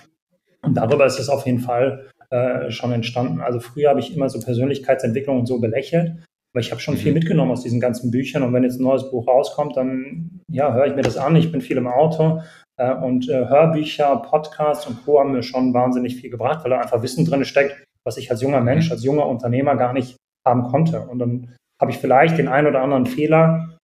Und 0.61 0.75
darüber 0.75 1.05
ist 1.05 1.19
es 1.19 1.29
auf 1.29 1.45
jeden 1.45 1.59
Fall 1.59 2.09
äh, 2.31 2.71
schon 2.71 2.91
entstanden. 2.91 3.41
Also 3.41 3.59
früher 3.59 3.89
habe 3.89 3.99
ich 3.99 4.15
immer 4.15 4.29
so 4.29 4.39
Persönlichkeitsentwicklung 4.39 5.39
und 5.39 5.45
so 5.45 5.59
belächelt. 5.59 6.23
Aber 6.53 6.61
ich 6.61 6.71
habe 6.71 6.81
schon 6.81 6.95
mhm. 6.95 6.99
viel 6.99 7.13
mitgenommen 7.13 7.51
aus 7.51 7.63
diesen 7.63 7.79
ganzen 7.79 8.11
Büchern. 8.11 8.43
Und 8.43 8.53
wenn 8.53 8.63
jetzt 8.63 8.79
ein 8.79 8.83
neues 8.83 9.09
Buch 9.09 9.27
rauskommt, 9.27 9.77
dann 9.77 10.41
ja, 10.51 10.73
höre 10.73 10.87
ich 10.87 10.95
mir 10.95 11.01
das 11.01 11.17
an. 11.17 11.35
Ich 11.35 11.51
bin 11.51 11.61
viel 11.61 11.77
im 11.77 11.87
Auto. 11.87 12.41
Äh, 12.77 12.93
und 12.93 13.29
äh, 13.29 13.47
Hörbücher, 13.47 14.15
Podcasts 14.17 14.87
und 14.87 15.05
Co. 15.05 15.19
haben 15.19 15.31
mir 15.31 15.43
schon 15.43 15.73
wahnsinnig 15.73 16.15
viel 16.15 16.29
gebracht, 16.29 16.63
weil 16.63 16.71
da 16.71 16.79
einfach 16.79 17.03
Wissen 17.03 17.25
drin 17.25 17.45
steckt, 17.45 17.83
was 18.03 18.17
ich 18.17 18.31
als 18.31 18.41
junger 18.41 18.61
Mensch, 18.61 18.87
mhm. 18.87 18.93
als 18.93 19.03
junger 19.03 19.27
Unternehmer 19.27 19.75
gar 19.75 19.93
nicht 19.93 20.17
haben 20.47 20.63
konnte. 20.63 21.01
Und 21.01 21.19
dann 21.19 21.55
habe 21.79 21.91
ich 21.91 21.97
vielleicht 21.97 22.37
den 22.37 22.47
einen 22.47 22.67
oder 22.67 22.81
anderen 22.81 23.05
Fehler 23.05 23.77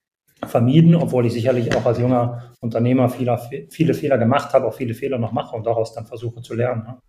vermieden, 0.46 0.96
obwohl 0.96 1.26
ich 1.26 1.34
sicherlich 1.34 1.76
auch 1.76 1.86
als 1.86 2.00
junger 2.00 2.52
Unternehmer 2.62 3.10
viele, 3.10 3.40
viele 3.70 3.94
Fehler 3.94 4.18
gemacht 4.18 4.54
habe, 4.54 4.66
auch 4.68 4.74
viele 4.74 4.94
Fehler 4.94 5.18
noch 5.18 5.32
mache 5.32 5.56
und 5.56 5.66
daraus 5.66 5.94
dann 5.94 6.06
versuche 6.06 6.42
zu 6.42 6.54
lernen. 6.54 7.00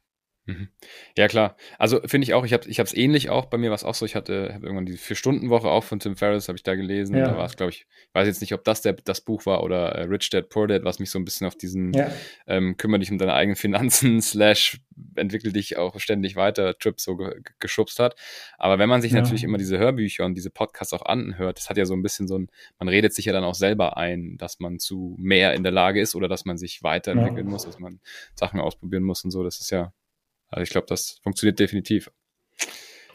Mhm. 0.46 0.68
Ja, 1.16 1.26
klar. 1.26 1.56
Also 1.78 2.00
finde 2.06 2.24
ich 2.24 2.34
auch, 2.34 2.44
ich 2.44 2.52
habe 2.52 2.68
es 2.68 2.94
ähnlich 2.94 3.30
auch, 3.30 3.46
bei 3.46 3.58
mir 3.58 3.70
war 3.70 3.74
es 3.74 3.84
auch 3.84 3.94
so, 3.94 4.06
ich 4.06 4.14
hatte 4.14 4.52
hab 4.54 4.62
irgendwann 4.62 4.86
die 4.86 4.96
Vier-Stunden-Woche 4.96 5.68
auch 5.68 5.82
von 5.82 5.98
Tim 5.98 6.16
Ferriss, 6.16 6.48
habe 6.48 6.56
ich 6.56 6.62
da 6.62 6.76
gelesen. 6.76 7.16
Ja. 7.16 7.26
Da 7.26 7.36
war 7.36 7.46
es, 7.46 7.56
glaube 7.56 7.70
ich, 7.70 7.86
weiß 8.12 8.28
jetzt 8.28 8.40
nicht, 8.40 8.54
ob 8.54 8.62
das 8.62 8.80
der, 8.80 8.92
das 8.92 9.20
Buch 9.20 9.44
war 9.44 9.64
oder 9.64 9.92
äh, 9.92 10.02
Rich 10.04 10.30
Dad 10.30 10.48
Poor 10.48 10.68
Dad, 10.68 10.84
was 10.84 11.00
mich 11.00 11.10
so 11.10 11.18
ein 11.18 11.24
bisschen 11.24 11.48
auf 11.48 11.56
diesen 11.56 11.92
ja. 11.92 12.10
ähm, 12.46 12.76
kümmere 12.76 13.00
dich 13.00 13.10
um 13.10 13.18
deine 13.18 13.34
eigenen 13.34 13.56
Finanzen, 13.56 14.22
slash 14.22 14.80
entwickel 15.16 15.52
dich 15.52 15.76
auch 15.76 15.98
ständig 15.98 16.36
weiter, 16.36 16.78
Trip 16.78 17.00
so 17.00 17.16
ge 17.16 17.40
geschubst 17.58 17.98
hat. 17.98 18.14
Aber 18.56 18.78
wenn 18.78 18.88
man 18.88 19.02
sich 19.02 19.12
ja. 19.12 19.20
natürlich 19.20 19.44
immer 19.44 19.58
diese 19.58 19.78
Hörbücher 19.78 20.24
und 20.24 20.34
diese 20.34 20.50
Podcasts 20.50 20.92
auch 20.92 21.04
anhört, 21.04 21.58
das 21.58 21.68
hat 21.68 21.76
ja 21.76 21.84
so 21.84 21.94
ein 21.94 22.02
bisschen 22.02 22.28
so 22.28 22.38
ein, 22.38 22.48
man 22.78 22.88
redet 22.88 23.12
sich 23.14 23.24
ja 23.24 23.32
dann 23.32 23.44
auch 23.44 23.54
selber 23.54 23.96
ein, 23.96 24.36
dass 24.38 24.60
man 24.60 24.78
zu 24.78 25.16
mehr 25.18 25.54
in 25.54 25.64
der 25.64 25.72
Lage 25.72 26.00
ist 26.00 26.14
oder 26.14 26.28
dass 26.28 26.44
man 26.44 26.56
sich 26.56 26.82
weiterentwickeln 26.82 27.46
muss, 27.46 27.64
dass 27.64 27.78
man 27.78 28.00
Sachen 28.34 28.60
ausprobieren 28.60 29.02
muss 29.02 29.24
und 29.24 29.32
so. 29.32 29.42
Das 29.42 29.60
ist 29.60 29.70
ja 29.70 29.92
also 30.48 30.62
ich 30.62 30.70
glaube, 30.70 30.86
das 30.88 31.18
funktioniert 31.22 31.58
definitiv. 31.58 32.10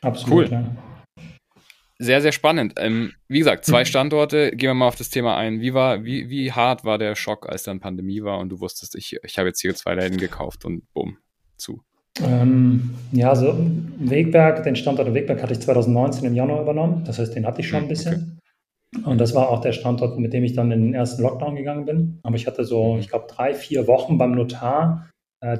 Absolut. 0.02 0.52
Cool. 0.52 0.52
Ja. 0.52 0.76
Sehr, 2.00 2.20
sehr 2.22 2.32
spannend. 2.32 2.74
Ähm, 2.78 3.14
wie 3.28 3.40
gesagt, 3.40 3.64
zwei 3.64 3.86
Standorte. 3.86 4.52
Gehen 4.52 4.70
wir 4.70 4.74
mal 4.74 4.88
auf 4.88 4.96
das 4.96 5.10
Thema 5.10 5.38
ein. 5.38 5.62
Wie 5.62 5.74
war, 5.74 6.04
wie, 6.04 6.30
wie 6.30 6.52
hart 6.52 6.84
war 6.84 6.98
der 6.98 7.16
Schock, 7.16 7.48
als 7.48 7.64
dann 7.64 7.80
Pandemie 7.80 8.24
war 8.24 8.40
und 8.40 8.50
du 8.50 8.60
wusstest, 8.60 8.96
ich, 8.96 9.18
ich 9.24 9.38
habe 9.38 9.50
jetzt 9.50 9.62
hier 9.62 9.76
zwei 9.76 9.94
Läden 9.94 10.18
gekauft 10.18 10.66
und 10.66 10.92
bumm, 10.94 11.18
zu? 11.58 11.84
Ähm, 12.20 12.96
ja, 13.12 13.30
also 13.30 13.56
Wegberg, 14.00 14.64
den 14.64 14.76
Standort 14.76 15.14
Wegberg 15.14 15.42
hatte 15.42 15.54
ich 15.54 15.62
2019 15.62 16.26
im 16.26 16.34
Januar 16.34 16.64
übernommen. 16.64 17.04
Das 17.06 17.20
heißt, 17.20 17.36
den 17.36 17.46
hatte 17.46 17.62
ich 17.62 17.68
schon 17.68 17.80
ein 17.80 17.84
hm, 17.84 17.90
bisschen. 17.90 18.40
Okay. 18.98 19.08
Und 19.08 19.20
das 19.20 19.34
war 19.36 19.50
auch 19.50 19.62
der 19.62 19.72
Standort, 19.72 20.20
mit 20.20 20.34
dem 20.34 20.44
ich 20.44 20.54
dann 20.54 20.72
in 20.72 20.82
den 20.82 20.94
ersten 20.94 21.22
Lockdown 21.22 21.56
gegangen 21.56 21.86
bin. 21.86 22.20
Aber 22.24 22.36
ich 22.36 22.48
hatte 22.48 22.66
so, 22.66 22.94
mhm. 22.94 23.00
ich 23.00 23.10
glaube, 23.10 23.28
drei, 23.30 23.54
vier 23.54 23.88
Wochen 23.88 24.18
beim 24.18 24.32
Notar 24.32 25.11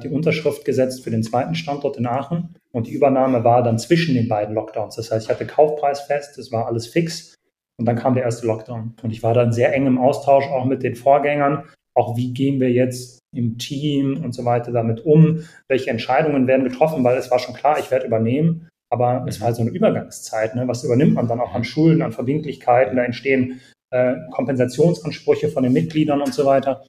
die 0.02 0.08
Unterschrift 0.08 0.64
gesetzt 0.64 1.02
für 1.02 1.10
den 1.10 1.24
zweiten 1.24 1.56
Standort 1.56 1.96
in 1.96 2.06
Aachen 2.06 2.54
und 2.70 2.86
die 2.86 2.92
Übernahme 2.92 3.42
war 3.42 3.64
dann 3.64 3.80
zwischen 3.80 4.14
den 4.14 4.28
beiden 4.28 4.54
Lockdowns. 4.54 4.94
Das 4.94 5.10
heißt, 5.10 5.26
ich 5.26 5.30
hatte 5.30 5.46
Kaufpreis 5.46 6.02
fest, 6.02 6.38
das 6.38 6.52
war 6.52 6.66
alles 6.66 6.86
fix 6.86 7.34
und 7.78 7.86
dann 7.86 7.96
kam 7.96 8.14
der 8.14 8.22
erste 8.22 8.46
Lockdown. 8.46 8.94
Und 9.02 9.10
ich 9.10 9.22
war 9.22 9.34
dann 9.34 9.52
sehr 9.52 9.74
eng 9.74 9.86
im 9.86 9.98
Austausch 9.98 10.46
auch 10.46 10.66
mit 10.66 10.84
den 10.84 10.94
Vorgängern, 10.94 11.64
auch 11.94 12.16
wie 12.16 12.32
gehen 12.32 12.60
wir 12.60 12.70
jetzt 12.70 13.18
im 13.34 13.58
Team 13.58 14.22
und 14.22 14.34
so 14.34 14.44
weiter 14.44 14.72
damit 14.72 15.04
um, 15.04 15.44
welche 15.68 15.90
Entscheidungen 15.90 16.46
werden 16.46 16.64
getroffen, 16.64 17.02
weil 17.02 17.18
es 17.18 17.30
war 17.30 17.38
schon 17.38 17.54
klar, 17.54 17.78
ich 17.78 17.90
werde 17.90 18.06
übernehmen, 18.06 18.68
aber 18.90 19.24
es 19.26 19.40
war 19.40 19.46
halt 19.46 19.56
so 19.56 19.62
eine 19.62 19.70
Übergangszeit. 19.70 20.54
Ne? 20.54 20.68
Was 20.68 20.84
übernimmt 20.84 21.14
man 21.14 21.28
dann 21.28 21.40
auch 21.40 21.54
an 21.54 21.64
Schulden, 21.64 22.02
an 22.02 22.12
Verbindlichkeiten? 22.12 22.96
Da 22.96 23.04
entstehen 23.04 23.60
äh, 23.90 24.14
Kompensationsansprüche 24.30 25.48
von 25.48 25.62
den 25.62 25.72
Mitgliedern 25.72 26.20
und 26.20 26.34
so 26.34 26.44
weiter. 26.44 26.84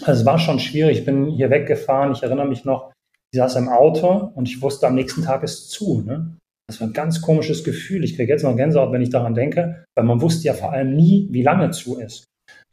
Also 0.00 0.20
es 0.20 0.26
war 0.26 0.38
schon 0.38 0.58
schwierig. 0.58 0.98
Ich 0.98 1.04
bin 1.04 1.26
hier 1.26 1.50
weggefahren. 1.50 2.12
Ich 2.12 2.22
erinnere 2.22 2.46
mich 2.46 2.64
noch, 2.64 2.92
ich 3.32 3.38
saß 3.38 3.56
im 3.56 3.68
Auto 3.68 4.32
und 4.34 4.48
ich 4.48 4.62
wusste, 4.62 4.86
am 4.86 4.94
nächsten 4.94 5.22
Tag 5.22 5.42
ist 5.42 5.70
zu. 5.70 6.02
Ne? 6.02 6.36
Das 6.68 6.80
war 6.80 6.88
ein 6.88 6.94
ganz 6.94 7.20
komisches 7.20 7.64
Gefühl. 7.64 8.04
Ich 8.04 8.16
kriege 8.16 8.32
jetzt 8.32 8.42
noch 8.42 8.56
Gänsehaut, 8.56 8.92
wenn 8.92 9.02
ich 9.02 9.10
daran 9.10 9.34
denke, 9.34 9.84
weil 9.94 10.04
man 10.04 10.20
wusste 10.20 10.46
ja 10.46 10.54
vor 10.54 10.72
allem 10.72 10.94
nie, 10.94 11.28
wie 11.30 11.42
lange 11.42 11.70
zu 11.70 11.98
ist. 11.98 12.24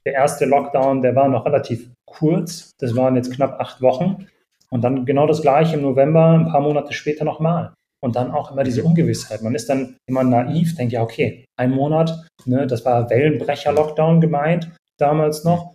Der 0.06 0.14
erste 0.14 0.46
Lockdown, 0.46 1.02
der 1.02 1.16
war 1.16 1.28
noch 1.28 1.46
relativ 1.46 1.90
kurz. 2.06 2.72
Das 2.80 2.96
waren 2.96 3.16
jetzt 3.16 3.34
knapp 3.34 3.60
acht 3.60 3.82
Wochen. 3.82 4.28
Und 4.72 4.84
dann 4.84 5.06
genau 5.06 5.28
das 5.28 5.42
gleiche 5.42 5.76
im 5.76 5.82
November, 5.82 6.32
ein 6.32 6.46
paar 6.46 6.62
Monate 6.62 6.94
später 6.94 7.26
nochmal. 7.26 7.74
Und 8.02 8.16
dann 8.16 8.32
auch 8.32 8.52
immer 8.52 8.64
diese 8.64 8.84
Ungewissheit. 8.84 9.42
Man 9.42 9.56
ist 9.56 9.70
dann 9.70 9.98
immer 10.08 10.24
naiv, 10.24 10.76
denkt 10.76 10.94
ja, 10.94 11.02
okay, 11.02 11.44
ein 11.58 11.72
Monat, 11.72 12.28
ne, 12.46 12.66
das 12.66 12.86
war 12.86 13.10
Wellenbrecher-Lockdown 13.10 14.22
gemeint 14.22 14.72
damals 14.98 15.44
noch 15.44 15.74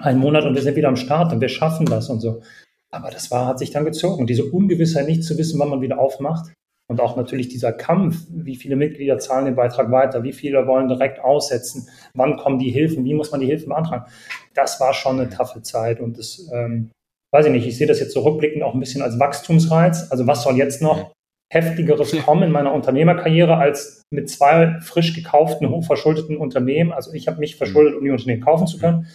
ein 0.00 0.18
Monat 0.18 0.44
und 0.44 0.54
wir 0.54 0.62
sind 0.62 0.76
wieder 0.76 0.88
am 0.88 0.96
Start 0.96 1.32
und 1.32 1.40
wir 1.40 1.48
schaffen 1.48 1.86
das 1.86 2.08
und 2.08 2.20
so. 2.20 2.42
Aber 2.90 3.10
das 3.10 3.30
war, 3.30 3.46
hat 3.46 3.58
sich 3.58 3.70
dann 3.70 3.84
gezogen. 3.84 4.26
Diese 4.26 4.44
Ungewissheit, 4.44 5.06
nicht 5.06 5.24
zu 5.24 5.36
wissen, 5.38 5.58
wann 5.58 5.70
man 5.70 5.80
wieder 5.80 5.98
aufmacht. 5.98 6.52
Und 6.88 7.00
auch 7.00 7.16
natürlich 7.16 7.48
dieser 7.48 7.72
Kampf, 7.72 8.26
wie 8.28 8.56
viele 8.56 8.76
Mitglieder 8.76 9.18
zahlen 9.18 9.46
den 9.46 9.54
Beitrag 9.54 9.90
weiter, 9.90 10.24
wie 10.24 10.32
viele 10.32 10.66
wollen 10.66 10.88
direkt 10.88 11.20
aussetzen, 11.20 11.88
wann 12.12 12.36
kommen 12.36 12.58
die 12.58 12.70
Hilfen, 12.70 13.04
wie 13.04 13.14
muss 13.14 13.30
man 13.30 13.40
die 13.40 13.46
Hilfen 13.46 13.70
beantragen. 13.70 14.04
Das 14.52 14.78
war 14.78 14.92
schon 14.92 15.18
eine 15.18 15.30
taffe 15.30 15.62
Zeit 15.62 16.00
und 16.00 16.18
das, 16.18 16.50
ähm, 16.52 16.90
weiß 17.32 17.46
ich 17.46 17.52
nicht, 17.52 17.66
ich 17.66 17.78
sehe 17.78 17.86
das 17.86 18.00
jetzt 18.00 18.12
zurückblickend 18.12 18.62
auch 18.62 18.74
ein 18.74 18.80
bisschen 18.80 19.00
als 19.00 19.18
Wachstumsreiz. 19.18 20.08
Also 20.10 20.26
was 20.26 20.42
soll 20.42 20.56
jetzt 20.56 20.82
noch 20.82 21.12
heftigeres 21.50 22.14
kommen 22.24 22.42
in 22.42 22.50
meiner 22.50 22.74
Unternehmerkarriere 22.74 23.56
als 23.56 24.02
mit 24.10 24.28
zwei 24.28 24.78
frisch 24.80 25.14
gekauften, 25.14 25.70
hochverschuldeten 25.70 26.36
Unternehmen. 26.36 26.92
Also 26.92 27.12
ich 27.12 27.26
habe 27.26 27.38
mich 27.38 27.56
verschuldet, 27.56 27.94
um 27.94 28.04
die 28.04 28.10
Unternehmen 28.10 28.42
kaufen 28.42 28.66
zu 28.66 28.78
können 28.78 29.06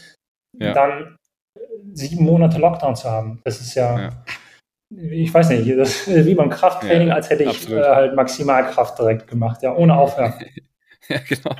ja. 0.59 0.73
dann 0.73 1.17
sieben 1.93 2.23
Monate 2.23 2.59
Lockdown 2.59 2.95
zu 2.95 3.09
haben. 3.09 3.41
Das 3.43 3.59
ist 3.59 3.75
ja, 3.75 3.99
ja. 3.99 4.09
ich 4.89 5.33
weiß 5.33 5.49
nicht, 5.49 5.77
das 5.77 6.07
ist 6.07 6.25
wie 6.25 6.35
beim 6.35 6.49
Krafttraining, 6.49 7.09
ja, 7.09 7.15
als 7.15 7.29
hätte 7.29 7.43
ich 7.43 7.69
äh, 7.69 7.81
halt 7.81 8.15
Maximalkraft 8.15 8.97
direkt 8.99 9.27
gemacht, 9.27 9.61
ja, 9.63 9.75
ohne 9.75 9.95
Aufhören. 9.97 10.33
Ja, 11.09 11.19
genau. 11.19 11.55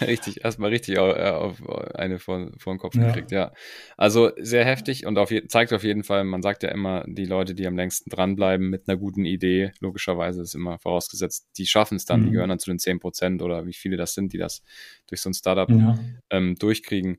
Richtig, 0.00 0.44
erstmal 0.44 0.70
richtig 0.70 0.98
auf, 0.98 1.16
äh, 1.16 1.30
auf 1.30 1.62
eine 1.94 2.18
vor, 2.18 2.50
vor 2.58 2.72
den 2.72 2.78
Kopf 2.78 2.94
gekriegt, 2.94 3.32
ja. 3.32 3.52
Also 3.96 4.30
sehr 4.38 4.64
heftig 4.64 5.06
und 5.06 5.18
auf 5.18 5.30
je, 5.30 5.46
zeigt 5.46 5.72
auf 5.72 5.82
jeden 5.82 6.04
Fall, 6.04 6.24
man 6.24 6.42
sagt 6.42 6.62
ja 6.62 6.68
immer, 6.70 7.04
die 7.08 7.24
Leute, 7.24 7.54
die 7.54 7.66
am 7.66 7.76
längsten 7.76 8.10
dranbleiben 8.10 8.70
mit 8.70 8.88
einer 8.88 8.96
guten 8.96 9.24
Idee, 9.24 9.72
logischerweise 9.80 10.42
ist 10.42 10.54
immer 10.54 10.78
vorausgesetzt, 10.78 11.48
die 11.58 11.66
schaffen 11.66 11.96
es 11.96 12.04
dann, 12.04 12.20
mhm. 12.20 12.24
die 12.26 12.30
gehören 12.32 12.50
dann 12.50 12.58
zu 12.58 12.70
den 12.70 12.78
10% 12.78 13.42
oder 13.42 13.66
wie 13.66 13.72
viele 13.72 13.96
das 13.96 14.14
sind, 14.14 14.32
die 14.32 14.38
das 14.38 14.62
durch 15.08 15.20
so 15.20 15.30
ein 15.30 15.34
Startup 15.34 15.68
ähm, 16.30 16.54
durchkriegen. 16.56 17.18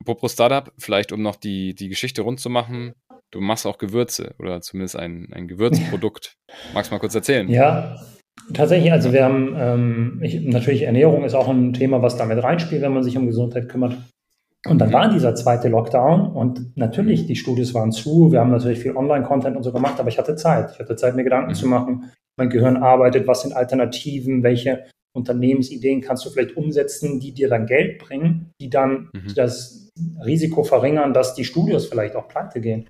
Apropos 0.00 0.32
Startup, 0.32 0.72
vielleicht 0.78 1.12
um 1.12 1.22
noch 1.22 1.36
die, 1.36 1.74
die 1.74 1.88
Geschichte 1.88 2.22
rund 2.22 2.40
zu 2.40 2.48
machen, 2.50 2.94
du 3.30 3.40
machst 3.40 3.66
auch 3.66 3.78
Gewürze 3.78 4.34
oder 4.38 4.60
zumindest 4.60 4.96
ein, 4.96 5.28
ein 5.32 5.48
Gewürzprodukt. 5.48 6.36
Magst 6.74 6.90
du 6.90 6.94
mal 6.94 7.00
kurz 7.00 7.14
erzählen? 7.14 7.48
Ja, 7.48 7.96
tatsächlich. 8.52 8.92
Also 8.92 9.12
wir 9.12 9.24
haben 9.24 9.54
ähm, 9.58 10.20
ich, 10.22 10.40
natürlich 10.40 10.82
Ernährung 10.82 11.24
ist 11.24 11.34
auch 11.34 11.48
ein 11.48 11.72
Thema, 11.72 12.02
was 12.02 12.16
damit 12.16 12.42
reinspielt, 12.42 12.82
wenn 12.82 12.94
man 12.94 13.04
sich 13.04 13.16
um 13.16 13.26
Gesundheit 13.26 13.68
kümmert. 13.68 13.96
Und 14.66 14.78
dann 14.78 14.90
mhm. 14.90 14.94
war 14.94 15.10
dieser 15.10 15.34
zweite 15.34 15.68
Lockdown 15.68 16.32
und 16.32 16.76
natürlich, 16.76 17.26
die 17.26 17.36
Studios 17.36 17.72
waren 17.72 17.92
zu. 17.92 18.30
Wir 18.30 18.40
haben 18.40 18.50
natürlich 18.50 18.80
viel 18.80 18.94
Online-Content 18.94 19.56
und 19.56 19.62
so 19.62 19.72
gemacht, 19.72 19.98
aber 19.98 20.10
ich 20.10 20.18
hatte 20.18 20.36
Zeit. 20.36 20.72
Ich 20.72 20.78
hatte 20.78 20.96
Zeit, 20.96 21.16
mir 21.16 21.24
Gedanken 21.24 21.52
mhm. 21.52 21.54
zu 21.54 21.66
machen. 21.66 22.10
Mein 22.36 22.50
Gehirn 22.50 22.76
arbeitet, 22.76 23.26
was 23.26 23.42
sind 23.42 23.54
Alternativen, 23.54 24.42
welche 24.42 24.84
Unternehmensideen 25.12 26.02
kannst 26.02 26.24
du 26.24 26.30
vielleicht 26.30 26.56
umsetzen, 26.56 27.20
die 27.20 27.32
dir 27.32 27.48
dann 27.48 27.66
Geld 27.66 27.98
bringen, 27.98 28.52
die 28.60 28.70
dann 28.70 29.08
mhm. 29.12 29.34
das 29.34 29.79
Risiko 30.24 30.64
verringern, 30.64 31.12
dass 31.12 31.34
die 31.34 31.44
Studios 31.44 31.86
vielleicht 31.86 32.16
auch 32.16 32.28
pleite 32.28 32.60
gehen. 32.60 32.88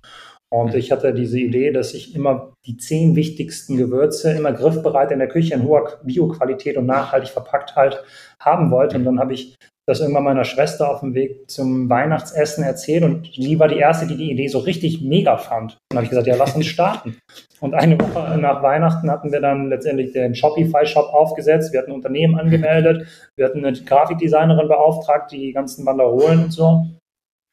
Und 0.53 0.75
ich 0.75 0.91
hatte 0.91 1.15
diese 1.15 1.39
Idee, 1.39 1.71
dass 1.71 1.95
ich 1.95 2.15
immer 2.15 2.53
die 2.67 2.77
zehn 2.77 3.15
wichtigsten 3.15 3.77
Gewürze 3.77 4.33
immer 4.33 4.53
griffbereit 4.53 5.13
in 5.13 5.21
der 5.21 5.29
Küche 5.29 5.55
in 5.55 5.63
hoher 5.63 6.01
Bioqualität 6.03 6.77
und 6.77 6.87
nachhaltig 6.87 7.31
verpackt 7.31 7.77
halt 7.77 8.03
haben 8.41 8.73
wollte. 8.73 8.97
Und 8.97 9.05
dann 9.05 9.21
habe 9.21 9.33
ich 9.33 9.55
das 9.87 10.01
irgendwann 10.01 10.25
meiner 10.25 10.45
Schwester 10.45 10.91
auf 10.91 11.01
dem 11.01 11.15
Weg 11.15 11.51
zum 11.51 11.89
Weihnachtsessen 11.89 12.65
erzählt 12.65 13.03
und 13.03 13.29
sie 13.33 13.59
war 13.59 13.69
die 13.69 13.79
erste, 13.79 14.07
die 14.07 14.17
die 14.17 14.31
Idee 14.31 14.49
so 14.49 14.59
richtig 14.59 15.03
mega 15.03 15.37
fand. 15.37 15.73
Und 15.73 15.79
dann 15.91 15.97
habe 15.99 16.05
ich 16.05 16.11
gesagt, 16.11 16.27
ja, 16.27 16.37
lass 16.37 16.55
uns 16.55 16.67
starten. 16.67 17.17
Und 17.61 17.75
eine 17.75 18.01
Woche 18.01 18.39
nach 18.39 18.63
Weihnachten 18.63 19.11
hatten 19.11 19.33
wir 19.33 19.41
dann 19.41 19.69
letztendlich 19.69 20.13
den 20.13 20.35
Shopify-Shop 20.35 21.13
aufgesetzt. 21.13 21.73
Wir 21.73 21.81
hatten 21.81 21.91
ein 21.91 21.97
Unternehmen 21.97 22.39
angemeldet, 22.39 23.07
wir 23.37 23.47
hatten 23.47 23.65
eine 23.65 23.77
Grafikdesignerin 23.77 24.69
beauftragt, 24.69 25.33
die 25.33 25.53
ganzen 25.53 25.85
Banderolen 25.85 26.45
und 26.45 26.53
so 26.53 26.87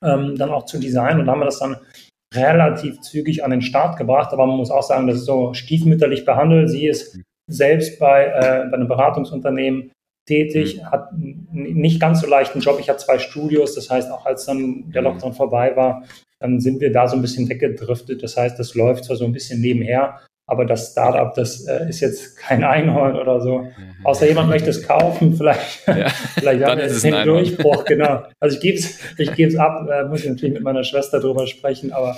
ähm, 0.03 0.35
dann 0.37 0.51
auch 0.51 0.65
zu 0.65 0.79
designen 0.79 1.21
und 1.21 1.29
haben 1.29 1.39
wir 1.39 1.45
das 1.45 1.59
dann 1.59 1.77
relativ 2.33 2.99
zügig 3.01 3.43
an 3.43 3.51
den 3.51 3.61
Start 3.61 3.97
gebracht. 3.97 4.33
Aber 4.33 4.45
man 4.45 4.57
muss 4.57 4.71
auch 4.71 4.83
sagen, 4.83 5.07
das 5.07 5.17
ist 5.17 5.25
so 5.25 5.53
stiefmütterlich 5.53 6.25
behandelt. 6.25 6.69
Sie 6.69 6.87
ist 6.87 7.19
selbst 7.49 7.99
bei, 7.99 8.25
äh, 8.25 8.67
bei 8.69 8.75
einem 8.75 8.87
Beratungsunternehmen 8.87 9.91
tätig, 10.27 10.77
mhm. 10.77 10.91
hat 10.91 11.09
nicht 11.13 11.99
ganz 11.99 12.21
so 12.21 12.27
leichten 12.27 12.59
Job. 12.59 12.77
Ich 12.79 12.89
habe 12.89 12.99
zwei 12.99 13.17
Studios, 13.17 13.75
das 13.75 13.89
heißt, 13.89 14.11
auch 14.11 14.25
als 14.25 14.45
dann 14.45 14.91
der 14.91 15.01
mhm. 15.01 15.07
Lockdown 15.07 15.33
vorbei 15.33 15.75
war, 15.75 16.03
dann 16.39 16.59
sind 16.59 16.81
wir 16.81 16.91
da 16.91 17.07
so 17.07 17.15
ein 17.15 17.21
bisschen 17.21 17.49
weggedriftet. 17.49 18.21
Das 18.21 18.37
heißt, 18.37 18.59
das 18.59 18.75
läuft 18.75 19.05
zwar 19.05 19.15
so 19.15 19.25
ein 19.25 19.31
bisschen 19.31 19.61
nebenher, 19.61 20.19
aber 20.47 20.65
das 20.65 20.91
Startup, 20.93 21.33
das 21.35 21.67
äh, 21.67 21.89
ist 21.89 21.99
jetzt 21.99 22.37
kein 22.37 22.63
Einhorn 22.63 23.17
oder 23.17 23.41
so. 23.41 23.59
Mhm. 23.59 24.05
Außer 24.05 24.27
jemand 24.27 24.49
möchte 24.49 24.69
es 24.69 24.81
kaufen, 24.81 25.33
vielleicht, 25.37 25.85
ja, 25.85 26.09
vielleicht 26.09 26.63
haben 26.63 26.79
wir 26.79 26.87
den 26.87 27.25
Durchbruch, 27.25 27.83
genau. 27.83 28.23
Also 28.39 28.55
ich 28.55 28.61
gebe 28.61 28.77
es 28.77 28.99
ich 29.17 29.33
geb's 29.35 29.57
ab, 29.57 29.87
äh, 29.89 30.05
muss 30.05 30.23
ich 30.23 30.29
natürlich 30.29 30.53
mit 30.53 30.63
meiner 30.63 30.85
Schwester 30.85 31.19
drüber 31.19 31.45
sprechen, 31.47 31.91
aber 31.91 32.17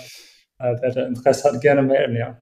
äh, 0.59 0.75
wer 0.79 0.91
da 0.91 1.07
Interesse 1.07 1.51
hat, 1.51 1.59
gerne 1.59 1.81
melden, 1.81 2.15
ja. 2.15 2.39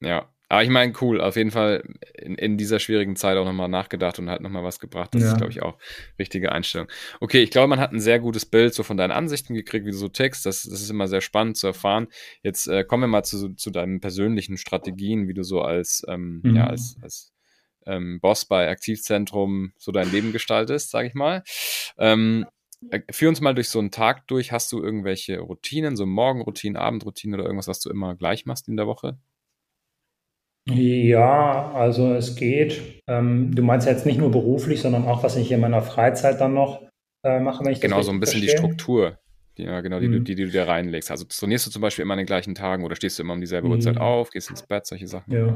Ja, 0.00 0.28
Aber 0.48 0.62
ich 0.62 0.68
meine, 0.68 0.92
cool, 1.00 1.20
auf 1.20 1.36
jeden 1.36 1.50
Fall 1.50 1.82
in, 2.14 2.34
in 2.34 2.56
dieser 2.58 2.78
schwierigen 2.78 3.16
Zeit 3.16 3.36
auch 3.36 3.44
nochmal 3.44 3.68
nachgedacht 3.68 4.18
und 4.18 4.28
halt 4.28 4.42
nochmal 4.42 4.62
was 4.62 4.78
gebracht. 4.78 5.14
Das 5.14 5.22
ja. 5.22 5.28
ist, 5.28 5.38
glaube 5.38 5.50
ich, 5.50 5.62
auch 5.62 5.78
richtige 6.18 6.52
Einstellung. 6.52 6.88
Okay, 7.20 7.42
ich 7.42 7.50
glaube, 7.50 7.68
man 7.68 7.80
hat 7.80 7.92
ein 7.92 8.00
sehr 8.00 8.20
gutes 8.20 8.44
Bild 8.44 8.74
so 8.74 8.82
von 8.82 8.96
deinen 8.96 9.10
Ansichten 9.10 9.54
gekriegt, 9.54 9.86
wie 9.86 9.90
du 9.90 9.96
so 9.96 10.08
tickst. 10.08 10.44
Das, 10.44 10.64
das 10.64 10.80
ist 10.82 10.90
immer 10.90 11.08
sehr 11.08 11.22
spannend 11.22 11.56
zu 11.56 11.66
erfahren. 11.66 12.08
Jetzt 12.42 12.66
äh, 12.66 12.84
kommen 12.84 13.04
wir 13.04 13.08
mal 13.08 13.24
zu, 13.24 13.54
zu 13.54 13.70
deinen 13.70 14.00
persönlichen 14.00 14.58
Strategien, 14.58 15.28
wie 15.28 15.34
du 15.34 15.42
so 15.42 15.62
als, 15.62 16.04
ähm, 16.08 16.40
mhm. 16.42 16.56
ja, 16.56 16.66
als, 16.66 16.96
als 17.02 17.32
ähm, 17.86 18.20
Boss 18.20 18.44
bei 18.44 18.68
Aktivzentrum 18.68 19.72
so 19.78 19.92
dein 19.92 20.10
Leben 20.10 20.32
gestaltest, 20.32 20.90
sage 20.90 21.08
ich 21.08 21.14
mal. 21.14 21.42
Ähm, 21.98 22.46
äh, 22.90 23.00
führ 23.10 23.28
uns 23.28 23.40
mal 23.40 23.54
durch 23.54 23.68
so 23.68 23.78
einen 23.78 23.90
Tag 23.90 24.26
durch. 24.26 24.52
Hast 24.52 24.72
du 24.72 24.82
irgendwelche 24.82 25.38
Routinen, 25.40 25.96
so 25.96 26.06
Morgenroutinen, 26.06 26.76
Abendroutinen 26.76 27.40
oder 27.40 27.44
irgendwas, 27.48 27.68
was 27.68 27.80
du 27.80 27.90
immer 27.90 28.14
gleich 28.14 28.46
machst 28.46 28.68
in 28.68 28.76
der 28.76 28.86
Woche? 28.86 29.18
Ja, 30.68 31.72
also 31.72 32.14
es 32.14 32.36
geht. 32.36 33.02
Ähm, 33.06 33.54
du 33.54 33.62
meinst 33.62 33.86
ja 33.86 33.92
jetzt 33.92 34.06
nicht 34.06 34.18
nur 34.18 34.30
beruflich, 34.30 34.80
sondern 34.80 35.04
auch, 35.04 35.22
was 35.22 35.36
ich 35.36 35.52
in 35.52 35.60
meiner 35.60 35.82
Freizeit 35.82 36.40
dann 36.40 36.54
noch 36.54 36.82
äh, 37.22 37.38
mache, 37.38 37.64
wenn 37.64 37.72
ich 37.72 37.80
Genau, 37.80 38.00
so 38.02 38.12
ein 38.12 38.20
bisschen 38.20 38.40
verstehe. 38.40 38.60
die 38.60 38.66
Struktur, 38.66 39.18
die, 39.58 39.64
ja, 39.64 39.80
genau, 39.82 40.00
die, 40.00 40.08
mhm. 40.08 40.24
die, 40.24 40.34
die, 40.34 40.44
du 40.44 40.50
dir 40.50 40.66
reinlegst. 40.66 41.10
Also 41.10 41.24
trainierst 41.24 41.66
du 41.66 41.70
zum 41.70 41.82
Beispiel 41.82 42.02
immer 42.02 42.14
an 42.14 42.18
den 42.18 42.26
gleichen 42.26 42.54
Tagen 42.54 42.84
oder 42.84 42.96
stehst 42.96 43.18
du 43.18 43.22
immer 43.22 43.34
um 43.34 43.40
dieselbe 43.40 43.66
mhm. 43.66 43.74
Uhrzeit 43.74 43.98
auf, 43.98 44.30
gehst 44.30 44.48
ins 44.48 44.62
Bett, 44.62 44.86
solche 44.86 45.06
Sachen? 45.06 45.32
Ja. 45.32 45.54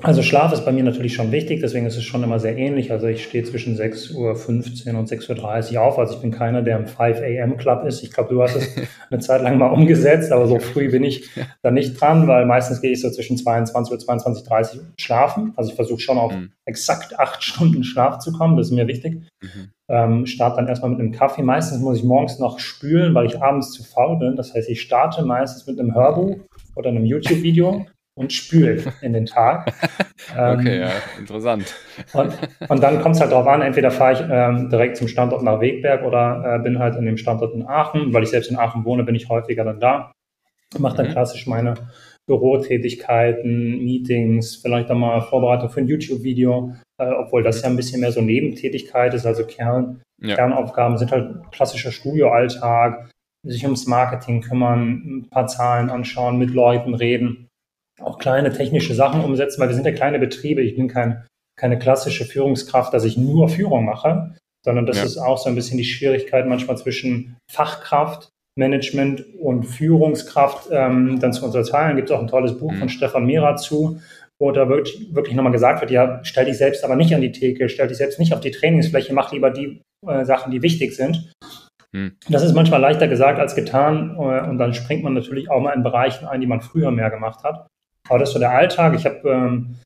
Also 0.00 0.22
Schlaf 0.22 0.52
ist 0.52 0.64
bei 0.64 0.70
mir 0.70 0.84
natürlich 0.84 1.14
schon 1.14 1.32
wichtig, 1.32 1.58
deswegen 1.60 1.84
ist 1.84 1.96
es 1.96 2.04
schon 2.04 2.22
immer 2.22 2.38
sehr 2.38 2.56
ähnlich. 2.56 2.92
Also 2.92 3.08
ich 3.08 3.24
stehe 3.24 3.42
zwischen 3.42 3.76
6.15 3.76 4.14
Uhr 4.14 4.96
und 4.96 5.10
6.30 5.10 5.74
Uhr 5.74 5.82
auf. 5.82 5.98
Also 5.98 6.14
ich 6.14 6.20
bin 6.20 6.30
keiner, 6.30 6.62
der 6.62 6.78
im 6.78 6.86
5 6.86 7.18
a.m. 7.18 7.56
Club 7.56 7.84
ist. 7.84 8.04
Ich 8.04 8.12
glaube, 8.12 8.32
du 8.32 8.40
hast 8.40 8.54
es 8.54 8.76
eine 9.10 9.18
Zeit 9.18 9.42
lang 9.42 9.58
mal 9.58 9.66
umgesetzt, 9.66 10.30
aber 10.30 10.46
so 10.46 10.60
früh 10.60 10.88
bin 10.88 11.02
ich 11.02 11.28
da 11.62 11.72
nicht 11.72 12.00
dran, 12.00 12.28
weil 12.28 12.46
meistens 12.46 12.80
gehe 12.80 12.92
ich 12.92 13.00
so 13.00 13.10
zwischen 13.10 13.36
22 13.36 13.92
Uhr, 13.92 13.98
22.30 13.98 14.76
Uhr 14.76 14.84
schlafen. 14.96 15.52
Also 15.56 15.70
ich 15.70 15.76
versuche 15.76 15.98
schon 15.98 16.16
auf 16.16 16.32
mhm. 16.32 16.52
exakt 16.64 17.18
acht 17.18 17.42
Stunden 17.42 17.82
Schlaf 17.82 18.20
zu 18.20 18.30
kommen, 18.30 18.56
das 18.56 18.68
ist 18.68 18.74
mir 18.74 18.86
wichtig. 18.86 19.14
Mhm. 19.42 19.70
Ähm, 19.88 20.26
starte 20.26 20.58
dann 20.58 20.68
erstmal 20.68 20.92
mit 20.92 21.00
einem 21.00 21.10
Kaffee. 21.10 21.42
Meistens 21.42 21.80
muss 21.80 21.98
ich 21.98 22.04
morgens 22.04 22.38
noch 22.38 22.60
spülen, 22.60 23.14
weil 23.14 23.26
ich 23.26 23.42
abends 23.42 23.72
zu 23.72 23.82
faul 23.82 24.20
bin. 24.20 24.36
Das 24.36 24.54
heißt, 24.54 24.68
ich 24.68 24.80
starte 24.80 25.24
meistens 25.24 25.66
mit 25.66 25.80
einem 25.80 25.92
Hörbuch 25.92 26.36
oder 26.76 26.90
einem 26.90 27.04
YouTube-Video 27.04 27.84
und 28.18 28.32
spült 28.32 28.92
in 29.00 29.12
den 29.12 29.26
Tag. 29.26 29.72
okay, 30.32 30.76
ähm, 30.76 30.80
ja, 30.82 30.90
interessant. 31.18 31.74
Und, 32.12 32.36
und 32.68 32.82
dann 32.82 33.00
kommt 33.00 33.14
es 33.14 33.20
halt 33.20 33.30
darauf 33.30 33.46
an, 33.46 33.62
entweder 33.62 33.90
fahre 33.90 34.12
ich 34.14 34.20
ähm, 34.28 34.68
direkt 34.68 34.96
zum 34.96 35.06
Standort 35.06 35.42
nach 35.42 35.60
Wegberg 35.60 36.04
oder 36.04 36.56
äh, 36.56 36.62
bin 36.62 36.80
halt 36.80 36.96
in 36.96 37.06
dem 37.06 37.16
Standort 37.16 37.54
in 37.54 37.64
Aachen. 37.66 38.12
Weil 38.12 38.24
ich 38.24 38.30
selbst 38.30 38.50
in 38.50 38.58
Aachen 38.58 38.84
wohne, 38.84 39.04
bin 39.04 39.14
ich 39.14 39.28
häufiger 39.28 39.64
dann 39.64 39.78
da. 39.78 40.12
Mache 40.78 40.96
dann 40.96 41.06
mhm. 41.06 41.12
klassisch 41.12 41.46
meine 41.46 41.74
Bürotätigkeiten, 42.26 43.84
Meetings, 43.84 44.56
vielleicht 44.56 44.90
auch 44.90 44.96
mal 44.96 45.22
Vorbereitung 45.22 45.70
für 45.70 45.80
ein 45.80 45.86
YouTube-Video, 45.86 46.74
äh, 46.98 47.08
obwohl 47.10 47.42
das 47.42 47.62
ja 47.62 47.68
ein 47.68 47.76
bisschen 47.76 48.00
mehr 48.00 48.12
so 48.12 48.20
Nebentätigkeit 48.20 49.14
ist, 49.14 49.24
also 49.24 49.46
Kern, 49.46 50.02
ja. 50.20 50.34
Kernaufgaben 50.34 50.98
sind 50.98 51.10
halt 51.10 51.50
klassischer 51.52 51.90
Studioalltag, 51.90 53.10
sich 53.46 53.64
ums 53.64 53.86
Marketing 53.86 54.42
kümmern, 54.42 55.02
ein 55.06 55.30
paar 55.30 55.46
Zahlen 55.46 55.88
anschauen, 55.88 56.36
mit 56.36 56.50
Leuten 56.50 56.94
reden 56.94 57.47
auch 58.00 58.18
kleine 58.18 58.52
technische 58.52 58.94
Sachen 58.94 59.24
umsetzen, 59.24 59.60
weil 59.60 59.68
wir 59.68 59.74
sind 59.74 59.86
ja 59.86 59.92
kleine 59.92 60.18
Betriebe. 60.18 60.62
Ich 60.62 60.76
bin 60.76 60.88
kein, 60.88 61.26
keine 61.58 61.78
klassische 61.78 62.24
Führungskraft, 62.24 62.92
dass 62.94 63.04
ich 63.04 63.16
nur 63.16 63.48
Führung 63.48 63.84
mache, 63.84 64.34
sondern 64.64 64.86
das 64.86 64.98
ja. 64.98 65.04
ist 65.04 65.18
auch 65.18 65.38
so 65.38 65.48
ein 65.48 65.54
bisschen 65.54 65.78
die 65.78 65.84
Schwierigkeit 65.84 66.46
manchmal 66.46 66.78
zwischen 66.78 67.36
Fachkraft, 67.50 68.28
Management 68.58 69.24
und 69.40 69.64
Führungskraft 69.64 70.68
ähm, 70.70 71.20
dann 71.20 71.32
zu 71.32 71.44
unterteilen. 71.44 71.96
Gibt 71.96 72.10
es 72.10 72.16
auch 72.16 72.20
ein 72.20 72.28
tolles 72.28 72.58
Buch 72.58 72.72
mhm. 72.72 72.78
von 72.78 72.88
Stefan 72.88 73.24
Mira 73.24 73.56
zu, 73.56 74.00
wo 74.40 74.52
da 74.52 74.68
wirklich, 74.68 75.14
wirklich 75.14 75.34
nochmal 75.34 75.52
gesagt 75.52 75.80
wird, 75.80 75.90
ja, 75.90 76.20
stell 76.22 76.44
dich 76.44 76.58
selbst 76.58 76.84
aber 76.84 76.96
nicht 76.96 77.14
an 77.14 77.20
die 77.20 77.32
Theke, 77.32 77.68
stell 77.68 77.88
dich 77.88 77.96
selbst 77.96 78.18
nicht 78.18 78.32
auf 78.32 78.40
die 78.40 78.50
Trainingsfläche, 78.50 79.12
mach 79.12 79.32
lieber 79.32 79.50
die 79.50 79.80
äh, 80.06 80.24
Sachen, 80.24 80.52
die 80.52 80.62
wichtig 80.62 80.94
sind. 80.94 81.32
Mhm. 81.92 82.16
Das 82.28 82.42
ist 82.42 82.54
manchmal 82.54 82.80
leichter 82.80 83.08
gesagt 83.08 83.38
als 83.38 83.54
getan 83.54 84.16
äh, 84.16 84.48
und 84.48 84.58
dann 84.58 84.74
springt 84.74 85.02
man 85.02 85.14
natürlich 85.14 85.50
auch 85.50 85.60
mal 85.60 85.72
in 85.72 85.82
Bereichen 85.82 86.26
ein, 86.26 86.40
die 86.40 86.46
man 86.46 86.60
früher 86.60 86.90
mehr 86.90 87.10
gemacht 87.10 87.42
hat. 87.44 87.66
Aber 88.08 88.18
das 88.18 88.30
ist 88.30 88.34
so 88.34 88.38
der 88.38 88.52
Alltag. 88.52 88.94
Ich 88.94 89.04
habe 89.04 89.28
ähm, 89.28 89.76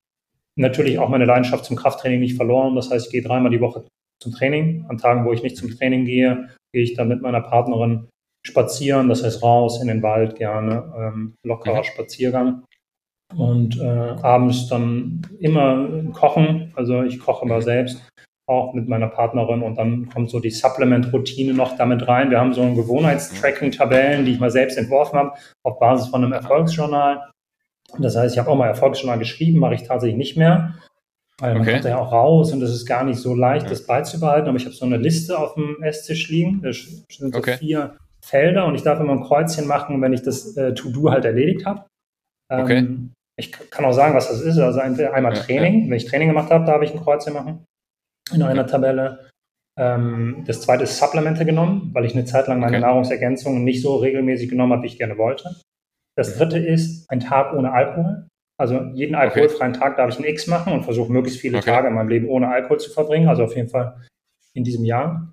natürlich 0.56 0.98
auch 0.98 1.08
meine 1.08 1.24
Leidenschaft 1.24 1.64
zum 1.64 1.76
Krafttraining 1.76 2.20
nicht 2.20 2.36
verloren. 2.36 2.74
Das 2.74 2.90
heißt, 2.90 3.06
ich 3.06 3.12
gehe 3.12 3.22
dreimal 3.22 3.50
die 3.50 3.60
Woche 3.60 3.84
zum 4.22 4.32
Training. 4.32 4.86
An 4.88 4.98
Tagen, 4.98 5.24
wo 5.24 5.32
ich 5.32 5.42
nicht 5.42 5.56
zum 5.56 5.70
Training 5.70 6.04
gehe, 6.04 6.48
gehe 6.72 6.82
ich 6.82 6.94
dann 6.94 7.08
mit 7.08 7.22
meiner 7.22 7.40
Partnerin 7.40 8.08
spazieren. 8.46 9.08
Das 9.08 9.22
heißt, 9.24 9.42
raus 9.42 9.80
in 9.80 9.88
den 9.88 10.02
Wald 10.02 10.36
gerne, 10.36 10.92
ähm, 10.96 11.34
lockerer 11.44 11.78
mhm. 11.78 11.84
Spaziergang. 11.84 12.64
Und 13.36 13.80
äh, 13.80 13.86
abends 14.22 14.68
dann 14.68 15.22
immer 15.38 15.88
kochen. 16.12 16.72
Also 16.76 17.02
ich 17.02 17.18
koche 17.18 17.46
mhm. 17.46 17.62
selbst 17.62 18.02
auch 18.48 18.74
mit 18.74 18.88
meiner 18.88 19.06
Partnerin 19.06 19.62
und 19.62 19.76
dann 19.78 20.08
kommt 20.08 20.28
so 20.28 20.40
die 20.40 20.50
Supplement-Routine 20.50 21.54
noch 21.54 21.76
damit 21.76 22.06
rein. 22.08 22.30
Wir 22.30 22.40
haben 22.40 22.52
so 22.52 22.60
ein 22.62 22.74
Gewohnheitstracking-Tabellen, 22.74 24.24
die 24.24 24.32
ich 24.32 24.40
mal 24.40 24.50
selbst 24.50 24.76
entworfen 24.76 25.18
habe, 25.18 25.32
auf 25.64 25.78
Basis 25.78 26.08
von 26.08 26.24
einem 26.24 26.32
Erfolgsjournal. 26.32 27.30
Das 27.98 28.16
heißt, 28.16 28.34
ich 28.34 28.38
habe 28.38 28.50
auch 28.50 28.56
mal 28.56 28.68
Erfolgsjournal 28.68 29.18
geschrieben, 29.18 29.58
mache 29.58 29.74
ich 29.74 29.82
tatsächlich 29.82 30.16
nicht 30.16 30.36
mehr. 30.36 30.74
Weil 31.38 31.54
man 31.54 31.62
okay. 31.62 31.72
kommt 31.72 31.84
ja 31.84 31.98
auch 31.98 32.12
raus 32.12 32.52
und 32.52 32.62
es 32.62 32.70
ist 32.70 32.86
gar 32.86 33.04
nicht 33.04 33.18
so 33.18 33.34
leicht, 33.34 33.64
ja. 33.64 33.70
das 33.70 33.86
beizubehalten. 33.86 34.48
Aber 34.48 34.56
ich 34.56 34.64
habe 34.64 34.74
so 34.74 34.84
eine 34.84 34.96
Liste 34.96 35.38
auf 35.38 35.54
dem 35.54 35.82
Esstisch 35.82 36.28
liegen. 36.28 36.62
Da 36.62 36.72
sind 36.72 37.32
so 37.32 37.38
okay. 37.38 37.56
vier 37.56 37.96
Felder 38.24 38.66
und 38.66 38.74
ich 38.74 38.82
darf 38.82 39.00
immer 39.00 39.12
ein 39.12 39.24
Kreuzchen 39.24 39.66
machen, 39.66 40.00
wenn 40.00 40.12
ich 40.12 40.22
das 40.22 40.56
äh, 40.56 40.74
To-Do 40.74 41.10
halt 41.10 41.24
erledigt 41.24 41.66
habe. 41.66 41.86
Ähm, 42.50 42.60
okay. 42.60 42.88
Ich 43.36 43.50
kann 43.50 43.84
auch 43.84 43.92
sagen, 43.92 44.14
was 44.14 44.28
das 44.28 44.40
ist. 44.40 44.58
Also 44.58 44.80
einmal 44.80 45.32
Training. 45.32 45.84
Ja. 45.84 45.90
Wenn 45.90 45.96
ich 45.96 46.06
Training 46.06 46.28
gemacht 46.28 46.50
habe, 46.50 46.64
darf 46.64 46.82
ich 46.82 46.92
ein 46.92 47.00
Kreuzchen 47.02 47.34
machen 47.34 47.64
in 48.32 48.42
einer 48.42 48.66
Tabelle. 48.66 49.28
Ähm, 49.78 50.44
das 50.46 50.60
zweite 50.60 50.84
ist 50.84 50.98
Supplemente 50.98 51.44
genommen, 51.44 51.90
weil 51.92 52.04
ich 52.04 52.12
eine 52.12 52.24
Zeit 52.24 52.46
lang 52.46 52.60
meine 52.60 52.76
okay. 52.76 52.86
Nahrungsergänzungen 52.86 53.64
nicht 53.64 53.82
so 53.82 53.96
regelmäßig 53.96 54.50
genommen 54.50 54.72
habe, 54.72 54.82
wie 54.82 54.88
ich 54.88 54.98
gerne 54.98 55.18
wollte. 55.18 55.56
Das 56.16 56.36
dritte 56.36 56.58
ist 56.58 57.08
ein 57.10 57.20
Tag 57.20 57.54
ohne 57.54 57.72
Alkohol. 57.72 58.26
Also 58.58 58.80
jeden 58.94 59.14
alkoholfreien 59.14 59.72
okay. 59.72 59.80
Tag 59.80 59.96
darf 59.96 60.10
ich 60.10 60.18
ein 60.18 60.24
X 60.24 60.46
machen 60.46 60.72
und 60.72 60.84
versuche 60.84 61.10
möglichst 61.10 61.40
viele 61.40 61.58
okay. 61.58 61.70
Tage 61.70 61.88
in 61.88 61.94
meinem 61.94 62.08
Leben 62.08 62.28
ohne 62.28 62.48
Alkohol 62.48 62.78
zu 62.78 62.90
verbringen. 62.90 63.28
Also 63.28 63.44
auf 63.44 63.56
jeden 63.56 63.68
Fall 63.68 64.00
in 64.54 64.64
diesem 64.64 64.84
Jahr. 64.84 65.32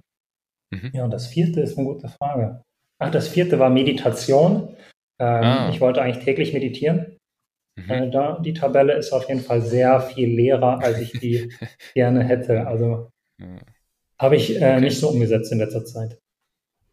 Mhm. 0.72 0.92
Ja, 0.94 1.04
und 1.04 1.12
das 1.12 1.28
vierte 1.28 1.62
ist 1.62 1.78
eine 1.78 1.88
gute 1.88 2.08
Frage. 2.08 2.62
Ach, 3.00 3.12
das 3.12 3.28
vierte 3.28 3.60
war 3.60 3.70
Meditation. 3.70 4.76
Ähm, 5.20 5.44
ah. 5.44 5.70
Ich 5.70 5.82
wollte 5.82 6.02
eigentlich 6.02 6.24
täglich 6.24 6.54
meditieren. 6.54 7.18
Mhm. 7.78 7.92
Äh, 7.92 8.10
da, 8.10 8.40
die 8.40 8.54
Tabelle 8.54 8.94
ist 8.94 9.12
auf 9.12 9.28
jeden 9.28 9.42
Fall 9.42 9.62
sehr 9.62 10.02
viel 10.02 10.30
leerer, 10.30 10.82
als 10.82 11.00
ich 11.00 11.12
die 11.12 11.54
gerne 11.94 12.24
hätte. 12.24 12.68
Also 12.68 13.10
ja. 13.40 13.58
habe 14.18 14.36
ich 14.36 14.56
äh, 14.56 14.58
okay. 14.58 14.82
nicht 14.82 15.00
so 15.00 15.10
umgesetzt 15.10 15.52
in 15.52 15.60
letzter 15.60 15.86
Zeit. 15.86 16.20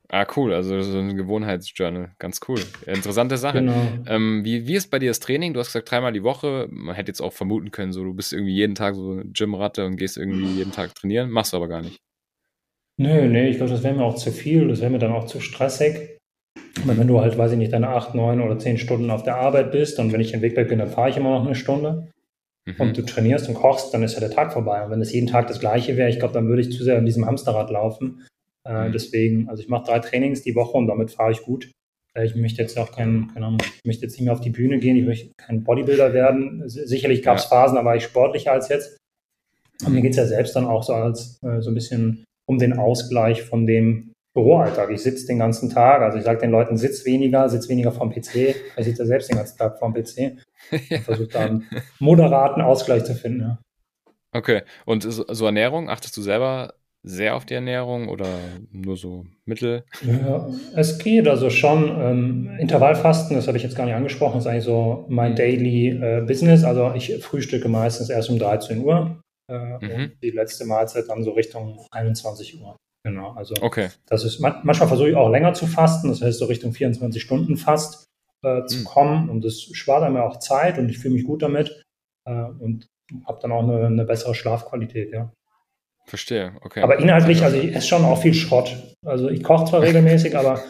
Ah, 0.08 0.26
cool. 0.36 0.52
Also 0.52 0.80
so 0.82 0.98
ein 0.98 1.16
Gewohnheitsjournal. 1.16 2.12
Ganz 2.18 2.40
cool. 2.48 2.60
Interessante 2.86 3.36
Sache. 3.36 3.58
Genau. 3.58 3.74
Ähm, 4.06 4.44
wie, 4.44 4.66
wie 4.66 4.74
ist 4.74 4.90
bei 4.90 4.98
dir 4.98 5.10
das 5.10 5.20
Training? 5.20 5.52
Du 5.52 5.60
hast 5.60 5.68
gesagt, 5.68 5.90
dreimal 5.90 6.12
die 6.12 6.22
Woche. 6.22 6.68
Man 6.70 6.94
hätte 6.94 7.10
jetzt 7.10 7.20
auch 7.20 7.32
vermuten 7.32 7.72
können, 7.72 7.92
so 7.92 8.04
du 8.04 8.14
bist 8.14 8.32
irgendwie 8.32 8.54
jeden 8.54 8.74
Tag 8.74 8.94
so 8.94 9.12
eine 9.12 9.24
Gymratte 9.24 9.84
und 9.84 9.96
gehst 9.96 10.16
irgendwie 10.16 10.46
jeden 10.46 10.72
Tag 10.72 10.94
trainieren. 10.94 11.30
Machst 11.30 11.52
du 11.52 11.56
aber 11.56 11.68
gar 11.68 11.82
nicht. 11.82 11.98
Nö, 12.98 13.28
nee, 13.28 13.48
ich 13.48 13.56
glaube, 13.56 13.72
das 13.72 13.82
wäre 13.82 13.94
mir 13.94 14.04
auch 14.04 14.14
zu 14.14 14.30
viel. 14.30 14.68
Das 14.68 14.80
wäre 14.80 14.90
mir 14.90 14.98
dann 14.98 15.12
auch 15.12 15.26
zu 15.26 15.40
stressig. 15.40 16.18
Aber 16.82 16.96
wenn 16.96 17.08
du 17.08 17.20
halt, 17.20 17.36
weiß 17.36 17.52
ich 17.52 17.58
nicht, 17.58 17.72
deine 17.72 17.88
acht, 17.88 18.14
neun 18.14 18.40
oder 18.40 18.58
zehn 18.58 18.78
Stunden 18.78 19.10
auf 19.10 19.22
der 19.22 19.36
Arbeit 19.36 19.72
bist 19.72 19.98
und 19.98 20.12
wenn 20.12 20.20
ich 20.20 20.34
in 20.34 20.42
Wegberg 20.42 20.68
bin, 20.68 20.78
dann 20.78 20.88
fahre 20.88 21.10
ich 21.10 21.16
immer 21.16 21.30
noch 21.30 21.44
eine 21.44 21.54
Stunde 21.54 22.08
mhm. 22.64 22.74
und 22.78 22.96
du 22.96 23.02
trainierst 23.02 23.48
und 23.48 23.54
kochst, 23.54 23.92
dann 23.92 24.02
ist 24.02 24.14
ja 24.14 24.20
der 24.20 24.30
Tag 24.30 24.52
vorbei. 24.52 24.84
Und 24.84 24.90
wenn 24.90 25.00
es 25.00 25.12
jeden 25.12 25.26
Tag 25.26 25.48
das 25.48 25.60
Gleiche 25.60 25.96
wäre, 25.96 26.10
ich 26.10 26.18
glaube, 26.18 26.34
dann 26.34 26.48
würde 26.48 26.62
ich 26.62 26.70
zu 26.70 26.84
sehr 26.84 26.98
an 26.98 27.06
diesem 27.06 27.26
Hamsterrad 27.26 27.70
laufen. 27.70 28.26
Äh, 28.66 28.88
mhm. 28.88 28.92
deswegen, 28.92 29.48
also 29.48 29.62
ich 29.62 29.68
mache 29.68 29.86
drei 29.86 29.98
Trainings 30.00 30.42
die 30.42 30.54
Woche 30.54 30.76
und 30.76 30.86
damit 30.86 31.10
fahre 31.10 31.32
ich 31.32 31.42
gut. 31.42 31.70
Äh, 32.14 32.26
ich 32.26 32.34
möchte 32.34 32.62
jetzt 32.62 32.78
auch 32.78 32.92
kein, 32.92 33.30
keine 33.32 33.46
Ahnung, 33.46 33.60
ich 33.62 33.84
möchte 33.84 34.02
jetzt 34.02 34.14
nicht 34.14 34.24
mehr 34.24 34.32
auf 34.32 34.40
die 34.40 34.50
Bühne 34.50 34.78
gehen, 34.78 34.96
ich 34.96 35.04
möchte 35.04 35.32
kein 35.36 35.62
Bodybuilder 35.62 36.12
werden. 36.12 36.62
Sicherlich 36.68 37.22
gab 37.22 37.38
es 37.38 37.44
ja. 37.44 37.50
Phasen, 37.50 37.76
da 37.76 37.84
war 37.84 37.96
ich 37.96 38.04
sportlicher 38.04 38.52
als 38.52 38.68
jetzt. 38.68 38.96
Und 39.84 39.92
mir 39.92 40.00
geht 40.00 40.12
es 40.12 40.16
ja 40.16 40.26
selbst 40.26 40.56
dann 40.56 40.64
auch 40.64 40.82
so 40.82 40.94
als 40.94 41.38
äh, 41.42 41.60
so 41.60 41.70
ein 41.70 41.74
bisschen 41.74 42.24
um 42.48 42.58
den 42.58 42.78
Ausgleich 42.78 43.42
von 43.42 43.66
dem 43.66 44.12
Büroalltag. 44.34 44.90
Ich 44.90 45.02
sitze 45.02 45.26
den 45.26 45.38
ganzen 45.38 45.70
Tag, 45.70 46.02
also 46.02 46.18
ich 46.18 46.24
sage 46.24 46.40
den 46.40 46.50
Leuten, 46.50 46.76
sitz 46.76 47.04
weniger, 47.04 47.48
sitz 47.48 47.68
weniger 47.68 47.92
vom 47.92 48.10
PC. 48.10 48.54
Ich 48.76 48.84
sitze 48.84 49.02
ja 49.02 49.06
selbst 49.06 49.30
den 49.30 49.36
ganzen 49.36 49.56
Tag 49.58 49.78
vom 49.78 49.94
PC 49.94 50.36
und 50.70 51.00
versuche 51.00 51.28
da 51.28 51.40
einen 51.40 51.66
moderaten 51.98 52.62
Ausgleich 52.62 53.04
zu 53.04 53.14
finden. 53.14 53.40
Ja. 53.40 53.58
Okay, 54.32 54.62
und 54.84 55.02
so, 55.02 55.24
so 55.28 55.46
Ernährung, 55.46 55.88
achtest 55.88 56.16
du 56.16 56.22
selber 56.22 56.74
sehr 57.06 57.36
auf 57.36 57.46
die 57.46 57.54
Ernährung 57.54 58.08
oder 58.08 58.26
nur 58.72 58.96
so 58.96 59.24
mittel? 59.46 59.84
Ja, 60.02 60.50
es 60.74 60.98
geht 60.98 61.28
also 61.28 61.50
schon. 61.50 61.88
Ähm, 61.98 62.50
Intervallfasten, 62.58 63.36
das 63.36 63.46
habe 63.46 63.56
ich 63.56 63.62
jetzt 63.62 63.76
gar 63.76 63.86
nicht 63.86 63.94
angesprochen, 63.94 64.38
ist 64.38 64.46
eigentlich 64.46 64.64
so 64.64 65.06
mein 65.08 65.32
mhm. 65.32 65.36
Daily 65.36 65.88
äh, 65.90 66.24
Business. 66.26 66.64
Also 66.64 66.92
ich 66.94 67.16
frühstücke 67.22 67.68
meistens 67.68 68.10
erst 68.10 68.28
um 68.28 68.38
13 68.38 68.84
Uhr 68.84 69.20
äh, 69.50 69.56
mhm. 69.56 69.90
und 69.90 70.12
die 70.22 70.30
letzte 70.30 70.66
Mahlzeit 70.66 71.08
dann 71.08 71.22
so 71.22 71.30
Richtung 71.30 71.86
21 71.92 72.60
Uhr. 72.60 72.76
Genau, 73.04 73.32
also 73.34 73.54
okay. 73.60 73.90
das 74.08 74.24
ist 74.24 74.40
manchmal 74.40 74.88
versuche 74.88 75.10
ich 75.10 75.14
auch 75.14 75.30
länger 75.30 75.54
zu 75.54 75.66
fasten, 75.66 76.08
das 76.08 76.22
heißt 76.22 76.40
so 76.40 76.46
Richtung 76.46 76.72
24 76.72 77.22
Stunden 77.22 77.56
fast. 77.56 78.06
äh, 78.42 78.66
zu 78.66 78.80
mhm. 78.80 78.84
kommen. 78.84 79.28
Und 79.30 79.44
das 79.44 79.62
spart 79.62 80.10
mir 80.12 80.24
auch 80.24 80.38
Zeit 80.38 80.78
und 80.78 80.88
ich 80.88 80.98
fühle 80.98 81.14
mich 81.14 81.24
gut 81.24 81.42
damit 81.42 81.82
äh, 82.28 82.44
und 82.58 82.86
habe 83.26 83.38
dann 83.40 83.52
auch 83.52 83.62
eine, 83.62 83.86
eine, 83.86 84.04
bessere 84.04 84.34
Schlafqualität, 84.34 85.12
ja. 85.12 85.32
Verstehe, 86.06 86.52
okay. 86.62 86.82
Aber 86.82 86.98
inhaltlich, 86.98 87.42
also 87.42 87.56
ich 87.56 87.74
esse 87.74 87.88
schon 87.88 88.04
auch 88.04 88.22
viel 88.22 88.34
Schrott. 88.34 88.76
Also 89.04 89.28
ich 89.28 89.42
koche 89.42 89.64
zwar 89.64 89.82
regelmäßig, 89.82 90.36
aber 90.36 90.62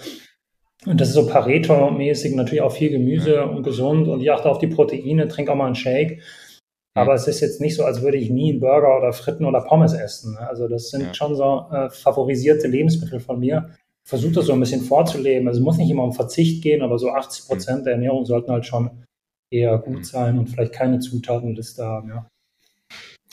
und 0.87 1.01
das 1.01 1.09
ist 1.09 1.15
so 1.15 1.27
Pareto-mäßig, 1.27 2.35
natürlich 2.35 2.63
auch 2.63 2.73
viel 2.73 2.91
Gemüse 2.91 3.35
ja. 3.35 3.45
und 3.45 3.65
gesund 3.65 4.09
und 4.09 4.21
ich 4.21 4.31
achte 4.31 4.49
auf 4.49 4.59
die 4.59 4.69
Proteine, 4.69 5.27
trinke 5.27 5.53
auch 5.53 5.57
mal 5.57 5.67
einen 5.67 5.75
Shake. 5.75 6.23
Aber 6.95 7.13
es 7.13 7.27
ist 7.29 7.41
jetzt 7.41 7.61
nicht 7.61 7.75
so, 7.75 7.85
als 7.85 8.01
würde 8.01 8.17
ich 8.17 8.31
nie 8.31 8.53
einen 8.53 8.61
Burger 8.61 8.97
oder 8.97 9.13
Fritten 9.13 9.45
oder 9.45 9.61
Pommes 9.61 9.93
essen. 9.93 10.35
Ne? 10.35 10.49
Also 10.49 10.67
das 10.67 10.89
sind 10.89 11.03
ja. 11.03 11.15
schon 11.15 11.37
so 11.37 11.67
äh, 11.71 11.91
favorisierte 11.91 12.69
Lebensmittel 12.69 13.21
von 13.21 13.39
mir. 13.39 13.71
Versuche 14.09 14.33
das 14.33 14.47
so 14.47 14.55
ein 14.55 14.61
bisschen 14.61 14.81
vorzuleben. 14.81 15.47
Also 15.47 15.61
es 15.61 15.65
muss 15.65 15.77
nicht 15.77 15.91
immer 15.91 16.05
um 16.05 16.15
Verzicht 16.15 16.63
gehen, 16.63 16.81
aber 16.81 16.99
so 16.99 17.11
80 17.11 17.49
Prozent 17.49 17.81
mhm. 17.81 17.85
der 17.85 17.93
Ernährung 17.95 18.25
sollten 18.25 18.51
halt 18.51 18.65
schon 18.65 19.05
eher 19.51 19.77
gut 19.79 19.99
mhm. 19.99 20.05
sein 20.05 20.39
und 20.39 20.47
vielleicht 20.47 20.73
keine 20.73 21.01
Zutatenliste 21.01 21.85
haben. 21.85 22.09
Ja. 22.09 22.27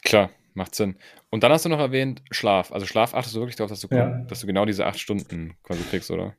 Klar, 0.04 0.30
macht 0.56 0.76
Sinn. 0.76 0.96
Und 1.30 1.44
dann 1.44 1.52
hast 1.52 1.66
du 1.66 1.70
noch 1.70 1.80
erwähnt 1.80 2.22
Schlaf. 2.32 2.72
Also 2.72 2.86
Schlaf 2.86 3.14
achtest 3.14 3.36
du 3.36 3.40
wirklich 3.40 3.56
darauf, 3.56 3.72
dass 3.72 3.82
du, 3.82 3.88
ja. 3.92 4.24
dass 4.28 4.42
du 4.42 4.48
genau 4.48 4.66
diese 4.66 4.86
acht 4.86 5.00
Stunden 5.00 5.56
quasi 5.64 5.84
kriegst, 5.90 6.12
oder? 6.12 6.34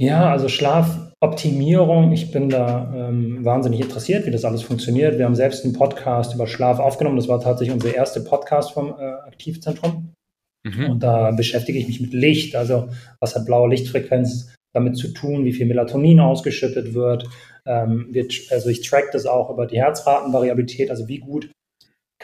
Ja, 0.00 0.30
also 0.30 0.48
Schlafoptimierung, 0.48 2.12
ich 2.12 2.30
bin 2.30 2.48
da 2.48 2.92
ähm, 2.94 3.44
wahnsinnig 3.44 3.80
interessiert, 3.80 4.26
wie 4.26 4.30
das 4.30 4.44
alles 4.44 4.62
funktioniert. 4.62 5.18
Wir 5.18 5.24
haben 5.24 5.34
selbst 5.34 5.64
einen 5.64 5.74
Podcast 5.74 6.34
über 6.34 6.46
Schlaf 6.46 6.78
aufgenommen. 6.78 7.16
Das 7.16 7.26
war 7.26 7.40
tatsächlich 7.40 7.74
unser 7.74 7.92
erster 7.92 8.20
Podcast 8.20 8.72
vom 8.72 8.90
äh, 8.90 9.02
Aktivzentrum. 9.26 10.14
Mhm. 10.62 10.90
Und 10.90 11.02
da 11.02 11.32
beschäftige 11.32 11.80
ich 11.80 11.88
mich 11.88 12.00
mit 12.00 12.12
Licht. 12.12 12.54
Also 12.54 12.90
was 13.18 13.34
hat 13.34 13.44
blaue 13.44 13.68
Lichtfrequenz 13.68 14.54
damit 14.72 14.96
zu 14.96 15.08
tun, 15.08 15.44
wie 15.44 15.52
viel 15.52 15.66
Melatonin 15.66 16.20
ausgeschüttet 16.20 16.94
wird. 16.94 17.28
Ähm, 17.66 18.06
wird 18.12 18.32
also 18.50 18.68
ich 18.68 18.82
track 18.82 19.10
das 19.12 19.26
auch 19.26 19.50
über 19.50 19.66
die 19.66 19.78
Herzratenvariabilität, 19.78 20.90
also 20.90 21.08
wie 21.08 21.18
gut 21.18 21.50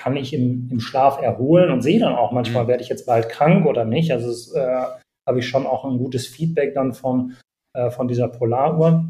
kann 0.05 0.17
ich 0.19 0.35
im, 0.35 0.69
im 0.71 0.81
Schlaf 0.81 1.23
erholen 1.23 1.71
und 1.71 1.81
sehe 1.81 1.99
dann 1.99 2.15
auch 2.15 2.31
manchmal, 2.31 2.65
mhm. 2.65 2.69
werde 2.69 2.83
ich 2.83 2.91
jetzt 2.91 3.07
bald 3.07 3.31
krank 3.31 3.65
oder 3.65 3.87
nicht. 3.87 4.13
Also 4.13 4.29
es, 4.29 4.53
äh, 4.53 4.83
habe 5.27 5.39
ich 5.39 5.49
schon 5.49 5.67
auch 5.67 5.87
ein 5.87 5.97
gutes 5.97 6.27
Feedback 6.27 6.75
dann 6.75 6.93
von, 6.93 7.37
äh, 7.73 7.91
von 7.91 8.07
dieser 8.07 8.29
Polaruhr. 8.29 9.07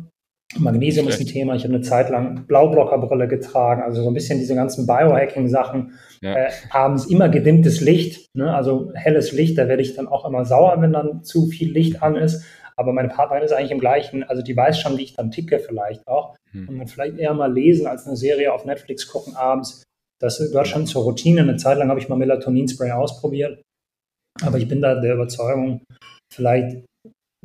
Magnesium 0.56 1.08
ist 1.08 1.18
ein 1.18 1.26
Thema. 1.26 1.56
Ich 1.56 1.64
habe 1.64 1.74
eine 1.74 1.82
Zeit 1.82 2.10
lang 2.10 2.46
Blaublockerbrille 2.46 3.26
getragen, 3.26 3.82
also 3.82 4.02
so 4.02 4.08
ein 4.08 4.14
bisschen 4.14 4.38
diese 4.38 4.54
ganzen 4.54 4.86
Biohacking-Sachen. 4.86 5.98
Ja. 6.20 6.34
Äh, 6.34 6.50
abends 6.70 7.06
immer 7.06 7.28
gedimmtes 7.28 7.80
Licht, 7.80 8.28
ne? 8.36 8.54
also 8.54 8.92
helles 8.94 9.32
Licht, 9.32 9.58
da 9.58 9.66
werde 9.66 9.82
ich 9.82 9.96
dann 9.96 10.06
auch 10.06 10.24
immer 10.24 10.44
sauer, 10.44 10.80
wenn 10.80 10.92
dann 10.92 11.24
zu 11.24 11.46
viel 11.46 11.72
Licht 11.72 12.04
an 12.04 12.14
ist. 12.14 12.44
Aber 12.76 12.92
meine 12.92 13.08
Partnerin 13.08 13.42
ist 13.42 13.52
eigentlich 13.52 13.72
im 13.72 13.80
gleichen, 13.80 14.22
also 14.22 14.42
die 14.42 14.56
weiß 14.56 14.78
schon, 14.78 14.96
wie 14.96 15.02
ich 15.02 15.14
dann 15.16 15.32
ticke 15.32 15.58
vielleicht 15.58 16.06
auch. 16.06 16.36
Hm. 16.52 16.68
Und 16.68 16.78
dann 16.78 16.86
vielleicht 16.86 17.18
eher 17.18 17.34
mal 17.34 17.52
lesen 17.52 17.88
als 17.88 18.06
eine 18.06 18.16
Serie 18.16 18.52
auf 18.52 18.64
Netflix 18.64 19.08
gucken 19.08 19.34
abends. 19.34 19.83
Das 20.20 20.38
gehört 20.38 20.68
schon 20.68 20.86
zur 20.86 21.02
Routine. 21.02 21.42
Eine 21.42 21.56
Zeit 21.56 21.78
lang 21.78 21.88
habe 21.88 22.00
ich 22.00 22.08
mal 22.08 22.16
Melatonin-Spray 22.16 22.92
ausprobiert. 22.92 23.62
Aber 24.42 24.58
ich 24.58 24.68
bin 24.68 24.80
da 24.80 25.00
der 25.00 25.14
Überzeugung, 25.14 25.82
vielleicht 26.32 26.84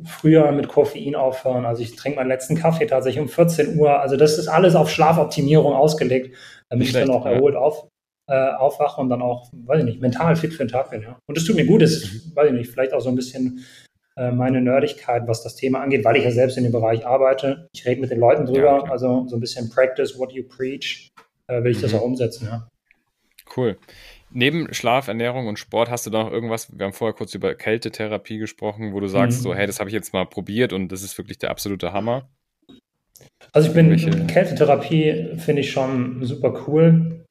früher 0.04 0.50
mit 0.52 0.68
Koffein 0.68 1.14
aufhören. 1.14 1.66
Also 1.66 1.82
ich 1.82 1.94
trinke 1.96 2.16
meinen 2.16 2.28
letzten 2.28 2.56
Kaffee 2.56 2.86
tatsächlich 2.86 3.20
um 3.20 3.28
14 3.28 3.78
Uhr. 3.78 4.00
Also 4.00 4.16
das 4.16 4.38
ist 4.38 4.48
alles 4.48 4.74
auf 4.74 4.90
Schlafoptimierung 4.90 5.74
ausgelegt, 5.74 6.36
damit 6.68 6.88
ich 6.88 6.92
dann 6.92 7.10
auch 7.10 7.26
erholt 7.26 7.54
auf, 7.54 7.88
äh, 8.28 8.52
aufwache 8.52 9.00
und 9.00 9.08
dann 9.10 9.22
auch, 9.22 9.50
weiß 9.52 9.80
ich 9.80 9.84
nicht, 9.84 10.00
mental 10.00 10.36
fit 10.36 10.52
für 10.52 10.64
den 10.64 10.68
Tag 10.68 10.90
bin. 10.90 11.02
Ja. 11.02 11.18
Und 11.28 11.36
es 11.36 11.44
tut 11.44 11.56
mir 11.56 11.66
gut, 11.66 11.82
es 11.82 12.02
ist, 12.02 12.26
mhm. 12.26 12.36
weiß 12.36 12.46
ich 12.48 12.54
nicht, 12.54 12.70
vielleicht 12.70 12.92
auch 12.92 13.00
so 13.00 13.10
ein 13.10 13.16
bisschen 13.16 13.64
äh, 14.16 14.30
meine 14.30 14.60
Nerdigkeit, 14.60 15.22
was 15.26 15.42
das 15.42 15.54
Thema 15.54 15.80
angeht, 15.80 16.04
weil 16.04 16.16
ich 16.16 16.24
ja 16.24 16.30
selbst 16.30 16.56
in 16.56 16.64
dem 16.64 16.72
Bereich 16.72 17.06
arbeite. 17.06 17.68
Ich 17.74 17.86
rede 17.86 18.00
mit 18.00 18.10
den 18.10 18.20
Leuten 18.20 18.46
drüber, 18.46 18.82
ja, 18.84 18.90
also 18.90 19.26
so 19.28 19.36
ein 19.36 19.40
bisschen 19.40 19.70
Practice 19.70 20.18
what 20.18 20.32
you 20.32 20.44
preach, 20.44 21.08
äh, 21.50 21.64
will 21.64 21.72
ich 21.72 21.78
mhm. 21.78 21.82
das 21.82 21.94
auch 21.94 22.02
umsetzen. 22.02 22.46
Ja. 22.46 22.68
Cool. 23.56 23.78
Neben 24.32 24.72
Schlaf, 24.72 25.08
Ernährung 25.08 25.48
und 25.48 25.58
Sport 25.58 25.90
hast 25.90 26.06
du 26.06 26.10
da 26.10 26.22
noch 26.22 26.30
irgendwas, 26.30 26.76
wir 26.76 26.86
haben 26.86 26.92
vorher 26.92 27.14
kurz 27.14 27.34
über 27.34 27.54
Kältetherapie 27.54 28.38
gesprochen, 28.38 28.92
wo 28.92 29.00
du 29.00 29.08
sagst, 29.08 29.38
mhm. 29.38 29.42
so, 29.42 29.54
hey, 29.54 29.66
das 29.66 29.80
habe 29.80 29.90
ich 29.90 29.94
jetzt 29.94 30.12
mal 30.12 30.24
probiert 30.24 30.72
und 30.72 30.92
das 30.92 31.02
ist 31.02 31.18
wirklich 31.18 31.38
der 31.38 31.50
absolute 31.50 31.92
Hammer. 31.92 32.28
Also 33.52 33.68
ich 33.68 33.74
bin, 33.74 33.90
Welche? 33.90 34.10
Kältetherapie 34.26 35.36
finde 35.38 35.62
ich 35.62 35.72
schon 35.72 36.24
super 36.24 36.64
cool. 36.66 37.24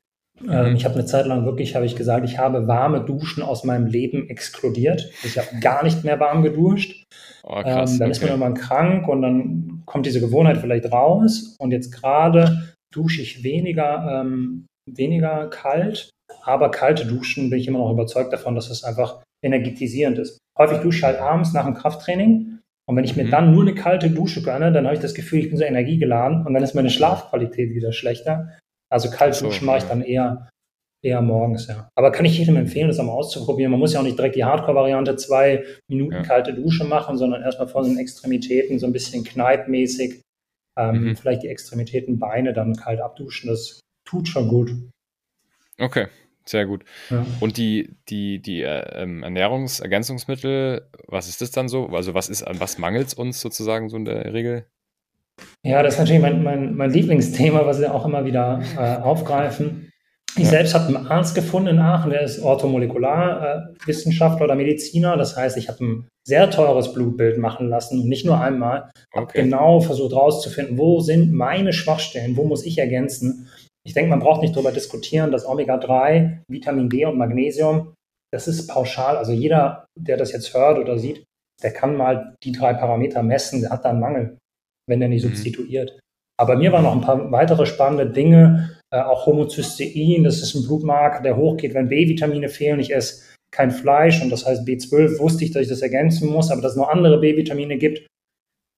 Ähm, 0.47 0.69
mhm. 0.69 0.75
ich 0.75 0.85
habe 0.85 0.95
eine 0.95 1.05
Zeit 1.05 1.25
lang 1.25 1.45
wirklich, 1.45 1.75
habe 1.75 1.85
ich 1.85 1.95
gesagt, 1.95 2.25
ich 2.25 2.37
habe 2.37 2.67
warme 2.67 3.01
Duschen 3.01 3.43
aus 3.43 3.63
meinem 3.63 3.87
Leben 3.87 4.29
exkludiert. 4.29 5.09
Ich 5.23 5.37
habe 5.37 5.47
gar 5.59 5.83
nicht 5.83 6.03
mehr 6.03 6.19
warm 6.19 6.43
geduscht. 6.43 7.05
Oh, 7.43 7.61
krass, 7.61 7.93
ähm, 7.93 7.99
dann 7.99 8.07
okay. 8.07 8.11
ist 8.11 8.21
man 8.21 8.29
irgendwann 8.29 8.53
krank 8.53 9.07
und 9.07 9.21
dann 9.21 9.83
kommt 9.85 10.05
diese 10.05 10.19
Gewohnheit 10.19 10.57
vielleicht 10.57 10.91
raus. 10.91 11.55
Und 11.59 11.71
jetzt 11.71 11.91
gerade 11.91 12.73
dusche 12.93 13.21
ich 13.21 13.43
weniger, 13.43 14.21
ähm, 14.21 14.67
weniger 14.87 15.49
kalt 15.49 16.09
aber 16.43 16.71
kalte 16.71 17.05
Duschen 17.05 17.49
bin 17.49 17.59
ich 17.59 17.67
immer 17.67 17.79
noch 17.79 17.91
überzeugt 17.91 18.33
davon, 18.33 18.55
dass 18.55 18.69
es 18.69 18.83
einfach 18.83 19.21
energetisierend 19.43 20.17
ist. 20.17 20.37
Häufig 20.57 20.79
dusche 20.79 20.99
ich 20.99 21.03
halt 21.03 21.19
abends 21.19 21.53
nach 21.53 21.65
dem 21.65 21.75
Krafttraining. 21.75 22.59
Und 22.87 22.95
wenn 22.95 23.03
ich 23.03 23.15
mir 23.15 23.25
mhm. 23.25 23.31
dann 23.31 23.53
nur 23.53 23.61
eine 23.61 23.75
kalte 23.75 24.09
Dusche 24.09 24.41
gönne, 24.41 24.71
dann 24.71 24.85
habe 24.85 24.95
ich 24.95 25.01
das 25.01 25.13
Gefühl, 25.13 25.39
ich 25.39 25.49
bin 25.49 25.57
so 25.57 25.63
energiegeladen 25.63 26.45
und 26.45 26.53
dann 26.53 26.63
ist 26.63 26.73
meine 26.73 26.89
Schlafqualität 26.89 27.73
wieder 27.73 27.93
schlechter. 27.93 28.57
Also 28.91 29.11
kalt 29.11 29.35
so, 29.35 29.45
duschen 29.45 29.67
mache 29.67 29.77
ich 29.77 29.83
dann 29.83 30.01
eher, 30.01 30.49
eher 31.05 31.21
morgens, 31.21 31.67
ja. 31.67 31.87
Aber 31.95 32.11
kann 32.11 32.25
ich 32.25 32.39
jedem 32.39 32.55
empfehlen, 32.55 32.87
das 32.87 32.99
einmal 32.99 33.15
auszuprobieren. 33.15 33.71
Man 33.71 33.79
muss 33.79 33.93
ja 33.93 33.99
auch 33.99 34.03
nicht 34.03 34.17
direkt 34.17 34.35
die 34.35 34.43
Hardcore-Variante 34.43 35.15
zwei 35.17 35.63
Minuten 35.87 36.15
ja. 36.15 36.23
kalte 36.23 36.53
Dusche 36.53 36.83
machen, 36.83 37.17
sondern 37.17 37.43
erstmal 37.43 37.67
von 37.67 37.85
den 37.85 37.99
Extremitäten 37.99 38.79
so 38.79 38.87
ein 38.87 38.93
bisschen 38.93 39.23
kneipmäßig, 39.23 40.21
ähm, 40.79 41.03
mhm. 41.03 41.15
vielleicht 41.15 41.43
die 41.43 41.49
Extremitäten, 41.49 42.19
Beine 42.19 42.53
dann 42.53 42.75
kalt 42.75 43.01
abduschen. 43.01 43.49
Das 43.49 43.79
tut 44.05 44.27
schon 44.27 44.47
gut. 44.47 44.71
Okay, 45.77 46.07
sehr 46.45 46.65
gut. 46.65 46.83
Ja. 47.09 47.25
Und 47.39 47.57
die, 47.57 47.95
die, 48.09 48.41
die 48.41 48.61
äh, 48.61 49.01
ähm, 49.01 49.23
Ernährungsergänzungsmittel, 49.23 50.89
was 51.07 51.27
ist 51.27 51.41
das 51.41 51.51
dann 51.51 51.69
so? 51.69 51.87
Also 51.87 52.13
was 52.13 52.29
ist, 52.29 52.43
an 52.43 52.59
was 52.59 52.77
mangelt 52.77 53.07
es 53.07 53.13
uns 53.13 53.39
sozusagen 53.41 53.89
so 53.89 53.97
in 53.97 54.05
der 54.05 54.33
Regel? 54.33 54.65
Ja, 55.63 55.83
das 55.83 55.93
ist 55.93 55.99
natürlich 55.99 56.21
mein, 56.21 56.43
mein, 56.43 56.75
mein 56.75 56.91
Lieblingsthema, 56.91 57.65
was 57.65 57.79
wir 57.79 57.93
auch 57.93 58.05
immer 58.05 58.25
wieder 58.25 58.61
äh, 58.77 58.97
aufgreifen. 59.01 59.88
Ich 60.35 60.43
ja. 60.43 60.49
selbst 60.51 60.75
habe 60.75 60.95
einen 60.95 61.07
Arzt 61.07 61.35
gefunden 61.35 61.69
in 61.69 61.79
Aachen, 61.79 62.11
der 62.11 62.21
ist 62.21 62.41
Orthomolekularwissenschaftler 62.41 64.45
oder 64.45 64.55
Mediziner. 64.55 65.17
Das 65.17 65.35
heißt, 65.35 65.57
ich 65.57 65.69
habe 65.69 65.83
ein 65.83 66.07
sehr 66.25 66.49
teures 66.51 66.93
Blutbild 66.93 67.37
machen 67.37 67.67
lassen 67.67 67.99
und 67.99 68.07
nicht 68.07 68.25
nur 68.25 68.39
einmal. 68.39 68.91
Okay. 69.11 69.19
Habe 69.19 69.33
genau 69.33 69.81
versucht 69.81 70.13
herauszufinden, 70.13 70.77
wo 70.77 70.99
sind 70.99 71.33
meine 71.33 71.73
Schwachstellen, 71.73 72.37
wo 72.37 72.45
muss 72.45 72.65
ich 72.65 72.77
ergänzen. 72.77 73.49
Ich 73.85 73.93
denke, 73.93 74.11
man 74.11 74.19
braucht 74.19 74.41
nicht 74.41 74.55
darüber 74.55 74.71
diskutieren, 74.71 75.31
dass 75.31 75.47
Omega-3, 75.47 76.41
Vitamin 76.47 76.89
D 76.89 77.05
und 77.05 77.17
Magnesium, 77.17 77.93
das 78.31 78.47
ist 78.47 78.67
pauschal. 78.67 79.17
Also 79.17 79.31
jeder, 79.31 79.85
der 79.97 80.17
das 80.17 80.31
jetzt 80.31 80.53
hört 80.53 80.77
oder 80.77 80.99
sieht, 80.99 81.23
der 81.63 81.73
kann 81.73 81.95
mal 81.95 82.35
die 82.43 82.51
drei 82.51 82.73
Parameter 82.73 83.23
messen, 83.23 83.61
der 83.61 83.71
hat 83.71 83.83
da 83.83 83.89
einen 83.89 83.99
Mangel, 83.99 84.37
wenn 84.87 85.01
er 85.01 85.07
nicht 85.07 85.23
mhm. 85.23 85.29
substituiert. 85.29 85.99
Aber 86.39 86.55
mir 86.55 86.71
waren 86.71 86.83
noch 86.83 86.93
ein 86.93 87.01
paar 87.01 87.31
weitere 87.31 87.65
spannende 87.65 88.09
Dinge, 88.09 88.78
äh, 88.91 88.99
auch 88.99 89.25
Homozystein, 89.25 90.23
das 90.23 90.41
ist 90.41 90.55
ein 90.55 90.65
Blutmarker, 90.65 91.21
der 91.21 91.37
hochgeht, 91.37 91.73
wenn 91.73 91.89
B-Vitamine 91.89 92.49
fehlen. 92.49 92.79
Ich 92.79 92.93
esse 92.93 93.23
kein 93.51 93.71
Fleisch 93.71 94.21
und 94.21 94.29
das 94.29 94.45
heißt 94.45 94.67
B12 94.67 95.19
wusste 95.19 95.43
ich, 95.43 95.51
dass 95.51 95.63
ich 95.63 95.69
das 95.69 95.81
ergänzen 95.81 96.29
muss, 96.29 96.51
aber 96.51 96.61
dass 96.61 96.71
es 96.71 96.77
noch 96.77 96.89
andere 96.89 97.19
B-Vitamine 97.19 97.77
gibt, 97.77 98.07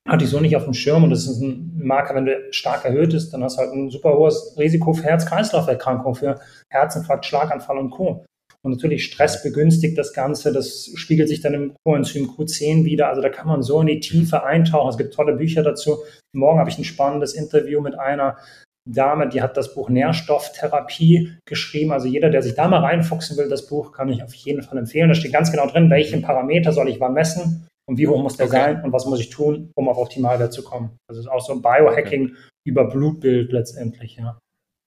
hatte 0.08 0.24
ich 0.24 0.30
so 0.30 0.40
nicht 0.40 0.56
auf 0.56 0.64
dem 0.64 0.74
Schirm 0.74 1.04
und 1.04 1.10
das 1.10 1.28
ist 1.28 1.42
ein 1.42 1.72
Marker, 1.76 2.16
wenn 2.16 2.26
du 2.26 2.48
stark 2.52 2.86
erhöht 2.86 3.14
ist, 3.14 3.32
dann 3.32 3.44
hast 3.44 3.58
du 3.58 3.62
halt 3.62 3.74
ein 3.74 3.90
super 3.90 4.18
hohes 4.18 4.56
Risiko 4.58 4.94
für 4.94 5.04
Herz-Kreislauf-Erkrankungen, 5.04 6.16
für 6.16 6.40
Herzinfarkt, 6.70 7.26
Schlaganfall 7.26 7.78
und 7.78 7.92
Co. 7.92 8.26
Und 8.64 8.74
natürlich 8.74 9.06
Stress 9.06 9.42
begünstigt 9.42 9.98
das 9.98 10.14
Ganze, 10.14 10.54
das 10.54 10.92
spiegelt 10.96 11.30
sich 11.30 11.42
dann 11.42 11.56
im 11.56 11.74
Coenzym 11.84 12.30
Q10 12.30 12.86
wieder. 12.86 13.10
Also 13.10 13.22
da 13.22 13.30
kann 13.30 13.48
man 13.48 13.64
so 13.64 13.82
in 13.82 13.88
die 13.88 14.00
Tiefe 14.00 14.44
eintauchen. 14.44 14.90
Es 14.90 14.98
gibt 14.98 15.16
tolle 15.16 15.34
Bücher 15.34 15.64
dazu. 15.64 15.98
Morgen 16.34 16.60
habe 16.60 16.70
ich 16.70 16.78
ein 16.78 16.84
spannendes 16.84 17.34
Interview 17.34 17.82
mit 17.82 17.98
einer 17.98 18.38
Dame, 18.86 19.30
die 19.30 19.42
hat 19.42 19.58
das 19.58 19.74
Buch 19.74 19.90
Nährstofftherapie 19.90 21.38
geschrieben. 21.46 21.92
Also 21.92 22.08
jeder, 22.08 22.30
der 22.30 22.42
sich 22.42 22.56
da 22.56 22.68
mal 22.68 22.80
reinfuchsen 22.80 23.38
will, 23.38 23.48
das 23.48 23.68
Buch 23.68 23.92
kann 23.92 24.10
ich 24.10 24.24
auf 24.24 24.34
jeden 24.34 24.64
Fall 24.64 24.78
empfehlen. 24.78 25.10
Da 25.10 25.16
steht 25.16 25.34
ganz 25.34 25.52
genau 25.52 25.68
drin, 25.68 25.90
welchen 25.90 26.22
Parameter 26.22 26.72
soll 26.72 26.90
ich 26.90 27.00
wann 27.00 27.14
messen 27.14 27.68
und 27.86 27.98
wie 27.98 28.08
hoch 28.08 28.22
muss 28.22 28.38
der 28.38 28.48
okay. 28.48 28.56
sein 28.56 28.84
und 28.84 28.92
was 28.92 29.06
muss 29.06 29.20
ich 29.20 29.30
tun, 29.30 29.72
um 29.76 29.90
auf 29.90 29.98
Optimalwert 29.98 30.54
zu 30.54 30.64
kommen. 30.64 30.98
Also 31.08 31.20
es 31.20 31.26
ist 31.26 31.32
auch 31.32 31.42
so 31.42 31.54
ein 31.54 31.62
Biohacking 31.62 32.26
okay. 32.26 32.36
über 32.66 32.86
Blutbild 32.86 33.52
letztendlich, 33.52 34.16
ja. 34.18 34.40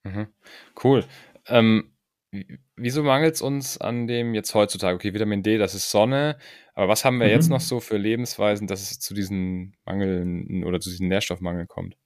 Mhm. 0.04 0.26
Cool. 0.83 1.04
Ähm, 1.48 1.92
wieso 2.76 3.02
mangelt 3.02 3.35
es 3.35 3.42
uns 3.42 3.78
an 3.78 4.07
dem 4.07 4.35
jetzt 4.35 4.54
heutzutage? 4.54 4.96
Okay, 4.96 5.14
Vitamin 5.14 5.42
D, 5.42 5.59
das 5.59 5.74
ist 5.74 5.90
Sonne, 5.90 6.37
aber 6.74 6.88
was 6.88 7.04
haben 7.04 7.18
wir 7.18 7.26
mhm. 7.26 7.33
jetzt 7.33 7.48
noch 7.48 7.61
so 7.61 7.80
für 7.80 7.96
Lebensweisen, 7.96 8.66
dass 8.66 8.83
es 8.83 8.98
zu 8.98 9.14
diesen 9.14 9.76
Mangeln 9.85 10.64
oder 10.64 10.80
zu 10.80 10.90
diesem 10.90 11.09
Nährstoffmangel 11.09 11.66
kommt? 11.66 11.96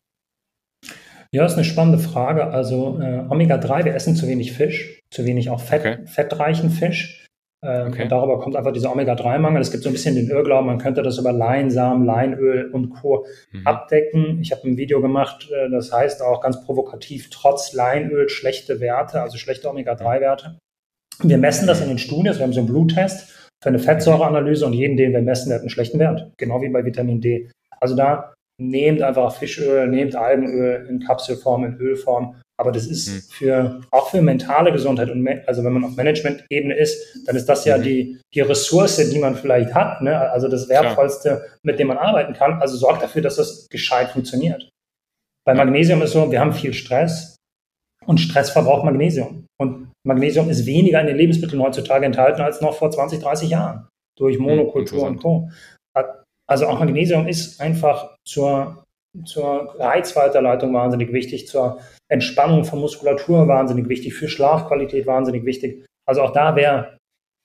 Ja, 1.35 1.45
ist 1.45 1.55
eine 1.55 1.65
spannende 1.65 1.99
Frage. 1.99 2.49
Also 2.49 2.99
äh, 3.01 3.25
Omega-3, 3.29 3.85
wir 3.85 3.95
essen 3.95 4.17
zu 4.17 4.27
wenig 4.29 4.53
Fisch, 4.53 5.01
zu 5.11 5.27
wenig 5.27 5.51
auch 5.51 5.61
Fett, 5.61 5.81
okay. 5.81 6.07
fettreichen 6.07 6.71
Fisch. 6.71 7.27
Ähm, 7.63 7.89
okay. 7.89 8.05
Und 8.05 8.13
darüber 8.13 8.39
kommt 8.39 8.57
einfach 8.57 8.73
dieser 8.73 8.93
Omega-3-Mangel. 8.93 9.61
Es 9.61 9.71
gibt 9.71 9.83
so 9.83 9.91
ein 9.91 9.93
bisschen 9.93 10.15
den 10.15 10.31
Irrglauben, 10.31 10.67
man 10.67 10.79
könnte 10.79 11.03
das 11.03 11.19
über 11.19 11.33
Leinsamen, 11.33 12.07
Leinöl 12.07 12.71
und 12.71 12.91
Co. 12.91 13.27
Mhm. 13.53 13.67
abdecken. 13.67 14.41
Ich 14.41 14.53
habe 14.53 14.67
ein 14.67 14.77
Video 14.77 15.03
gemacht, 15.03 15.51
äh, 15.51 15.69
das 15.71 15.93
heißt 15.93 16.23
auch 16.23 16.41
ganz 16.41 16.65
provokativ, 16.65 17.29
trotz 17.31 17.73
Leinöl 17.73 18.29
schlechte 18.29 18.81
Werte, 18.81 19.21
also 19.21 19.37
schlechte 19.37 19.69
Omega-3-Werte. 19.69 20.59
Wir 21.23 21.39
messen 21.39 21.67
das 21.67 21.81
in 21.81 21.89
den 21.89 21.99
Studios, 21.99 22.39
wir 22.39 22.45
haben 22.45 22.53
so 22.53 22.61
einen 22.61 22.69
Bluttest 22.69 23.35
für 23.61 23.71
eine 23.71 23.81
Fettsäureanalyse 23.81 24.65
und 24.65 24.73
jeden, 24.73 24.97
den 24.97 25.13
wir 25.13 25.21
messen, 25.21 25.49
der 25.49 25.57
hat 25.57 25.63
einen 25.63 25.71
schlechten 25.71 25.99
Wert. 25.99 26.31
Genau 26.37 26.63
wie 26.63 26.69
bei 26.69 26.85
Vitamin 26.85 27.21
D. 27.21 27.51
Also 27.81 27.97
da 27.97 28.35
nehmt 28.61 29.03
einfach 29.03 29.35
Fischöl, 29.37 29.87
nehmt 29.89 30.17
Algenöl 30.17 30.87
in 30.89 31.01
Kapselform, 31.01 31.65
in 31.65 31.77
Ölform 31.77 32.37
aber 32.61 32.73
das 32.73 32.87
ist 32.87 33.09
mhm. 33.09 33.21
für, 33.31 33.81
auch 33.93 34.11
für 34.11 34.21
mentale 34.21 34.73
Gesundheit 34.73 35.11
und, 35.11 35.27
also 35.47 35.63
wenn 35.63 35.73
man 35.73 35.85
auf 35.85 35.97
Management-Ebene 35.97 36.75
ist, 36.75 37.25
dann 37.27 37.37
ist 37.37 37.49
das 37.49 37.65
ja 37.65 37.79
mhm. 37.79 37.83
die, 37.83 38.21
die 38.35 38.41
Ressource, 38.41 38.97
die 38.97 39.19
man 39.19 39.37
vielleicht 39.37 39.75
hat, 39.75 40.03
ne? 40.03 40.19
also 40.19 40.49
das 40.49 40.69
Wertvollste, 40.69 41.29
Klar. 41.29 41.43
mit 41.63 41.79
dem 41.79 41.87
man 41.87 41.99
arbeiten 41.99 42.33
kann. 42.35 42.61
Also 42.61 42.77
sorgt 42.77 43.03
dafür, 43.03 43.23
dass 43.23 43.37
das 43.37 43.69
gescheit 43.71 44.11
funktioniert. 44.11 44.69
Bei 45.47 45.55
Magnesium 45.55 46.03
ist 46.03 46.13
so, 46.13 46.31
wir 46.31 46.41
haben 46.41 46.53
viel 46.53 46.75
Stress 46.75 47.37
und 48.07 48.19
Stress 48.19 48.51
verbraucht 48.51 48.85
Magnesium. 48.85 49.47
Und 49.61 49.93
Magnesium 50.05 50.51
ist 50.51 50.67
weniger 50.67 51.01
in 51.01 51.07
den 51.07 51.17
Lebensmitteln 51.17 51.63
heutzutage 51.63 52.07
enthalten 52.07 52.43
als 52.43 52.61
noch 52.61 52.75
vor 52.75 52.91
20, 52.91 53.21
30 53.21 53.51
Jahren 53.51 53.89
durch 54.19 54.39
Monokultur 54.39 55.05
und 55.05 55.23
Co. 55.23 55.49
Also 56.49 56.67
auch 56.67 56.79
Magnesium 56.79 57.29
ist 57.29 57.61
einfach 57.61 58.17
zur, 58.25 58.85
zur 59.25 59.75
Reizweiterleitung 59.79 60.73
wahnsinnig 60.73 61.13
wichtig, 61.13 61.47
zur 61.47 61.81
Entspannung 62.09 62.65
von 62.65 62.81
Muskulatur 62.81 63.47
wahnsinnig 63.49 63.89
wichtig, 63.89 64.15
für 64.15 64.29
Schlafqualität 64.29 65.07
wahnsinnig 65.07 65.45
wichtig. 65.45 65.85
Also 66.07 66.23
auch 66.23 66.33
da, 66.33 66.57
wer 66.57 66.97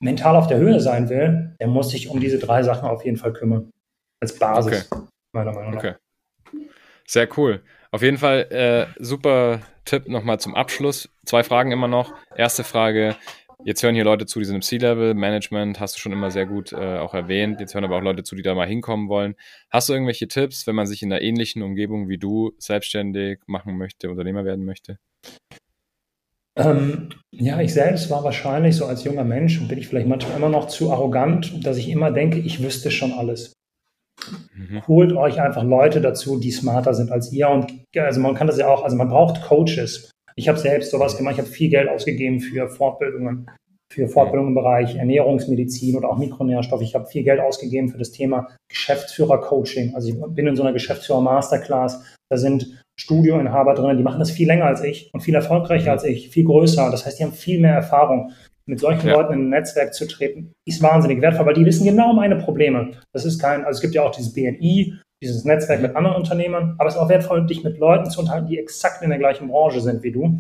mental 0.02 0.36
auf 0.36 0.48
der 0.48 0.58
Höhe 0.58 0.80
sein 0.80 1.10
will, 1.10 1.56
der 1.60 1.68
muss 1.68 1.90
sich 1.90 2.10
um 2.10 2.20
diese 2.20 2.40
drei 2.40 2.64
Sachen 2.64 2.88
auf 2.88 3.04
jeden 3.04 3.18
Fall 3.18 3.34
kümmern. 3.34 3.70
Als 4.22 4.40
Basis, 4.40 4.90
okay. 4.90 5.04
meiner 5.34 5.52
Meinung 5.52 5.72
nach. 5.72 5.80
Okay. 5.80 5.96
Sehr 7.06 7.28
cool. 7.38 7.62
Auf 7.92 8.02
jeden 8.02 8.18
Fall 8.18 8.48
äh, 8.52 9.04
super 9.04 9.60
Tipp 9.86 10.08
nochmal 10.08 10.40
zum 10.40 10.56
Abschluss. 10.56 11.10
Zwei 11.26 11.44
Fragen 11.44 11.72
immer 11.72 11.90
noch. 11.90 12.14
Erste 12.36 12.64
Frage, 12.64 13.16
Jetzt 13.66 13.82
hören 13.82 13.96
hier 13.96 14.04
Leute 14.04 14.26
zu, 14.26 14.40
die 14.40 14.46
sind 14.46 14.56
im 14.56 14.62
C-Level, 14.62 15.14
Management, 15.14 15.80
hast 15.80 15.96
du 15.96 16.00
schon 16.00 16.12
immer 16.12 16.30
sehr 16.32 16.46
gut 16.46 16.74
äh, 16.74 16.98
auch 16.98 17.14
erwähnt. 17.14 17.62
Jetzt 17.62 17.74
hören 17.74 17.86
aber 17.86 17.96
auch 17.96 18.02
Leute 18.02 18.24
zu, 18.24 18.36
die 18.36 18.42
da 18.42 18.56
mal 18.56 18.68
hinkommen 18.68 19.08
wollen. 19.08 19.36
Hast 19.70 19.88
du 19.88 19.94
irgendwelche 19.94 20.28
Tipps, 20.28 20.68
wenn 20.68 20.76
man 20.76 20.86
sich 20.86 21.02
in 21.02 21.14
einer 21.14 21.22
ähnlichen 21.22 21.62
Umgebung 21.64 22.10
wie 22.10 22.18
du 22.18 22.52
selbstständig 22.58 23.40
machen 23.48 23.78
möchte, 23.78 24.10
Unternehmer 24.10 24.44
werden 24.44 24.66
möchte? 24.66 24.98
Ähm, 26.58 27.10
ja, 27.32 27.62
ich 27.62 27.74
selbst 27.74 28.10
war 28.10 28.26
wahrscheinlich 28.26 28.76
so 28.76 28.86
als 28.86 29.06
junger 29.06 29.24
Mensch 29.24 29.60
und 29.60 29.70
bin 29.70 29.80
ich 29.80 29.88
vielleicht 29.88 30.08
manchmal 30.08 30.36
immer 30.36 30.50
noch 30.50 30.68
zu 30.68 30.92
arrogant, 30.92 31.66
dass 31.66 31.78
ich 31.78 31.90
immer 31.90 32.12
denke, 32.12 32.40
ich 32.40 32.62
wüsste 32.62 32.92
schon 32.92 33.14
alles. 33.14 33.54
Mhm. 34.54 34.86
Holt 34.88 35.14
euch 35.14 35.40
einfach 35.40 35.64
Leute 35.64 36.02
dazu, 36.02 36.38
die 36.38 36.52
smarter 36.52 36.94
sind 36.94 37.12
als 37.12 37.32
ihr. 37.32 37.48
Und 37.48 37.74
also 37.96 38.20
man 38.20 38.36
kann 38.36 38.48
das 38.48 38.58
ja 38.58 38.68
auch, 38.68 38.84
also 38.84 38.98
man 38.98 39.08
braucht 39.08 39.42
Coaches. 39.42 40.12
Ich 40.36 40.48
habe 40.48 40.58
selbst 40.58 40.92
sowas 40.92 41.18
gemacht, 41.18 41.36
ich 41.36 41.40
habe 41.40 41.50
viel 41.50 41.70
Geld 41.70 41.90
ausgegeben 41.90 42.40
für 42.40 42.70
Fortbildungen, 42.70 43.50
für 43.92 44.08
Fortbildungen 44.08 44.50
im 44.50 44.56
Bereich 44.56 44.96
Ernährungsmedizin 44.96 45.96
oder 45.96 46.10
auch 46.10 46.18
Mikronährstoffe. 46.18 46.82
Ich 46.82 46.96
habe 46.96 47.06
viel 47.06 47.24
Geld 47.24 47.40
ausgegeben 47.40 47.90
für 47.90 47.98
das 47.98 48.12
Thema 48.12 48.48
Geschäftsführer-Coaching. 48.70 49.94
Also 49.96 50.10
ich 50.10 50.16
bin 50.36 50.48
in 50.48 50.56
so 50.56 50.64
einer 50.64 50.74
Geschäftsführer-Masterclass. 50.74 52.04
Da 52.30 52.38
sind 52.38 52.84
Studioinhaber 53.00 53.74
drin, 53.74 53.98
die 53.98 54.04
machen 54.04 54.20
das 54.20 54.32
viel 54.32 54.48
länger 54.48 54.66
als 54.66 54.84
ich 54.84 55.10
und 55.14 55.22
viel 55.22 55.36
erfolgreicher 55.36 55.92
als 55.92 56.04
ich, 56.04 56.30
viel 56.30 56.46
größer. 56.46 56.90
Das 56.92 57.06
heißt, 57.06 57.20
die 57.20 57.24
haben 57.24 57.34
viel 57.34 57.60
mehr 57.60 57.74
Erfahrung. 57.74 58.32
Mit 58.66 58.80
solchen 58.80 59.08
ja. 59.08 59.16
Leuten 59.16 59.34
in 59.34 59.40
ein 59.40 59.50
Netzwerk 59.50 59.94
zu 59.94 60.08
treten, 60.08 60.54
ist 60.66 60.82
wahnsinnig 60.82 61.22
wertvoll, 61.22 61.48
weil 61.48 61.54
die 61.54 61.66
wissen 61.66 61.86
genau 61.86 62.14
meine 62.14 62.38
Probleme. 62.38 62.92
Das 63.12 63.26
ist 63.26 63.38
kein, 63.38 63.66
also 63.66 63.78
es 63.78 63.82
gibt 63.82 63.94
ja 63.94 64.04
auch 64.04 64.12
dieses 64.12 64.32
BNI, 64.32 64.94
dieses 65.24 65.46
Netzwerk 65.46 65.82
mit 65.82 65.96
anderen 65.96 66.18
Unternehmern, 66.18 66.76
aber 66.78 66.90
es 66.90 66.96
ist 66.96 67.00
auch 67.00 67.10
wertvoll, 67.10 67.48
dich 67.48 67.64
mit 67.64 67.78
Leuten 67.80 68.10
zu 68.10 68.20
unterhalten, 68.20 68.48
die 68.48 68.60
exakt 68.60 69.02
in 69.02 69.10
der 69.10 69.20
gleichen 69.20 69.48
Branche 69.48 69.82
sind 69.82 70.04
wie 70.04 70.12
du 70.12 70.40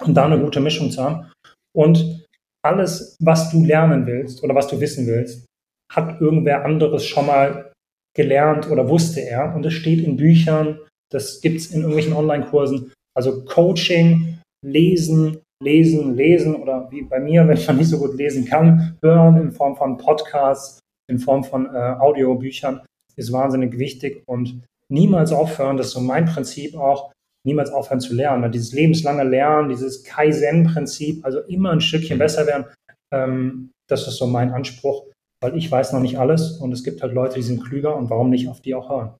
und 0.00 0.14
da 0.14 0.24
eine 0.24 0.40
gute 0.40 0.60
Mischung 0.60 0.90
zu 0.90 1.02
haben. 1.02 1.30
Und 1.76 2.24
alles, 2.64 3.16
was 3.20 3.50
du 3.50 3.64
lernen 3.64 4.06
willst 4.06 4.42
oder 4.42 4.54
was 4.54 4.68
du 4.68 4.80
wissen 4.80 5.06
willst, 5.06 5.46
hat 5.92 6.20
irgendwer 6.20 6.64
anderes 6.64 7.04
schon 7.04 7.26
mal 7.26 7.72
gelernt 8.16 8.70
oder 8.70 8.88
wusste 8.88 9.20
er. 9.20 9.54
Und 9.54 9.66
es 9.66 9.74
steht 9.74 10.02
in 10.02 10.16
Büchern, 10.16 10.78
das 11.12 11.40
gibt 11.40 11.60
es 11.60 11.70
in 11.70 11.80
irgendwelchen 11.80 12.14
Online-Kursen. 12.14 12.92
Also 13.16 13.44
Coaching, 13.44 14.38
Lesen, 14.64 15.38
Lesen, 15.62 16.16
Lesen 16.16 16.56
oder 16.56 16.90
wie 16.90 17.02
bei 17.02 17.20
mir, 17.20 17.46
wenn 17.46 17.64
man 17.66 17.76
nicht 17.76 17.88
so 17.88 17.98
gut 17.98 18.16
lesen 18.16 18.44
kann, 18.44 18.96
hören 19.02 19.40
in 19.40 19.52
Form 19.52 19.76
von 19.76 19.98
Podcasts, 19.98 20.80
in 21.08 21.18
Form 21.18 21.44
von 21.44 21.66
äh, 21.66 21.78
Audiobüchern 22.00 22.80
ist 23.16 23.32
wahnsinnig 23.32 23.78
wichtig 23.78 24.22
und 24.26 24.62
niemals 24.88 25.32
aufhören, 25.32 25.76
das 25.76 25.88
ist 25.88 25.92
so 25.92 26.00
mein 26.00 26.26
Prinzip 26.26 26.76
auch, 26.76 27.12
niemals 27.46 27.70
aufhören 27.70 28.00
zu 28.00 28.14
lernen. 28.14 28.50
Dieses 28.52 28.72
lebenslange 28.72 29.24
Lernen, 29.24 29.68
dieses 29.68 30.02
Kaizen-Prinzip, 30.04 31.24
also 31.24 31.40
immer 31.40 31.72
ein 31.72 31.80
Stückchen 31.80 32.18
besser 32.18 32.46
werden, 32.46 32.66
ähm, 33.12 33.70
das 33.88 34.06
ist 34.08 34.16
so 34.16 34.26
mein 34.26 34.52
Anspruch, 34.52 35.06
weil 35.40 35.56
ich 35.56 35.70
weiß 35.70 35.92
noch 35.92 36.00
nicht 36.00 36.18
alles 36.18 36.58
und 36.58 36.72
es 36.72 36.84
gibt 36.84 37.02
halt 37.02 37.12
Leute, 37.12 37.36
die 37.36 37.42
sind 37.42 37.62
klüger 37.62 37.96
und 37.96 38.08
warum 38.10 38.30
nicht 38.30 38.48
auf 38.48 38.62
die 38.62 38.74
auch 38.74 38.88
hören. 38.88 39.14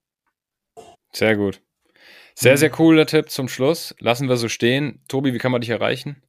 Sehr 1.14 1.36
gut. 1.36 1.61
Sehr, 2.36 2.57
sehr 2.57 2.70
cooler 2.70 3.07
Tipp 3.07 3.30
zum 3.30 3.49
Schluss. 3.49 3.95
Lassen 4.01 4.28
wir 4.28 4.36
so 4.36 4.49
stehen. 4.49 5.01
Tobi, 5.07 5.32
wie 5.32 5.38
kann 5.38 5.53
man 5.53 5.61
dich 5.61 5.70
erreichen? 5.70 6.20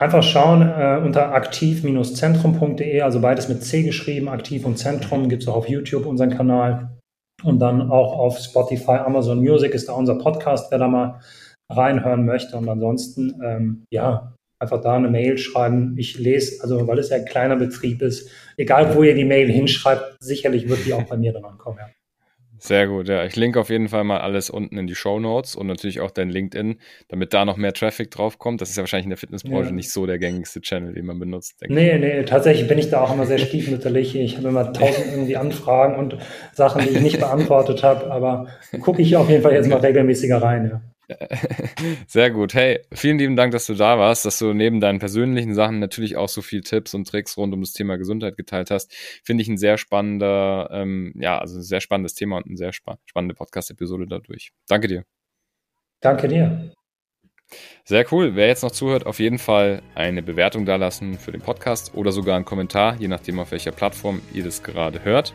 Einfach 0.00 0.22
schauen 0.22 0.62
äh, 0.62 0.98
unter 1.04 1.34
aktiv-zentrum.de, 1.34 3.02
also 3.02 3.20
beides 3.20 3.50
mit 3.50 3.62
C 3.62 3.82
geschrieben, 3.82 4.30
aktiv 4.30 4.64
und 4.64 4.78
Zentrum, 4.78 5.28
gibt 5.28 5.42
es 5.42 5.48
auch 5.48 5.56
auf 5.56 5.68
YouTube 5.68 6.06
unseren 6.06 6.30
Kanal 6.30 6.96
und 7.42 7.58
dann 7.58 7.90
auch 7.90 8.18
auf 8.18 8.38
Spotify, 8.38 8.92
Amazon 8.92 9.40
Music 9.40 9.74
ist 9.74 9.90
da 9.90 9.92
unser 9.92 10.16
Podcast, 10.16 10.70
wer 10.70 10.78
da 10.78 10.88
mal 10.88 11.20
reinhören 11.70 12.24
möchte. 12.24 12.56
Und 12.56 12.68
ansonsten, 12.70 13.40
ähm, 13.44 13.84
ja, 13.90 14.34
einfach 14.58 14.80
da 14.80 14.96
eine 14.96 15.10
Mail 15.10 15.36
schreiben. 15.36 15.94
Ich 15.98 16.18
lese, 16.18 16.62
also 16.62 16.86
weil 16.86 16.98
es 16.98 17.10
ja 17.10 17.18
ein 17.18 17.26
kleiner 17.26 17.56
Betrieb 17.56 18.00
ist, 18.00 18.30
egal 18.56 18.94
wo 18.94 19.02
ihr 19.02 19.14
die 19.14 19.26
Mail 19.26 19.50
hinschreibt, 19.50 20.16
sicherlich 20.20 20.66
wird 20.66 20.86
die 20.86 20.94
auch 20.94 21.04
bei 21.04 21.18
mir 21.18 21.34
dann 21.34 21.44
ankommen, 21.44 21.78
ja. 21.78 21.88
Sehr 22.62 22.86
gut, 22.88 23.08
ja. 23.08 23.24
Ich 23.24 23.36
linke 23.36 23.58
auf 23.58 23.70
jeden 23.70 23.88
Fall 23.88 24.04
mal 24.04 24.20
alles 24.20 24.50
unten 24.50 24.76
in 24.76 24.86
die 24.86 24.94
Show 24.94 25.18
Notes 25.18 25.56
und 25.56 25.66
natürlich 25.66 26.00
auch 26.00 26.10
dein 26.10 26.28
LinkedIn, 26.28 26.76
damit 27.08 27.32
da 27.32 27.46
noch 27.46 27.56
mehr 27.56 27.72
Traffic 27.72 28.10
draufkommt. 28.10 28.60
Das 28.60 28.68
ist 28.68 28.76
ja 28.76 28.82
wahrscheinlich 28.82 29.06
in 29.06 29.10
der 29.10 29.16
Fitnessbranche 29.16 29.70
ja. 29.70 29.74
nicht 29.74 29.90
so 29.90 30.04
der 30.04 30.18
gängigste 30.18 30.60
Channel, 30.60 30.92
den 30.92 31.06
man 31.06 31.18
benutzt. 31.18 31.56
Nee, 31.66 31.94
ich. 31.94 32.00
nee, 32.00 32.22
tatsächlich 32.24 32.68
bin 32.68 32.78
ich 32.78 32.90
da 32.90 33.00
auch 33.00 33.14
immer 33.14 33.24
sehr 33.24 33.38
stiefmütterlich. 33.38 34.14
Ich 34.14 34.36
habe 34.36 34.48
immer 34.48 34.72
tausend 34.74 35.06
irgendwie 35.10 35.38
Anfragen 35.38 35.96
und 35.96 36.18
Sachen, 36.52 36.82
die 36.82 36.90
ich 36.90 37.00
nicht 37.00 37.18
beantwortet 37.18 37.82
habe, 37.82 38.10
aber 38.12 38.48
gucke 38.82 39.00
ich 39.00 39.16
auf 39.16 39.30
jeden 39.30 39.42
Fall 39.42 39.54
jetzt 39.54 39.68
mal 39.68 39.78
regelmäßiger 39.78 40.42
rein, 40.42 40.68
ja. 40.70 40.80
Sehr 42.06 42.30
gut. 42.30 42.54
Hey, 42.54 42.80
vielen 42.92 43.18
lieben 43.18 43.36
Dank, 43.36 43.52
dass 43.52 43.66
du 43.66 43.74
da 43.74 43.98
warst, 43.98 44.24
dass 44.24 44.38
du 44.38 44.52
neben 44.52 44.80
deinen 44.80 44.98
persönlichen 44.98 45.54
Sachen 45.54 45.78
natürlich 45.78 46.16
auch 46.16 46.28
so 46.28 46.42
viel 46.42 46.60
Tipps 46.60 46.94
und 46.94 47.08
Tricks 47.08 47.36
rund 47.36 47.54
um 47.54 47.60
das 47.60 47.72
Thema 47.72 47.96
Gesundheit 47.96 48.36
geteilt 48.36 48.70
hast. 48.70 48.92
Finde 49.24 49.42
ich 49.42 49.48
ein 49.48 49.58
sehr 49.58 49.78
spannender, 49.78 50.68
ähm, 50.72 51.12
ja, 51.16 51.38
also 51.38 51.58
ein 51.58 51.62
sehr 51.62 51.80
spannendes 51.80 52.14
Thema 52.14 52.36
und 52.36 52.46
eine 52.46 52.56
sehr 52.56 52.72
spa 52.72 52.98
spannende 53.06 53.34
Podcast-Episode 53.34 54.06
dadurch. 54.06 54.52
Danke 54.68 54.88
dir. 54.88 55.04
Danke 56.00 56.28
dir. 56.28 56.72
Sehr 57.84 58.06
cool. 58.12 58.36
Wer 58.36 58.46
jetzt 58.46 58.62
noch 58.62 58.70
zuhört, 58.70 59.06
auf 59.06 59.18
jeden 59.18 59.38
Fall 59.38 59.82
eine 59.94 60.22
Bewertung 60.22 60.64
dalassen 60.64 61.18
für 61.18 61.32
den 61.32 61.40
Podcast 61.40 61.94
oder 61.94 62.12
sogar 62.12 62.36
einen 62.36 62.44
Kommentar, 62.44 62.96
je 62.96 63.08
nachdem, 63.08 63.38
auf 63.38 63.50
welcher 63.50 63.72
Plattform 63.72 64.22
ihr 64.32 64.44
das 64.44 64.62
gerade 64.62 65.04
hört. 65.04 65.34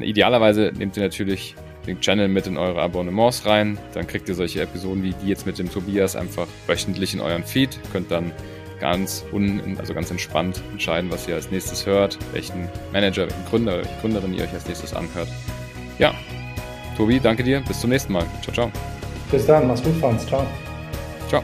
Idealerweise 0.00 0.72
nehmt 0.74 0.96
ihr 0.96 1.02
natürlich 1.02 1.54
den 1.86 2.00
Channel 2.00 2.28
mit 2.28 2.46
in 2.46 2.56
eure 2.56 2.80
Abonnements 2.80 3.46
rein. 3.46 3.78
Dann 3.94 4.06
kriegt 4.06 4.28
ihr 4.28 4.34
solche 4.34 4.60
Episoden 4.60 5.02
wie 5.02 5.14
die 5.14 5.28
jetzt 5.28 5.46
mit 5.46 5.58
dem 5.58 5.70
Tobias 5.70 6.16
einfach 6.16 6.46
wöchentlich 6.66 7.14
in 7.14 7.20
euren 7.20 7.44
Feed. 7.44 7.78
Könnt 7.92 8.10
dann 8.10 8.32
ganz 8.80 9.24
un, 9.32 9.76
also 9.78 9.94
ganz 9.94 10.10
entspannt 10.10 10.60
entscheiden, 10.72 11.10
was 11.10 11.28
ihr 11.28 11.36
als 11.36 11.50
nächstes 11.50 11.86
hört, 11.86 12.18
welchen 12.32 12.68
Manager, 12.92 13.22
welchen 13.22 13.44
Gründer 13.46 13.76
welche 13.78 14.00
Gründerin 14.00 14.34
ihr 14.34 14.44
euch 14.44 14.52
als 14.52 14.66
nächstes 14.66 14.92
anhört. 14.92 15.28
Ja, 15.98 16.14
Tobi, 16.96 17.20
danke 17.20 17.42
dir. 17.42 17.60
Bis 17.60 17.80
zum 17.80 17.90
nächsten 17.90 18.12
Mal. 18.12 18.26
Ciao, 18.42 18.52
ciao. 18.52 18.72
Bis 19.30 19.46
dann. 19.46 19.66
Mach's 19.66 19.82
gut, 19.82 19.94
Franz. 19.96 20.26
Ciao. 20.26 20.46
Ciao. 21.28 21.42